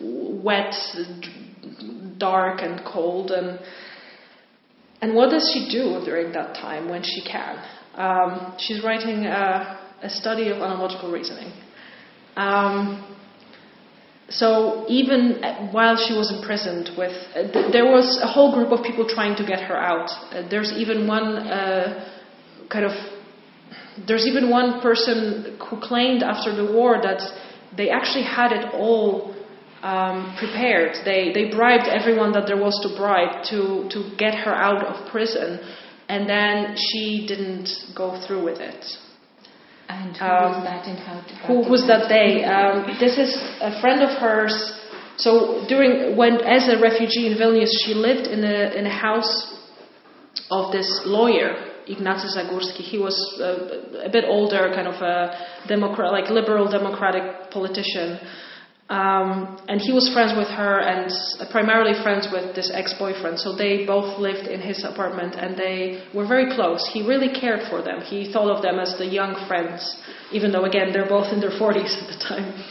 wet, 0.00 0.74
dark, 2.18 2.62
and 2.62 2.84
cold, 2.84 3.30
and 3.32 3.58
and 5.00 5.14
what 5.14 5.30
does 5.30 5.50
she 5.52 5.68
do 5.70 6.00
during 6.04 6.32
that 6.32 6.54
time 6.54 6.88
when 6.88 7.02
she 7.02 7.22
can? 7.22 7.62
Um, 7.94 8.54
she's 8.58 8.82
writing 8.82 9.26
a, 9.26 9.78
a, 10.02 10.10
study 10.10 10.48
of 10.48 10.58
analogical 10.58 11.10
reasoning. 11.10 11.52
Um, 12.36 13.16
so 14.28 14.84
even 14.88 15.40
while 15.72 15.96
she 15.96 16.14
was 16.14 16.32
imprisoned, 16.32 16.90
with 16.98 17.12
uh, 17.34 17.50
th- 17.52 17.72
there 17.72 17.86
was 17.86 18.20
a 18.22 18.26
whole 18.26 18.52
group 18.52 18.72
of 18.72 18.84
people 18.84 19.06
trying 19.08 19.36
to 19.36 19.46
get 19.46 19.60
her 19.60 19.76
out. 19.76 20.10
Uh, 20.10 20.48
there's 20.48 20.72
even 20.72 21.06
one 21.06 21.36
uh, 21.36 22.10
kind 22.68 22.84
of 22.84 22.92
there's 24.06 24.26
even 24.26 24.50
one 24.50 24.80
person 24.82 25.56
who 25.70 25.80
claimed 25.80 26.22
after 26.22 26.54
the 26.54 26.70
war 26.70 27.00
that 27.02 27.20
they 27.76 27.88
actually 27.88 28.24
had 28.24 28.52
it 28.52 28.74
all 28.74 29.34
um, 29.86 30.34
prepared. 30.36 30.92
They, 31.04 31.32
they 31.32 31.46
bribed 31.50 31.86
everyone 31.98 32.32
that 32.32 32.46
there 32.50 32.60
was 32.66 32.74
to 32.84 32.90
bribe 32.98 33.44
to, 33.50 33.86
to 33.94 33.98
get 34.18 34.34
her 34.34 34.54
out 34.68 34.82
of 34.84 35.08
prison, 35.10 35.60
and 36.08 36.28
then 36.28 36.76
she 36.76 37.26
didn't 37.30 37.68
go 37.94 38.20
through 38.26 38.42
with 38.44 38.60
it. 38.60 38.84
And 39.88 40.16
who 40.16 40.24
um, 40.24 40.50
was 40.50 40.64
that 40.64 40.82
and 40.90 40.98
how, 40.98 41.16
how 41.20 41.46
Who 41.46 41.56
was 41.70 41.86
that 41.86 42.08
day? 42.08 42.42
Um, 42.42 42.98
this 42.98 43.16
is 43.24 43.30
a 43.62 43.80
friend 43.80 44.02
of 44.02 44.10
hers. 44.18 44.56
So 45.16 45.64
during 45.68 46.16
when 46.16 46.34
as 46.42 46.68
a 46.68 46.82
refugee 46.82 47.26
in 47.30 47.38
Vilnius, 47.38 47.70
she 47.84 47.94
lived 47.94 48.26
in 48.26 48.42
a 48.44 48.74
in 48.78 48.84
a 48.84 48.96
house 49.06 49.32
of 50.50 50.72
this 50.72 50.90
lawyer, 51.06 51.54
Ignacy 51.88 52.28
Zagórski. 52.36 52.82
He 52.94 52.98
was 52.98 53.16
uh, 53.40 54.02
a 54.08 54.10
bit 54.10 54.24
older, 54.26 54.62
kind 54.74 54.88
of 54.88 54.98
a 55.00 55.16
democrat, 55.68 56.10
like 56.10 56.28
liberal 56.30 56.68
democratic 56.68 57.50
politician. 57.52 58.18
Um, 58.88 59.58
and 59.66 59.80
he 59.80 59.92
was 59.92 60.12
friends 60.12 60.32
with 60.36 60.46
her 60.46 60.78
and 60.78 61.10
primarily 61.50 62.00
friends 62.04 62.28
with 62.30 62.54
this 62.54 62.70
ex 62.72 62.94
boyfriend. 62.94 63.40
So 63.40 63.56
they 63.56 63.84
both 63.84 64.18
lived 64.20 64.46
in 64.46 64.60
his 64.60 64.84
apartment 64.84 65.34
and 65.34 65.56
they 65.56 66.04
were 66.14 66.26
very 66.26 66.54
close. 66.54 66.88
He 66.92 67.02
really 67.02 67.28
cared 67.28 67.68
for 67.68 67.82
them. 67.82 68.00
He 68.00 68.32
thought 68.32 68.48
of 68.48 68.62
them 68.62 68.78
as 68.78 68.96
the 68.96 69.06
young 69.06 69.34
friends, 69.48 70.00
even 70.30 70.52
though, 70.52 70.64
again, 70.64 70.92
they're 70.92 71.08
both 71.08 71.32
in 71.32 71.40
their 71.40 71.50
40s 71.50 72.00
at 72.00 72.06
the 72.12 72.24
time. 72.24 72.64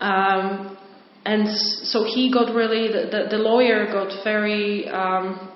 Um, 0.00 0.76
and 1.24 1.48
so 1.48 2.02
he 2.02 2.32
got 2.32 2.52
really, 2.52 2.88
the, 2.88 3.06
the, 3.08 3.36
the 3.36 3.38
lawyer 3.38 3.86
got 3.86 4.24
very 4.24 4.88
um, 4.88 5.52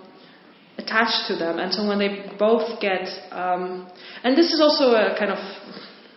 attached 0.78 1.26
to 1.26 1.34
them. 1.34 1.58
And 1.58 1.74
so 1.74 1.86
when 1.86 1.98
they 1.98 2.30
both 2.38 2.80
get, 2.80 3.08
um, 3.32 3.90
and 4.22 4.38
this 4.38 4.52
is 4.52 4.60
also 4.60 4.92
a 4.94 5.16
kind 5.18 5.32
of 5.32 5.38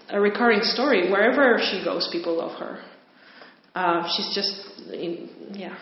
a 0.10 0.22
recurring 0.22 0.62
story, 0.62 1.10
wherever 1.10 1.58
she 1.60 1.84
goes, 1.84 2.08
people 2.12 2.38
love 2.38 2.60
her 2.60 2.80
uh, 3.76 4.08
she's 4.16 4.34
just, 4.36 4.92
in, 4.94 5.30
yeah. 5.54 5.78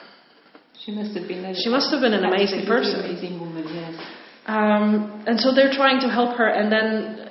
She 0.85 0.91
must 0.91 1.17
have 1.17 1.27
been. 1.27 1.43
A, 1.43 1.53
she 1.55 1.69
must 1.69 1.91
have 1.91 2.01
been 2.01 2.13
an 2.13 2.23
amazing 2.23 2.65
person. 2.65 3.03
Amazing 3.03 3.39
woman, 3.39 3.65
yes. 3.67 4.01
Um, 4.45 5.23
and 5.27 5.39
so 5.39 5.53
they're 5.53 5.73
trying 5.73 5.99
to 6.01 6.07
help 6.07 6.37
her, 6.37 6.47
and 6.47 6.71
then 6.71 7.29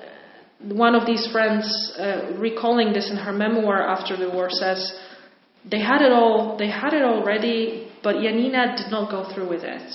one 0.61 0.95
of 0.95 1.07
these 1.07 1.27
friends, 1.33 1.65
uh, 1.99 2.35
recalling 2.37 2.93
this 2.93 3.11
in 3.11 3.17
her 3.17 3.33
memoir 3.33 3.83
after 3.83 4.17
the 4.17 4.29
war, 4.29 4.49
says 4.51 4.93
they 5.65 5.81
had 5.81 6.03
it 6.03 6.13
all. 6.13 6.57
They 6.59 6.69
had 6.69 6.93
it 6.93 7.03
already, 7.03 7.91
but 8.03 8.17
Janina 8.17 8.77
did 8.77 8.91
not 8.91 9.11
go 9.11 9.33
through 9.33 9.49
with 9.49 9.65
it. 9.65 9.93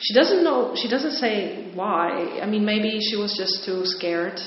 She 0.00 0.14
doesn't 0.14 0.42
know. 0.42 0.74
She 0.74 0.88
doesn't 0.88 1.12
say 1.12 1.70
why. 1.74 2.40
I 2.42 2.46
mean, 2.46 2.64
maybe 2.64 2.98
she 3.00 3.16
was 3.16 3.36
just 3.36 3.64
too 3.64 3.82
scared 3.84 4.40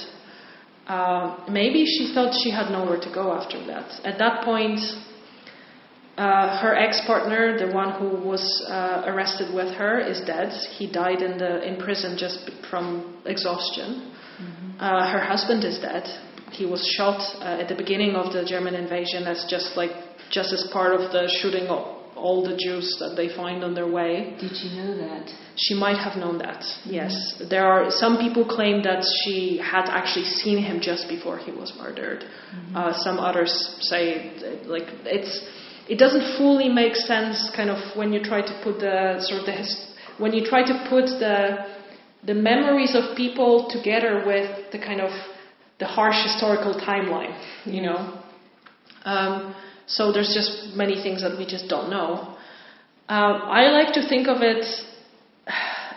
uh, 0.87 1.45
maybe 1.49 1.85
she 1.85 2.13
thought 2.13 2.33
she 2.43 2.51
had 2.51 2.69
nowhere 2.69 2.99
to 2.99 3.11
go 3.13 3.33
after 3.33 3.63
that. 3.65 4.05
At 4.05 4.19
that 4.19 4.43
point, 4.45 4.79
uh, 6.17 6.61
her 6.61 6.75
ex-partner, 6.75 7.57
the 7.57 7.73
one 7.73 7.91
who 7.99 8.25
was 8.25 8.43
uh, 8.69 9.03
arrested 9.05 9.53
with 9.53 9.73
her, 9.75 9.99
is 9.99 10.21
dead. 10.25 10.53
He 10.77 10.89
died 10.91 11.21
in 11.21 11.37
the 11.37 11.61
in 11.67 11.77
prison 11.77 12.17
just 12.17 12.49
from 12.69 13.21
exhaustion. 13.25 14.13
Mm-hmm. 14.39 14.79
Uh, 14.79 15.11
her 15.11 15.19
husband 15.19 15.63
is 15.63 15.79
dead. 15.79 16.05
He 16.51 16.65
was 16.65 16.85
shot 16.95 17.19
uh, 17.41 17.61
at 17.61 17.67
the 17.67 17.75
beginning 17.75 18.15
of 18.15 18.31
the 18.31 18.45
German 18.45 18.75
invasion 18.75 19.23
as 19.23 19.45
just 19.49 19.75
like 19.75 19.91
just 20.31 20.53
as 20.53 20.69
part 20.71 20.93
of 20.93 21.11
the 21.11 21.27
shooting 21.41 21.67
all 22.15 22.43
the 22.43 22.55
Jews 22.57 22.95
that 22.99 23.15
they 23.15 23.29
find 23.35 23.63
on 23.63 23.73
their 23.73 23.87
way. 23.87 24.35
Did 24.39 24.51
she 24.55 24.69
know 24.77 24.97
that? 24.97 25.31
She 25.55 25.73
might 25.73 25.97
have 25.97 26.17
known 26.17 26.37
that. 26.39 26.61
Mm-hmm. 26.61 26.93
Yes, 26.93 27.43
there 27.49 27.65
are 27.65 27.89
some 27.89 28.17
people 28.17 28.45
claim 28.45 28.83
that 28.83 29.03
she 29.23 29.57
had 29.57 29.85
actually 29.89 30.25
seen 30.25 30.57
him 30.57 30.79
just 30.81 31.07
before 31.07 31.37
he 31.37 31.51
was 31.51 31.73
murdered. 31.77 32.23
Mm-hmm. 32.23 32.75
Uh, 32.75 32.93
some 32.93 33.19
others 33.19 33.77
say 33.81 34.31
like 34.65 34.87
it's 35.05 35.47
it 35.87 35.97
doesn't 35.97 36.37
fully 36.37 36.69
make 36.69 36.95
sense 36.95 37.51
kind 37.55 37.69
of 37.69 37.79
when 37.95 38.11
you 38.11 38.21
try 38.23 38.41
to 38.41 38.61
put 38.63 38.79
the 38.79 39.19
sort 39.19 39.41
of 39.41 39.45
the 39.45 39.51
his, 39.51 39.95
when 40.17 40.33
you 40.33 40.43
try 40.45 40.63
to 40.65 40.87
put 40.89 41.05
the 41.19 41.65
the 42.25 42.33
memories 42.33 42.95
of 42.95 43.15
people 43.15 43.69
together 43.69 44.23
with 44.25 44.71
the 44.71 44.79
kind 44.79 44.99
of 44.99 45.11
the 45.79 45.85
harsh 45.85 46.23
historical 46.23 46.73
timeline, 46.73 47.35
you 47.65 47.81
know. 47.81 48.21
Um, 49.03 49.53
so 49.87 50.11
there's 50.11 50.33
just 50.33 50.75
many 50.75 51.01
things 51.01 51.21
that 51.21 51.37
we 51.37 51.45
just 51.45 51.67
don't 51.67 51.89
know. 51.89 52.35
Um, 53.07 53.41
I 53.61 53.69
like 53.69 53.93
to 53.93 54.07
think 54.07 54.27
of 54.27 54.41
it 54.41 54.65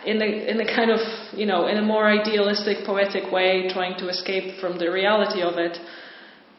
in 0.05 0.21
a, 0.21 0.51
in 0.51 0.61
a 0.61 0.65
kind 0.65 0.91
of, 0.91 0.99
you 1.33 1.45
know, 1.45 1.67
in 1.67 1.77
a 1.77 1.81
more 1.81 2.07
idealistic, 2.07 2.85
poetic 2.85 3.31
way, 3.31 3.69
trying 3.73 3.97
to 3.99 4.09
escape 4.09 4.59
from 4.59 4.77
the 4.77 4.91
reality 4.91 5.41
of 5.41 5.57
it. 5.57 5.77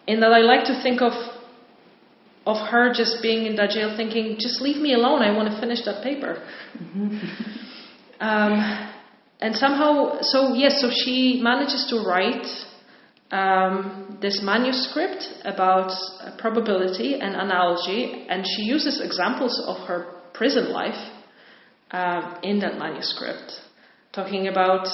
In 0.06 0.20
that 0.20 0.32
I 0.32 0.40
like 0.40 0.64
to 0.66 0.82
think 0.82 1.00
of 1.00 1.12
of 2.46 2.56
her 2.68 2.92
just 2.92 3.22
being 3.22 3.46
in 3.46 3.54
that 3.56 3.70
jail 3.70 3.94
thinking, 3.96 4.36
just 4.38 4.60
leave 4.60 4.80
me 4.80 4.94
alone, 4.94 5.22
I 5.22 5.36
want 5.36 5.52
to 5.52 5.60
finish 5.60 5.84
that 5.84 6.02
paper. 6.02 6.42
Mm-hmm. 6.76 7.18
um, 8.20 8.90
and 9.40 9.54
somehow, 9.54 10.20
so 10.22 10.54
yes, 10.54 10.80
so 10.80 10.90
she 10.90 11.40
manages 11.42 11.86
to 11.90 12.00
write 12.00 12.46
um, 13.30 14.18
this 14.20 14.40
manuscript 14.42 15.24
about 15.44 15.92
probability 16.38 17.14
and 17.14 17.34
analogy, 17.34 18.26
and 18.28 18.44
she 18.44 18.62
uses 18.62 19.00
examples 19.00 19.62
of 19.66 19.86
her 19.86 20.20
prison 20.34 20.72
life 20.72 20.98
uh, 21.92 22.38
in 22.42 22.58
that 22.60 22.78
manuscript, 22.78 23.52
talking 24.12 24.48
about, 24.48 24.86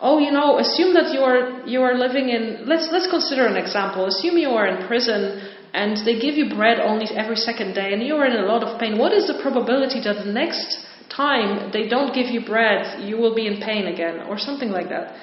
oh, 0.00 0.18
you 0.18 0.30
know, 0.30 0.58
assume 0.58 0.94
that 0.94 1.12
you 1.12 1.20
are 1.20 1.66
you 1.66 1.80
are 1.82 1.94
living 1.94 2.28
in. 2.30 2.66
Let's 2.66 2.88
let's 2.90 3.10
consider 3.10 3.46
an 3.46 3.56
example. 3.56 4.06
Assume 4.06 4.38
you 4.38 4.50
are 4.50 4.66
in 4.66 4.86
prison 4.86 5.52
and 5.74 5.96
they 6.04 6.20
give 6.20 6.34
you 6.34 6.54
bread 6.54 6.78
only 6.80 7.06
every 7.16 7.36
second 7.36 7.74
day, 7.74 7.92
and 7.92 8.02
you 8.02 8.14
are 8.16 8.26
in 8.26 8.36
a 8.36 8.46
lot 8.46 8.62
of 8.62 8.78
pain. 8.78 8.98
What 8.98 9.12
is 9.12 9.26
the 9.26 9.40
probability 9.42 10.00
that 10.04 10.24
the 10.24 10.32
next 10.32 10.86
time 11.08 11.70
they 11.72 11.88
don't 11.88 12.14
give 12.14 12.26
you 12.26 12.44
bread, 12.44 13.00
you 13.04 13.16
will 13.16 13.34
be 13.34 13.46
in 13.46 13.60
pain 13.60 13.86
again, 13.86 14.20
or 14.28 14.38
something 14.38 14.70
like 14.70 14.88
that. 14.88 15.16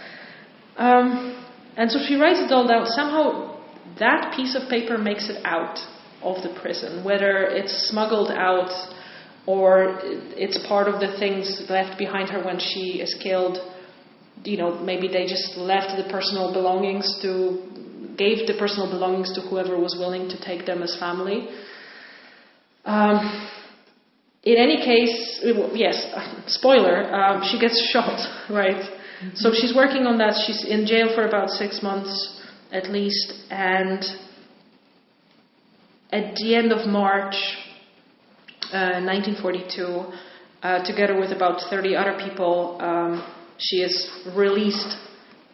Um, 0.77 1.45
and 1.79 1.89
so 1.89 1.97
she 2.05 2.15
writes 2.15 2.41
it 2.41 2.51
all 2.51 2.67
down. 2.67 2.85
Somehow 2.85 3.57
that 3.99 4.33
piece 4.35 4.53
of 4.53 4.69
paper 4.69 4.97
makes 4.97 5.29
it 5.29 5.39
out 5.45 5.79
of 6.21 6.43
the 6.43 6.53
prison, 6.61 7.05
whether 7.05 7.47
it's 7.47 7.87
smuggled 7.89 8.31
out 8.31 8.69
or 9.47 9.97
it's 10.03 10.59
part 10.67 10.89
of 10.89 10.99
the 10.99 11.17
things 11.17 11.65
left 11.69 11.97
behind 11.97 12.27
her 12.31 12.43
when 12.43 12.59
she 12.59 12.99
is 12.99 13.17
killed. 13.23 13.57
You 14.43 14.57
know, 14.57 14.77
maybe 14.77 15.07
they 15.07 15.25
just 15.25 15.55
left 15.55 15.95
the 15.95 16.09
personal 16.11 16.51
belongings 16.51 17.17
to, 17.21 17.63
gave 18.17 18.45
the 18.45 18.55
personal 18.59 18.91
belongings 18.91 19.33
to 19.35 19.41
whoever 19.41 19.79
was 19.79 19.95
willing 19.97 20.27
to 20.27 20.37
take 20.43 20.65
them 20.65 20.83
as 20.83 20.99
family. 20.99 21.47
Um, 22.83 23.49
in 24.43 24.57
any 24.57 24.83
case, 24.83 25.39
yes, 25.73 26.13
spoiler, 26.47 27.13
um, 27.15 27.41
she 27.49 27.57
gets 27.57 27.79
shot, 27.93 28.19
right? 28.49 28.98
So 29.35 29.51
she's 29.53 29.75
working 29.75 30.07
on 30.07 30.17
that. 30.19 30.41
She's 30.45 30.63
in 30.65 30.85
jail 30.85 31.13
for 31.13 31.27
about 31.27 31.49
six 31.49 31.83
months 31.83 32.39
at 32.71 32.89
least, 32.89 33.33
and 33.49 34.03
at 36.11 36.35
the 36.35 36.55
end 36.55 36.71
of 36.71 36.87
March 36.87 37.35
uh, 38.71 39.01
1942, 39.01 40.05
uh, 40.61 40.83
together 40.85 41.19
with 41.19 41.31
about 41.31 41.61
30 41.69 41.95
other 41.95 42.17
people, 42.23 42.77
um, 42.79 43.25
she 43.57 43.77
is 43.77 44.09
released, 44.35 44.97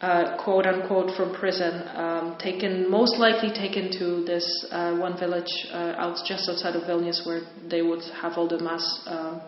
uh, 0.02 0.38
quote 0.44 0.66
unquote, 0.66 1.16
from 1.16 1.34
prison, 1.34 1.88
um, 1.96 2.36
taken, 2.38 2.90
most 2.90 3.18
likely 3.18 3.50
taken 3.50 3.92
to 3.98 4.24
this 4.26 4.46
uh, 4.72 4.96
one 4.98 5.18
village 5.18 5.52
uh, 5.72 5.96
out 5.98 6.18
just 6.28 6.50
outside 6.50 6.76
of 6.76 6.84
Vilnius 6.84 7.26
where 7.26 7.42
they 7.70 7.82
would 7.82 8.04
have 8.22 8.34
all 8.38 8.48
the 8.48 8.60
mass 8.60 9.04
um, 9.08 9.42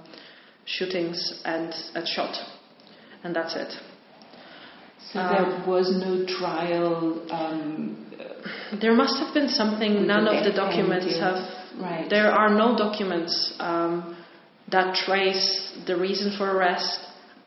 shootings 0.66 1.42
and, 1.46 1.74
and 1.96 2.08
shot. 2.08 2.36
And 3.24 3.36
that's 3.36 3.56
it. 3.56 3.74
So 5.12 5.20
um, 5.20 5.34
there 5.34 5.68
was 5.68 5.92
no 5.96 6.26
trial. 6.26 7.26
Um, 7.32 8.06
there 8.82 8.94
must 8.94 9.18
have 9.20 9.34
been 9.34 9.50
something. 9.50 10.06
None 10.08 10.28
of 10.28 10.44
the 10.44 10.52
documents 10.52 11.18
have. 11.20 11.40
Right. 11.80 12.10
There 12.10 12.32
are 12.32 12.50
no 12.50 12.76
documents 12.78 13.54
um, 13.60 14.18
that 14.72 14.96
trace 14.96 15.78
the 15.86 15.96
reason 15.96 16.36
for 16.38 16.50
arrest, 16.50 17.00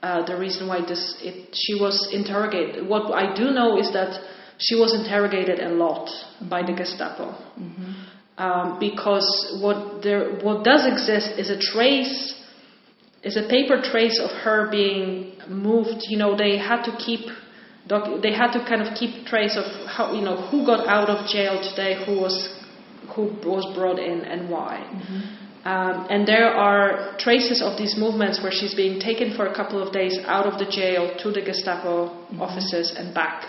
uh, 0.02 0.24
the 0.24 0.36
reason 0.38 0.68
why 0.68 0.80
this. 0.80 1.16
It, 1.20 1.54
she 1.54 1.74
was 1.74 2.08
interrogated. 2.12 2.86
What 2.86 3.12
I 3.12 3.34
do 3.34 3.50
know 3.50 3.78
is 3.78 3.92
that 3.92 4.22
she 4.58 4.76
was 4.76 4.94
interrogated 4.94 5.60
a 5.60 5.70
lot 5.70 6.08
by 6.48 6.62
the 6.62 6.72
Gestapo. 6.72 7.32
Mm-hmm. 7.58 7.92
Um, 8.38 8.78
because 8.78 9.58
what 9.60 10.02
there, 10.02 10.38
what 10.40 10.64
does 10.64 10.86
exist 10.86 11.38
is 11.38 11.50
a 11.50 11.58
trace, 11.58 12.34
is 13.22 13.36
a 13.36 13.46
paper 13.48 13.80
trace 13.82 14.18
of 14.18 14.30
her 14.30 14.70
being 14.70 15.32
moved. 15.48 16.06
You 16.08 16.18
know, 16.18 16.36
they 16.36 16.56
had 16.56 16.82
to 16.84 16.96
keep 16.96 17.28
doc- 17.86 18.22
they 18.22 18.32
had 18.32 18.52
to 18.52 18.60
kind 18.60 18.82
of 18.82 18.94
keep 18.94 19.26
trace 19.26 19.56
of 19.56 19.66
how 19.86 20.12
you 20.12 20.22
know 20.22 20.36
who 20.48 20.64
got 20.64 20.86
out 20.86 21.08
of 21.10 21.28
jail 21.28 21.60
today, 21.62 22.04
who 22.04 22.20
was 22.20 22.36
who 23.14 23.24
was 23.44 23.64
brought 23.74 23.98
in, 23.98 24.20
and 24.22 24.48
why. 24.48 24.76
Mm-hmm. 24.78 25.40
Um, 25.62 26.06
and 26.08 26.26
there 26.26 26.48
are 26.48 27.14
traces 27.18 27.60
of 27.60 27.76
these 27.76 27.94
movements 27.98 28.42
where 28.42 28.52
she's 28.52 28.74
being 28.74 28.98
taken 28.98 29.36
for 29.36 29.46
a 29.46 29.54
couple 29.54 29.82
of 29.86 29.92
days 29.92 30.18
out 30.24 30.46
of 30.46 30.58
the 30.58 30.64
jail 30.64 31.14
to 31.18 31.30
the 31.30 31.42
Gestapo 31.42 32.08
mm-hmm. 32.08 32.40
offices 32.40 32.94
and 32.96 33.14
back. 33.14 33.44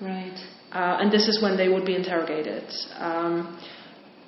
Right. 0.00 0.38
Uh, 0.70 0.98
and 1.00 1.10
this 1.10 1.26
is 1.26 1.42
when 1.42 1.56
they 1.56 1.68
would 1.68 1.84
be 1.84 1.96
interrogated. 1.96 2.64
Um, 2.98 3.58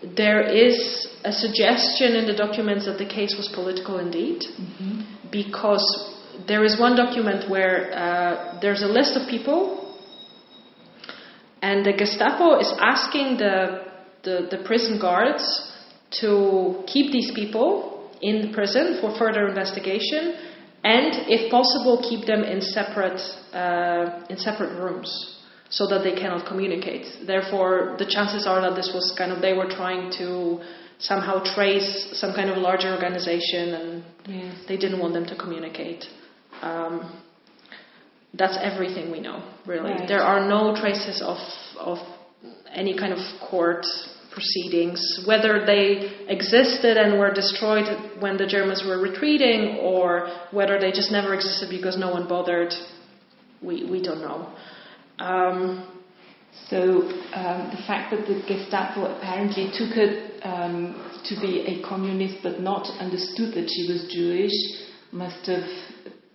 there 0.03 0.43
is 0.43 1.09
a 1.25 1.33
suggestion 1.33 2.15
in 2.15 2.27
the 2.27 2.35
documents 2.35 2.87
that 2.87 2.99
the 2.99 3.07
case 3.07 3.35
was 3.37 3.49
political 3.55 3.99
indeed, 3.99 4.43
mm-hmm. 4.43 5.03
because 5.33 6.15
there 6.47 6.65
is 6.65 6.79
one 6.79 6.97
document 6.97 7.51
where 7.51 7.93
uh, 7.93 8.59
there's 8.61 8.83
a 8.83 8.87
list 8.87 9.17
of 9.17 9.29
people, 9.29 9.97
and 11.63 11.85
the 11.85 11.93
Gestapo 11.93 12.61
is 12.61 12.73
asking 12.81 13.39
the, 13.39 13.87
the, 14.23 14.49
the 14.51 14.63
prison 14.65 15.01
guards 15.01 15.73
to 16.21 16.85
keep 16.87 17.11
these 17.11 17.33
people 17.35 18.09
in 18.23 18.49
the 18.49 18.55
prison 18.55 18.99
for 19.01 19.19
further 19.19 19.49
investigation, 19.49 20.37
and 20.85 21.27
if 21.29 21.51
possible, 21.51 22.01
keep 22.09 22.25
them 22.25 22.45
in 22.45 22.61
separate 22.61 23.21
uh, 23.53 24.25
in 24.31 24.39
separate 24.39 24.79
rooms 24.81 25.38
so 25.71 25.87
that 25.87 26.03
they 26.03 26.13
cannot 26.15 26.47
communicate. 26.47 27.07
Therefore, 27.27 27.97
the 27.99 28.07
chances 28.07 28.47
are 28.47 28.61
that 28.61 28.75
this 28.75 28.91
was 28.95 29.15
kind 29.17 29.33
of 29.33 29.43
they 29.43 29.53
were 29.53 29.69
trying 29.69 30.11
to 30.19 30.61
somehow 30.99 31.43
trace 31.55 32.09
some 32.13 32.35
kind 32.35 32.51
of 32.51 32.59
larger 32.59 32.93
organization, 32.93 33.75
and 33.75 34.05
yes. 34.27 34.55
they 34.67 34.77
didn't 34.77 34.99
want 34.99 35.15
them 35.15 35.27
to 35.27 35.37
communicate. 35.37 36.05
Um, 36.63 37.23
that's 38.35 38.59
everything 38.61 39.11
we 39.11 39.21
know, 39.21 39.43
really. 39.67 39.93
Right. 39.93 40.09
There 40.09 40.21
are 40.23 40.47
no 40.49 40.75
traces 40.75 41.23
of, 41.23 41.39
of 41.79 41.99
any 42.73 42.97
kind 42.99 43.13
of 43.13 43.19
court 43.49 43.87
proceedings, 44.33 45.25
whether 45.27 45.65
they 45.65 46.27
existed 46.29 46.97
and 46.97 47.19
were 47.19 47.33
destroyed 47.33 47.87
when 48.21 48.37
the 48.37 48.47
Germans 48.47 48.85
were 48.87 48.99
retreating, 48.99 49.79
or 49.81 50.29
whether 50.51 50.79
they 50.79 50.91
just 50.91 51.11
never 51.11 51.35
existed 51.35 51.69
because 51.71 51.97
no 51.97 52.11
one 52.11 52.29
bothered. 52.29 52.73
We, 53.63 53.89
we 53.91 54.03
don't 54.03 54.21
know. 54.21 54.53
Um, 55.19 55.87
so 56.69 57.03
um, 57.35 57.71
the 57.71 57.83
fact 57.87 58.11
that 58.11 58.27
the 58.27 58.43
Gestapo 58.47 59.07
apparently 59.17 59.71
took 59.73 59.97
it 59.97 60.41
um, 60.43 60.95
to 61.25 61.41
be 61.41 61.65
a 61.67 61.87
communist 61.89 62.39
but 62.43 62.61
not 62.61 62.89
understood 63.01 63.55
that 63.55 63.69
she 63.69 63.91
was 63.91 64.11
Jewish 64.13 64.53
must 65.13 65.47
have 65.47 65.65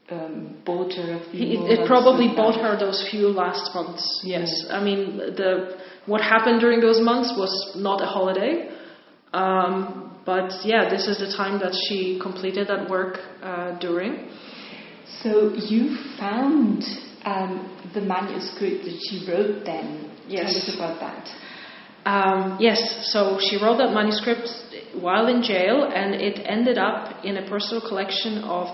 um, 0.09 0.61
bought 0.65 0.93
her 0.93 1.13
a 1.13 1.31
few. 1.31 1.65
It, 1.65 1.79
it 1.79 1.88
probably 1.88 2.27
bought 2.36 2.59
her 2.61 2.77
those 2.77 3.07
few 3.09 3.27
last 3.27 3.73
months. 3.73 4.21
Yes, 4.23 4.49
I 4.69 4.84
mean 4.84 5.17
the 5.17 5.77
what 6.05 6.21
happened 6.21 6.59
during 6.59 6.81
those 6.81 6.99
months 6.99 7.34
was 7.38 7.73
not 7.75 8.01
a 8.01 8.05
holiday, 8.05 8.69
um, 9.34 10.19
but 10.25 10.51
yeah, 10.65 10.89
this 10.89 11.07
is 11.07 11.19
the 11.19 11.31
time 11.36 11.59
that 11.59 11.73
she 11.88 12.19
completed 12.21 12.67
that 12.67 12.89
work 12.89 13.19
uh, 13.41 13.77
during. 13.79 14.29
So 15.21 15.53
you 15.53 15.95
found 16.17 16.84
um, 17.26 17.91
the 17.93 18.01
manuscript 18.01 18.86
that 18.86 18.99
she 19.09 19.26
wrote 19.30 19.65
then. 19.65 20.11
Yes. 20.28 20.53
Tell 20.53 20.61
us 20.61 20.76
about 20.76 20.99
that. 20.99 21.30
Um, 22.05 22.57
yes, 22.59 23.11
so 23.13 23.39
she 23.39 23.57
wrote 23.57 23.78
that 23.78 23.93
manuscript 23.93 24.49
while 24.99 25.28
in 25.28 25.41
jail, 25.41 25.84
and 25.84 26.15
it 26.15 26.41
ended 26.45 26.78
up 26.78 27.24
in 27.24 27.38
a 27.38 27.49
personal 27.49 27.82
collection 27.88 28.39
of 28.39 28.67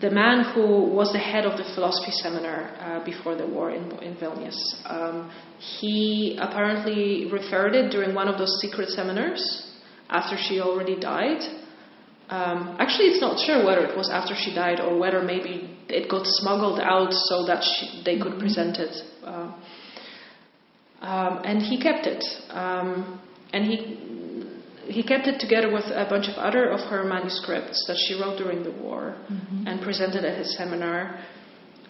the 0.00 0.10
man 0.10 0.52
who 0.52 0.92
was 0.92 1.12
the 1.12 1.18
head 1.18 1.46
of 1.46 1.56
the 1.56 1.64
philosophy 1.74 2.10
seminar 2.10 2.74
uh, 2.80 3.04
before 3.04 3.36
the 3.36 3.46
war 3.46 3.70
in, 3.70 3.90
in 4.02 4.16
Vilnius. 4.16 4.56
Um, 4.84 5.30
he 5.58 6.36
apparently 6.40 7.30
referred 7.30 7.74
it 7.74 7.90
during 7.90 8.14
one 8.14 8.28
of 8.28 8.36
those 8.36 8.60
secret 8.60 8.88
seminars 8.88 9.70
after 10.10 10.36
she 10.36 10.60
already 10.60 10.98
died. 10.98 11.40
Um, 12.28 12.76
actually, 12.78 13.08
it's 13.08 13.20
not 13.20 13.38
sure 13.38 13.64
whether 13.64 13.84
it 13.84 13.96
was 13.96 14.10
after 14.10 14.34
she 14.34 14.54
died 14.54 14.80
or 14.80 14.98
whether 14.98 15.22
maybe 15.22 15.76
it 15.88 16.08
got 16.08 16.26
smuggled 16.26 16.80
out 16.80 17.12
so 17.12 17.44
that 17.46 17.62
she, 17.62 18.02
they 18.04 18.18
could 18.18 18.32
mm-hmm. 18.32 18.40
present 18.40 18.78
it. 18.78 18.94
Uh, 19.22 19.52
um, 21.02 21.42
and 21.44 21.60
he 21.60 21.80
kept 21.80 22.06
it. 22.06 22.24
Um, 22.50 23.20
and 23.52 23.64
he 23.64 24.00
he 24.86 25.02
kept 25.02 25.26
it 25.26 25.40
together 25.40 25.72
with 25.72 25.84
a 25.84 26.06
bunch 26.08 26.28
of 26.28 26.36
other 26.36 26.68
of 26.68 26.80
her 26.90 27.04
manuscripts 27.04 27.84
that 27.86 27.96
she 28.06 28.20
wrote 28.20 28.36
during 28.36 28.62
the 28.62 28.70
war 28.70 29.16
mm-hmm. 29.30 29.66
and 29.66 29.80
presented 29.80 30.24
at 30.24 30.38
his 30.38 30.56
seminar. 30.56 31.18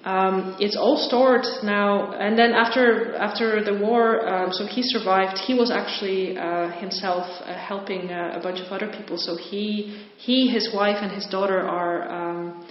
Um, 0.04 0.56
it's 0.60 0.76
all 0.76 0.98
stored 0.98 1.46
now, 1.62 2.12
and 2.12 2.38
then 2.38 2.52
after 2.52 3.16
after 3.16 3.64
the 3.64 3.72
war, 3.72 4.28
um, 4.28 4.52
so 4.52 4.66
he 4.66 4.82
survived. 4.82 5.38
He 5.38 5.54
was 5.54 5.70
actually 5.70 6.36
uh, 6.36 6.70
himself 6.78 7.24
uh, 7.40 7.54
helping 7.56 8.10
uh, 8.10 8.38
a 8.38 8.42
bunch 8.42 8.60
of 8.60 8.70
other 8.70 8.92
people. 8.92 9.16
So 9.16 9.34
he 9.36 10.06
he, 10.18 10.48
his 10.48 10.68
wife, 10.74 10.98
and 11.00 11.10
his 11.10 11.26
daughter 11.26 11.58
are 11.58 11.98
um, 12.12 12.66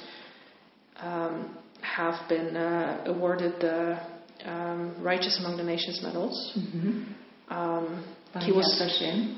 um 0.98 1.58
have 1.82 2.30
been 2.30 2.56
uh, 2.56 3.04
awarded 3.08 3.60
the 3.60 4.00
um, 4.46 4.96
Righteous 5.02 5.40
Among 5.40 5.58
the 5.58 5.64
Nations 5.64 6.02
medals. 6.04 6.54
Mm-hmm. 6.56 7.04
Um, 7.50 8.06
he 8.42 8.52
was 8.52 8.68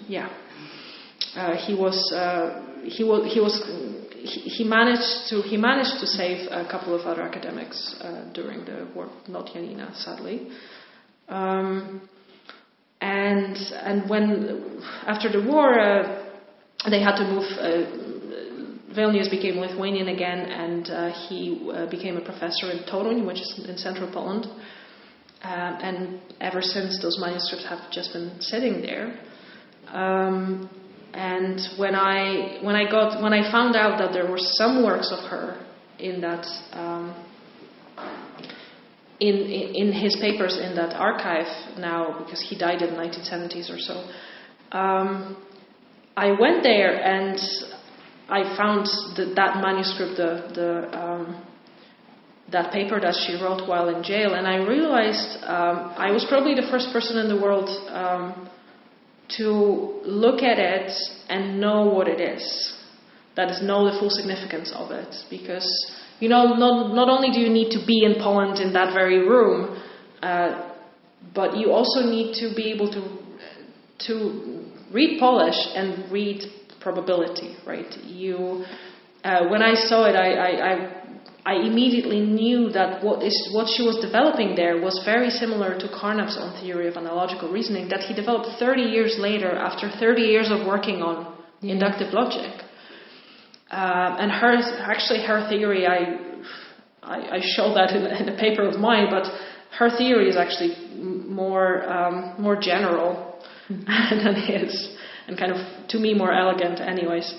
yeah 0.07 0.29
uh, 1.35 1.55
he 1.55 1.73
was 1.73 2.11
uh, 2.13 2.63
he 2.83 3.03
was 3.03 3.31
he 3.33 3.39
was 3.39 3.55
he, 4.23 4.63
managed 4.63 5.29
to 5.29 5.41
he 5.41 5.57
managed 5.57 5.99
to 5.99 6.07
save 6.07 6.47
a 6.51 6.67
couple 6.69 6.93
of 6.93 7.05
other 7.05 7.21
academics 7.21 7.95
uh, 8.01 8.31
during 8.33 8.65
the 8.65 8.87
war, 8.95 9.09
not 9.27 9.47
Janina, 9.53 9.93
sadly. 9.95 10.49
Um, 11.27 12.07
and 13.01 13.55
and 13.57 14.09
when 14.09 14.81
after 15.05 15.31
the 15.31 15.41
war 15.47 15.79
uh, 15.79 16.25
they 16.89 17.01
had 17.01 17.15
to 17.17 17.23
move. 17.23 17.45
Uh, 17.59 18.11
Vilnius 18.95 19.29
became 19.29 19.57
Lithuanian 19.57 20.07
again, 20.07 20.39
and 20.39 20.89
uh, 20.89 21.27
he 21.27 21.69
became 21.91 22.15
a 22.15 22.21
professor 22.21 22.71
in 22.71 22.79
Toruń, 22.89 23.27
which 23.27 23.41
is 23.41 23.65
in 23.67 23.77
central 23.77 24.09
Poland. 24.09 24.47
and 25.43 26.21
ever 26.39 26.61
since, 26.61 27.01
those 27.01 27.19
manuscripts 27.19 27.65
have 27.65 27.91
just 27.91 28.13
been 28.13 28.39
sitting 28.39 28.81
there. 28.81 29.19
Um, 29.89 30.69
and 31.15 31.59
when 31.77 31.95
I 31.95 32.59
when 32.61 32.75
I 32.75 32.89
got 32.89 33.21
when 33.23 33.33
I 33.33 33.49
found 33.51 33.75
out 33.75 33.97
that 33.99 34.11
there 34.11 34.29
were 34.29 34.39
some 34.39 34.83
works 34.83 35.11
of 35.11 35.29
her 35.29 35.65
in 35.97 36.19
that 36.21 36.45
um, 36.73 37.15
in, 39.19 39.35
in 39.35 39.93
his 39.93 40.17
papers 40.19 40.57
in 40.61 40.75
that 40.75 40.93
archive 40.93 41.47
now 41.77 42.19
because 42.19 42.41
he 42.41 42.57
died 42.57 42.81
in 42.81 42.93
the 42.93 42.99
1970s 42.99 43.69
or 43.69 43.79
so. 43.79 44.77
Um, 44.77 45.37
I 46.17 46.31
went 46.39 46.63
there 46.63 47.01
and 47.01 47.39
I 48.27 48.57
found 48.57 48.87
that 49.35 49.61
manuscript, 49.61 50.17
the, 50.17 50.51
the 50.53 50.99
um, 50.99 51.45
that 52.51 52.71
paper 52.71 52.99
that 52.99 53.15
she 53.25 53.41
wrote 53.41 53.67
while 53.67 53.89
in 53.89 54.03
jail, 54.03 54.33
and 54.33 54.45
I 54.47 54.57
realized 54.57 55.43
um, 55.43 55.93
I 55.97 56.11
was 56.11 56.25
probably 56.29 56.53
the 56.53 56.67
first 56.69 56.89
person 56.91 57.17
in 57.17 57.27
the 57.27 57.41
world 57.41 57.69
um, 57.89 58.49
to 59.37 60.01
look 60.05 60.41
at 60.41 60.59
it 60.59 60.91
and 61.29 61.59
know 61.59 61.85
what 61.85 62.07
it 62.07 62.21
is. 62.21 62.73
That 63.35 63.51
is, 63.51 63.61
know 63.61 63.91
the 63.91 63.99
full 63.99 64.09
significance 64.09 64.71
of 64.73 64.91
it, 64.91 65.13
because 65.29 65.67
you 66.19 66.29
know, 66.29 66.55
not, 66.55 66.95
not 66.95 67.09
only 67.09 67.31
do 67.31 67.39
you 67.39 67.49
need 67.49 67.71
to 67.71 67.85
be 67.85 68.05
in 68.05 68.15
Poland 68.15 68.59
in 68.59 68.71
that 68.73 68.93
very 68.93 69.19
room, 69.19 69.81
uh, 70.21 70.71
but 71.33 71.57
you 71.57 71.71
also 71.71 72.01
need 72.01 72.35
to 72.35 72.55
be 72.55 72.71
able 72.71 72.89
to 72.91 73.25
to 74.07 74.65
read 74.91 75.19
Polish 75.19 75.55
and 75.73 76.11
read 76.11 76.43
probability, 76.79 77.55
right? 77.65 77.91
You, 78.03 78.65
uh, 79.23 79.47
when 79.49 79.61
I 79.61 79.73
saw 79.73 80.05
it, 80.05 80.15
I, 80.15 80.33
I, 80.33 80.73
I 80.73 81.04
I 81.45 81.57
immediately 81.57 82.21
knew 82.21 82.71
that 82.71 83.03
what, 83.03 83.21
is, 83.21 83.49
what 83.53 83.67
she 83.69 83.83
was 83.83 83.97
developing 84.01 84.55
there 84.55 84.81
was 84.81 84.99
very 85.05 85.29
similar 85.29 85.77
to 85.77 85.87
Carnap's 85.89 86.37
own 86.39 86.59
theory 86.59 86.87
of 86.87 86.97
analogical 86.97 87.51
reasoning 87.51 87.87
that 87.89 87.99
he 87.99 88.15
developed 88.15 88.57
30 88.57 88.81
years 88.81 89.15
later 89.19 89.51
after 89.51 89.91
30 89.99 90.23
years 90.23 90.49
of 90.49 90.65
working 90.65 91.03
on 91.03 91.37
yeah. 91.61 91.73
inductive 91.73 92.13
logic. 92.13 92.63
Uh, 93.69 94.17
and 94.19 94.31
her, 94.31 94.55
actually, 94.91 95.23
her 95.23 95.47
theory, 95.47 95.85
I, 95.85 96.17
I, 97.03 97.37
I 97.37 97.39
show 97.55 97.75
that 97.75 97.91
in, 97.91 98.05
in, 98.07 98.29
a 98.29 98.37
paper 98.39 98.67
of 98.67 98.79
mine, 98.79 99.07
but 99.11 99.25
her 99.77 99.95
theory 99.95 100.29
is 100.29 100.37
actually 100.37 100.75
more, 100.95 101.87
um, 101.87 102.41
more 102.41 102.55
general 102.59 103.39
mm-hmm. 103.69 103.83
than 104.23 104.35
his, 104.35 104.97
and 105.27 105.37
kind 105.37 105.51
of, 105.51 105.87
to 105.89 105.99
me, 105.99 106.15
more 106.15 106.33
elegant, 106.33 106.79
anyways. 106.79 107.35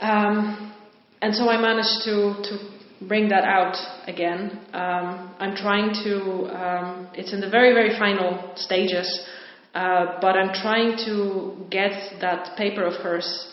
Um, 0.00 0.72
and 1.20 1.34
so 1.34 1.50
I 1.50 1.60
managed 1.60 2.04
to, 2.04 2.34
to 2.44 2.77
bring 3.06 3.28
that 3.28 3.44
out 3.44 3.76
again. 4.06 4.60
Um, 4.72 5.34
I'm 5.38 5.54
trying 5.54 5.92
to, 6.04 6.20
um, 6.56 7.08
it's 7.14 7.32
in 7.32 7.40
the 7.40 7.48
very, 7.48 7.72
very 7.72 7.96
final 7.98 8.52
stages, 8.56 9.26
uh, 9.74 10.18
but 10.20 10.36
I'm 10.36 10.52
trying 10.54 10.96
to 11.06 11.66
get 11.70 12.20
that 12.20 12.56
paper 12.56 12.84
of 12.84 12.94
hers 12.94 13.52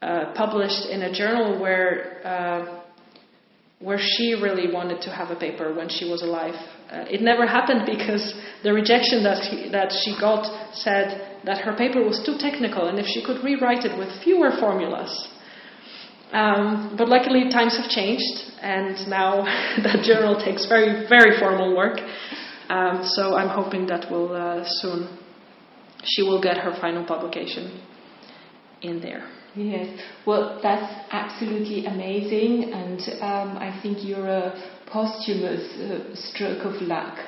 uh, 0.00 0.32
published 0.34 0.86
in 0.90 1.02
a 1.02 1.12
journal 1.12 1.60
where, 1.60 2.26
uh, 2.26 2.82
where 3.80 3.98
she 4.00 4.34
really 4.34 4.72
wanted 4.72 5.02
to 5.02 5.10
have 5.10 5.30
a 5.30 5.36
paper 5.36 5.74
when 5.74 5.88
she 5.88 6.08
was 6.08 6.22
alive. 6.22 6.54
Uh, 6.90 7.04
it 7.10 7.20
never 7.20 7.46
happened 7.46 7.82
because 7.86 8.34
the 8.62 8.72
rejection 8.72 9.22
that, 9.22 9.42
he, 9.44 9.68
that 9.70 9.92
she 10.04 10.16
got 10.20 10.74
said 10.74 11.38
that 11.44 11.58
her 11.58 11.74
paper 11.76 12.02
was 12.02 12.22
too 12.24 12.36
technical 12.38 12.88
and 12.88 12.98
if 12.98 13.06
she 13.06 13.24
could 13.24 13.42
rewrite 13.42 13.84
it 13.84 13.98
with 13.98 14.08
fewer 14.22 14.50
formulas, 14.58 15.28
um, 16.32 16.94
but 16.96 17.08
luckily, 17.08 17.50
times 17.50 17.76
have 17.76 17.90
changed, 17.90 18.52
and 18.60 18.96
now 19.08 19.44
that 19.82 20.02
journal 20.02 20.40
takes 20.42 20.66
very, 20.66 21.06
very 21.08 21.38
formal 21.38 21.76
work. 21.76 21.98
Um, 22.68 23.02
so 23.04 23.34
I'm 23.36 23.48
hoping 23.48 23.86
that 23.88 24.10
will 24.10 24.34
uh, 24.34 24.64
soon 24.64 25.18
she 26.04 26.22
will 26.22 26.40
get 26.40 26.58
her 26.58 26.76
final 26.80 27.04
publication 27.04 27.80
in 28.80 29.00
there. 29.00 29.28
Yes, 29.54 30.00
well, 30.26 30.58
that's 30.62 31.06
absolutely 31.10 31.84
amazing, 31.84 32.72
and 32.72 33.00
um, 33.20 33.58
I 33.58 33.78
think 33.82 33.98
you're 34.00 34.26
a 34.26 34.80
posthumous 34.90 35.62
uh, 35.78 36.14
stroke 36.14 36.64
of 36.64 36.80
luck 36.80 37.18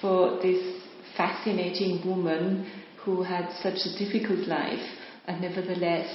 for 0.00 0.40
this 0.40 0.82
fascinating 1.16 2.02
woman 2.06 2.70
who 3.04 3.22
had 3.22 3.50
such 3.62 3.78
a 3.84 3.98
difficult 3.98 4.48
life 4.48 4.82
and 5.26 5.40
nevertheless 5.40 6.08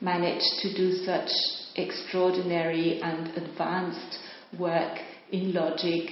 managed 0.00 0.60
to 0.62 0.74
do 0.74 0.92
such 1.04 1.30
extraordinary 1.78 3.00
and 3.00 3.28
advanced 3.36 4.18
work 4.58 4.98
in 5.30 5.52
logic 5.52 6.10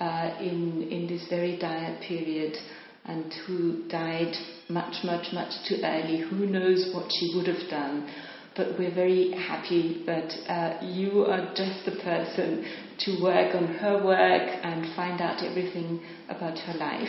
uh, 0.00 0.36
in, 0.40 0.88
in 0.90 1.06
this 1.08 1.26
very 1.28 1.58
dire 1.58 1.98
period 2.06 2.56
and 3.04 3.32
who 3.46 3.88
died 3.88 4.34
much, 4.68 5.02
much, 5.02 5.32
much 5.32 5.52
too 5.68 5.76
early. 5.82 6.20
Who 6.20 6.46
knows 6.46 6.90
what 6.94 7.10
she 7.10 7.32
would 7.34 7.46
have 7.48 7.68
done? 7.70 8.08
But 8.56 8.78
we're 8.78 8.94
very 8.94 9.32
happy 9.32 10.02
that 10.06 10.30
uh, 10.48 10.84
you 10.84 11.24
are 11.24 11.54
just 11.54 11.84
the 11.86 11.96
person 12.02 12.66
to 12.98 13.22
work 13.22 13.54
on 13.54 13.66
her 13.74 14.04
work 14.04 14.58
and 14.62 14.94
find 14.94 15.20
out 15.20 15.42
everything 15.42 16.00
about 16.28 16.58
her 16.58 16.74
life. 16.74 17.08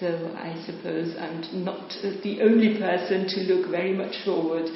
So 0.00 0.08
I 0.36 0.60
suppose 0.66 1.14
I'm 1.18 1.64
not 1.64 1.88
the 2.22 2.42
only 2.42 2.78
person 2.78 3.28
to 3.28 3.40
look 3.54 3.70
very 3.70 3.92
much 3.92 4.14
forward 4.24 4.66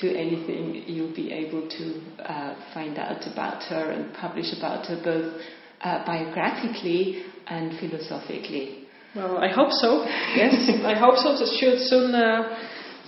to 0.00 0.16
anything 0.16 0.84
you'll 0.86 1.14
be 1.14 1.32
able 1.32 1.68
to 1.68 2.00
uh, 2.22 2.54
find 2.72 2.98
out 2.98 3.26
about 3.32 3.62
her 3.64 3.90
and 3.90 4.14
publish 4.14 4.46
about 4.56 4.86
her 4.86 5.00
both 5.02 5.40
uh, 5.80 6.04
biographically 6.04 7.24
and 7.46 7.78
philosophically. 7.78 8.84
Well, 9.14 9.38
I 9.38 9.48
hope 9.48 9.72
so. 9.72 10.04
Yes, 10.36 10.54
I 10.84 10.94
hope 10.94 11.16
so. 11.16 11.32
It 11.32 11.58
should 11.58 11.80
soon. 11.88 12.14
Uh, 12.14 12.58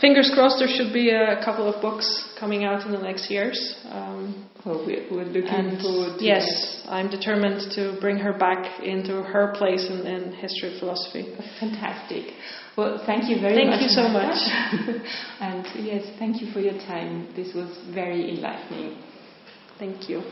fingers 0.01 0.31
crossed. 0.35 0.59
There 0.59 0.69
should 0.69 0.93
be 0.93 1.11
a 1.11 1.41
couple 1.45 1.73
of 1.73 1.81
books 1.83 2.35
coming 2.41 2.65
out 2.65 2.87
in 2.87 2.93
the 2.93 2.99
next 2.99 3.31
years. 3.31 3.77
Um, 3.91 4.49
well, 4.65 4.85
we're, 4.87 5.25
looking 5.25 5.79
forward. 5.81 6.19
to 6.19 6.25
Yes, 6.25 6.83
I'm 6.89 7.11
determined 7.11 7.73
to 7.73 7.99
bring 8.01 8.17
her 8.19 8.33
back 8.33 8.81
into 8.83 9.23
her 9.23 9.55
place 9.57 9.89
in, 9.89 10.07
in 10.07 10.33
history 10.33 10.75
of 10.75 10.81
philosophy. 10.81 11.35
Fantastic. 11.61 12.35
Well, 12.77 13.03
thank 13.05 13.29
you 13.29 13.41
very 13.41 13.55
thank 13.55 13.71
much. 13.71 13.81
Thank 13.81 13.91
you 13.91 13.97
so 13.97 14.09
much. 14.09 15.03
and 15.41 15.67
yes, 15.85 16.05
thank 16.19 16.41
you 16.41 16.53
for 16.53 16.61
your 16.61 16.79
time. 16.87 17.29
This 17.35 17.55
was 17.55 17.79
very 17.91 18.31
enlightening. 18.31 19.03
Thank 19.79 20.09
you. 20.09 20.23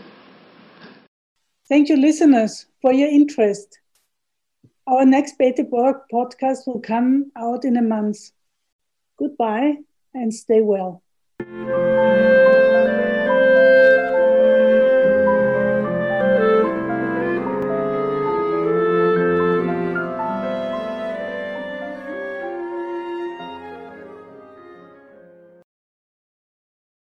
Thank 1.68 1.88
you, 1.88 1.96
listeners, 1.96 2.66
for 2.80 2.92
your 2.92 3.08
interest. 3.08 3.78
Our 4.86 5.04
next 5.04 5.36
Borg 5.38 5.96
podcast 6.12 6.66
will 6.66 6.80
come 6.80 7.30
out 7.36 7.64
in 7.64 7.76
a 7.76 7.82
month. 7.82 8.30
Goodbye 9.18 9.74
and 10.14 10.32
stay 10.32 10.62
well. 10.62 11.02